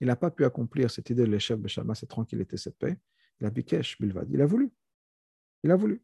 il 0.00 0.08
n'a 0.08 0.16
pas 0.16 0.30
pu 0.30 0.44
accomplir 0.44 0.90
cette 0.90 1.08
idée 1.10 1.22
de 1.22 1.30
l'échec 1.30 1.58
Beshalma, 1.58 1.94
cette 1.94 2.08
tranquillité, 2.10 2.56
cette 2.56 2.76
paix, 2.76 2.98
la 3.40 3.50
Bikesh 3.50 3.98
Bilvad. 4.00 4.28
Il 4.30 4.40
a 4.40 4.46
voulu. 4.46 4.70
Il 5.62 5.70
a 5.70 5.76
voulu. 5.76 6.02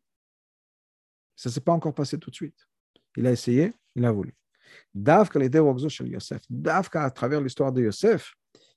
Ça 1.36 1.48
ne 1.48 1.54
s'est 1.54 1.60
pas 1.60 1.72
encore 1.72 1.94
passé 1.94 2.18
tout 2.18 2.30
de 2.30 2.34
suite. 2.34 2.68
Il 3.16 3.26
a 3.26 3.32
essayé, 3.32 3.72
il 3.94 4.04
a 4.04 4.12
voulu. 4.12 4.34
Davka 4.94 5.38
Yosef. 5.40 6.42
Davka 6.48 7.04
à 7.04 7.10
travers 7.10 7.40
l'histoire 7.40 7.72
de 7.72 7.82
Yosef, 7.82 8.34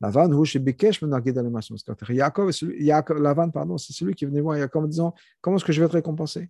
Lavan, 0.00 0.28
Lavan, 3.18 3.50
pardon, 3.50 3.76
c'est 3.76 3.92
celui 3.92 4.14
qui 4.14 4.24
venait 4.24 4.40
voir 4.40 4.56
Yaakov 4.56 4.84
en 4.84 4.86
disant 4.86 5.14
Comment 5.40 5.56
est-ce 5.56 5.64
que 5.64 5.72
je 5.72 5.82
vais 5.82 5.88
te 5.88 5.92
récompenser? 5.92 6.48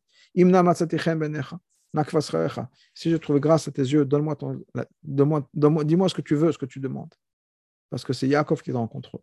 Si 2.94 3.10
je 3.10 3.16
trouve 3.16 3.40
grâce 3.40 3.66
à 3.66 3.72
tes 3.72 3.82
yeux, 3.82 4.04
donne-moi 4.04 4.36
ton, 4.36 4.64
donne 5.02 5.44
donne 5.52 5.82
dis-moi 5.84 6.08
ce 6.08 6.14
que 6.14 6.22
tu 6.22 6.36
veux, 6.36 6.52
ce 6.52 6.58
que 6.58 6.66
tu 6.66 6.78
demandes. 6.78 7.12
Parce 7.90 8.04
que 8.04 8.12
c'est 8.12 8.28
Yaakov 8.28 8.62
qui 8.62 8.70
est 8.70 8.74
en 8.74 8.86
contrôle. 8.86 9.22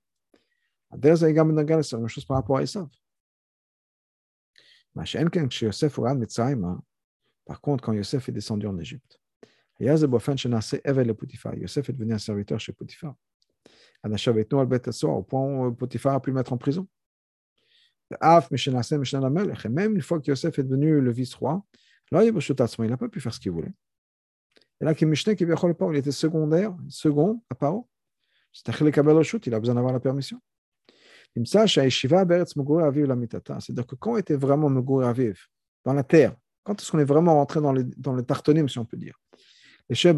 C'est 1.02 1.34
la 1.34 1.44
même 1.44 2.08
chose 2.08 2.26
par 2.26 2.38
rapport 2.38 2.58
à 2.58 2.64
Esav. 2.64 2.90
Par 7.46 7.62
contre, 7.62 7.84
quand 7.84 7.94
Yosef 7.94 8.28
est 8.28 8.32
descendu 8.34 8.68
en 8.68 8.78
Égypte, 8.78 9.20
Yosef 9.80 10.04
est 11.90 11.94
devenu 11.94 12.14
un 12.14 12.18
serviteur 12.18 12.60
chez 12.60 12.74
Potiphar. 12.74 13.16
Au 14.04 15.24
point 15.24 15.68
où 15.68 15.74
Potiphar 15.74 16.16
a 16.16 16.22
pu 16.22 16.30
le 16.30 16.36
mettre 16.36 16.54
en 16.54 16.58
prison. 16.58 16.88
Et 18.10 18.16
même 19.70 19.96
une 19.96 20.02
fois 20.02 20.20
que 20.20 20.28
Yosef 20.28 20.60
est 20.60 20.64
devenu 20.64 21.02
le 21.02 21.12
vice-roi, 21.12 21.64
il 22.12 22.32
n'a 22.90 22.98
pas 22.98 23.10
pu 23.10 23.20
faire 23.20 23.34
ce 23.34 23.40
qu'il 23.40 23.52
voulait. 23.52 23.74
Et 24.80 24.86
là, 24.86 24.94
il 24.98 25.96
était 25.96 26.12
secondaire, 26.12 26.76
second 26.88 27.42
à 27.50 27.56
Paro. 27.56 27.90
Il 28.66 29.54
a 29.54 29.60
besoin 29.60 29.76
d'avoir 29.76 29.92
la 29.94 30.00
permission. 30.00 30.40
C'est-à-dire 31.36 31.66
que 33.86 33.96
quand 33.96 34.14
on 34.14 34.18
était 34.18 34.36
vraiment 34.36 34.70
Megour 34.70 35.04
Aviv, 35.04 35.48
dans 35.84 35.94
la 35.94 36.04
terre, 36.04 36.36
quand 36.64 36.82
est-ce 36.82 36.92
qu'on 36.92 37.00
est 37.00 37.06
vraiment 37.06 37.36
rentré 37.36 37.60
dans 37.62 37.74
les, 37.74 37.84
dans 37.84 38.16
les 38.16 38.24
tartonim, 38.24 38.68
si 38.70 38.80
on 38.80 38.86
peut 38.86 38.98
dire? 38.98 39.20
Les 39.90 39.96
chefs 39.96 40.16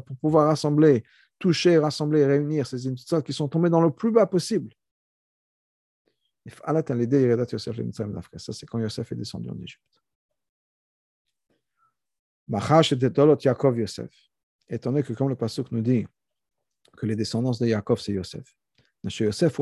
pour 0.00 0.16
pouvoir 0.16 0.48
rassembler, 0.48 1.02
toucher, 1.38 1.78
rassembler, 1.78 2.26
réunir 2.26 2.66
ces 2.66 2.86
imtsutot 2.86 3.22
qui 3.22 3.32
sont 3.32 3.48
tombés 3.48 3.70
dans 3.70 3.80
le 3.80 3.90
plus 3.90 4.10
bas 4.10 4.26
possible. 4.26 4.74
Ça, 8.36 8.52
c'est 8.52 8.66
quand 8.66 8.78
Yosef 8.78 9.12
est 9.12 9.16
descendu 9.16 9.48
en 9.48 9.58
Égypte. 9.58 9.80
Étant 14.68 14.90
donné 14.90 15.02
que, 15.02 15.12
comme 15.14 15.28
le 15.30 15.36
Pasuk 15.36 15.72
nous 15.72 15.80
dit, 15.80 16.06
que 16.96 17.06
les 17.06 17.16
descendants 17.16 17.52
de 17.52 17.66
Yaakov, 17.66 17.98
c'est 18.00 18.12
Yosef. 18.12 18.54
Yosef, 19.04 19.60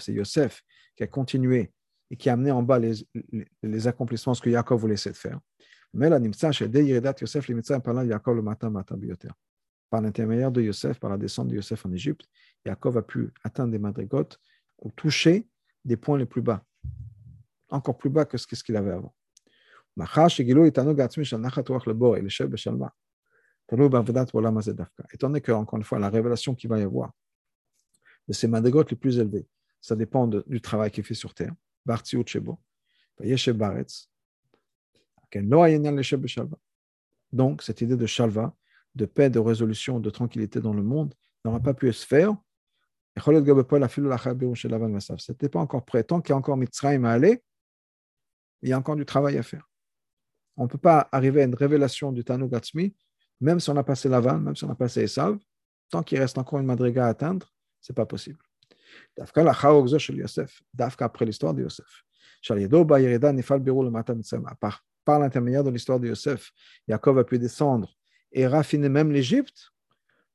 c'est 0.00 0.12
Yosef 0.12 0.62
qui 0.96 1.02
a 1.02 1.06
continué 1.06 1.72
et 2.10 2.16
qui 2.16 2.28
a 2.28 2.34
amené 2.34 2.50
en 2.50 2.62
bas 2.62 2.78
les, 2.78 3.86
accomplissements, 3.86 4.34
que 4.34 4.50
Yaakov 4.50 4.80
voulait 4.80 4.94
essayer 4.94 5.14
faire. 5.14 5.40
Mais 5.94 6.08
la 6.08 6.18
Nimtsa, 6.18 6.52
c'est 6.52 6.72
Yosef, 6.72 7.50
par 7.82 8.04
Yaakov 8.04 8.36
le 8.36 8.42
matin, 8.42 8.70
matin, 8.70 8.98
Par 9.90 10.00
l'intermédiaire 10.00 10.50
de 10.50 10.62
Yosef, 10.62 10.98
par 10.98 11.10
la 11.10 11.18
descente 11.18 11.48
de 11.48 11.56
Yosef 11.56 11.84
en 11.84 11.92
Égypte, 11.92 12.26
Yaakov 12.64 12.96
a 12.98 13.02
pu 13.02 13.30
atteindre 13.44 13.72
des 13.72 13.78
madrigotes 13.78 14.40
ou 14.78 14.90
toucher 14.90 15.46
des 15.84 15.96
points 15.96 16.18
les 16.18 16.26
plus 16.26 16.42
bas, 16.42 16.64
encore 17.68 17.98
plus 17.98 18.10
bas 18.10 18.24
que 18.24 18.38
ce 18.38 18.46
qu'il 18.46 18.76
avait 18.76 18.92
avant. 18.92 19.14
Étant 25.12 25.28
donné 25.28 25.40
que, 25.40 25.52
encore 25.52 25.76
une 25.76 25.84
fois, 25.84 25.98
la 25.98 26.08
révélation 26.08 26.54
qu'il 26.54 26.70
va 26.70 26.78
y 26.78 26.82
avoir 26.82 27.12
de 28.28 28.32
ces 28.32 28.48
madrigotes 28.48 28.90
les 28.90 28.96
plus 28.96 29.18
élevés, 29.18 29.46
ça 29.80 29.96
dépend 29.96 30.26
du 30.26 30.60
travail 30.60 30.90
qu'il 30.90 31.04
fait 31.04 31.14
sur 31.14 31.34
terre. 31.34 31.52
Donc, 37.32 37.62
cette 37.62 37.80
idée 37.80 37.96
de 37.96 38.06
shalva, 38.06 38.54
de 38.94 39.06
paix, 39.06 39.30
de 39.30 39.38
résolution, 39.38 40.00
de 40.00 40.10
tranquillité 40.10 40.60
dans 40.60 40.74
le 40.74 40.82
monde, 40.82 41.14
n'aura 41.44 41.60
pas 41.60 41.74
pu 41.74 41.92
se 41.92 42.06
faire. 42.06 42.36
C'était 45.18 45.48
pas 45.48 45.60
encore 45.60 45.84
prêt. 45.84 46.04
Tant 46.04 46.20
qu'il 46.20 46.32
y 46.32 46.34
a 46.34 46.36
encore 46.36 46.56
Mitzrayim 46.56 47.04
à 47.04 47.12
aller, 47.12 47.42
il 48.62 48.68
y 48.68 48.72
a 48.72 48.78
encore 48.78 48.96
du 48.96 49.04
travail 49.04 49.36
à 49.38 49.42
faire. 49.42 49.68
On 50.56 50.64
ne 50.64 50.68
peut 50.68 50.78
pas 50.78 51.08
arriver 51.12 51.42
à 51.42 51.44
une 51.44 51.54
révélation 51.54 52.12
du 52.12 52.24
Tanu 52.24 52.48
Gatsmi 52.48 52.94
même 53.42 53.58
si 53.58 53.68
on 53.70 53.76
a 53.76 53.82
passé 53.82 54.08
Lavan, 54.08 54.38
même 54.38 54.56
si 54.56 54.64
on 54.64 54.70
a 54.70 54.76
passé 54.76 55.02
Esav, 55.02 55.36
tant 55.90 56.02
qu'il 56.02 56.18
reste 56.18 56.38
encore 56.38 56.60
une 56.60 56.66
madriga 56.66 57.06
à 57.06 57.08
atteindre, 57.08 57.52
ce 57.80 57.92
n'est 57.92 57.94
pas 57.94 58.06
possible. 58.06 58.38
Dafka 59.16 59.42
la 59.42 59.52
Yosef, 59.52 60.62
Dafka 60.72 61.04
après 61.04 61.24
l'histoire 61.24 61.52
de 61.52 61.62
Yosef. 61.62 62.04
Par, 64.60 64.84
par 65.04 65.18
l'intermédiaire 65.18 65.64
de 65.64 65.70
l'histoire 65.70 66.00
de 66.00 66.08
Yosef, 66.08 66.52
Yaakov 66.88 67.18
a 67.18 67.24
pu 67.24 67.38
descendre 67.38 67.94
et 68.32 68.46
raffiner 68.46 68.88
même 68.88 69.12
l'Égypte. 69.12 69.70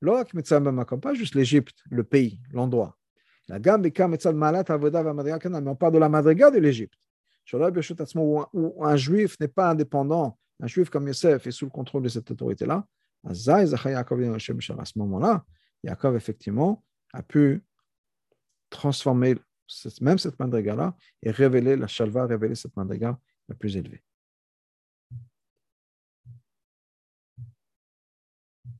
Pas 0.01 1.13
juste 1.13 1.35
l'Égypte, 1.35 1.83
le 1.89 2.03
pays, 2.03 2.39
l'endroit. 2.51 2.97
Mais 3.49 3.55
on 3.65 5.75
parle 5.75 5.93
de 5.93 5.97
la 5.97 6.09
madriga 6.09 6.51
de 6.51 6.59
l'Égypte. 6.59 6.99
Où 7.53 8.83
un 8.83 8.95
juif 8.97 9.39
n'est 9.39 9.47
pas 9.47 9.69
indépendant, 9.69 10.37
un 10.59 10.67
juif 10.67 10.89
comme 10.89 11.07
Yosef 11.07 11.47
est 11.47 11.51
sous 11.51 11.65
le 11.65 11.71
contrôle 11.71 12.03
de 12.03 12.09
cette 12.09 12.29
autorité-là, 12.29 12.85
à 13.23 13.33
ce 13.33 14.99
moment-là, 14.99 15.45
Yaakov, 15.83 16.15
effectivement, 16.15 16.83
a 17.13 17.23
pu 17.23 17.63
transformer 18.69 19.35
même 20.01 20.17
cette 20.17 20.39
mandriga-là 20.39 20.95
et 21.23 21.31
révéler 21.31 21.75
la 21.75 21.87
shalva, 21.87 22.25
révéler 22.25 22.55
cette 22.55 22.75
mandriga 22.75 23.19
la 23.49 23.55
plus 23.55 23.75
élevée. 23.75 24.03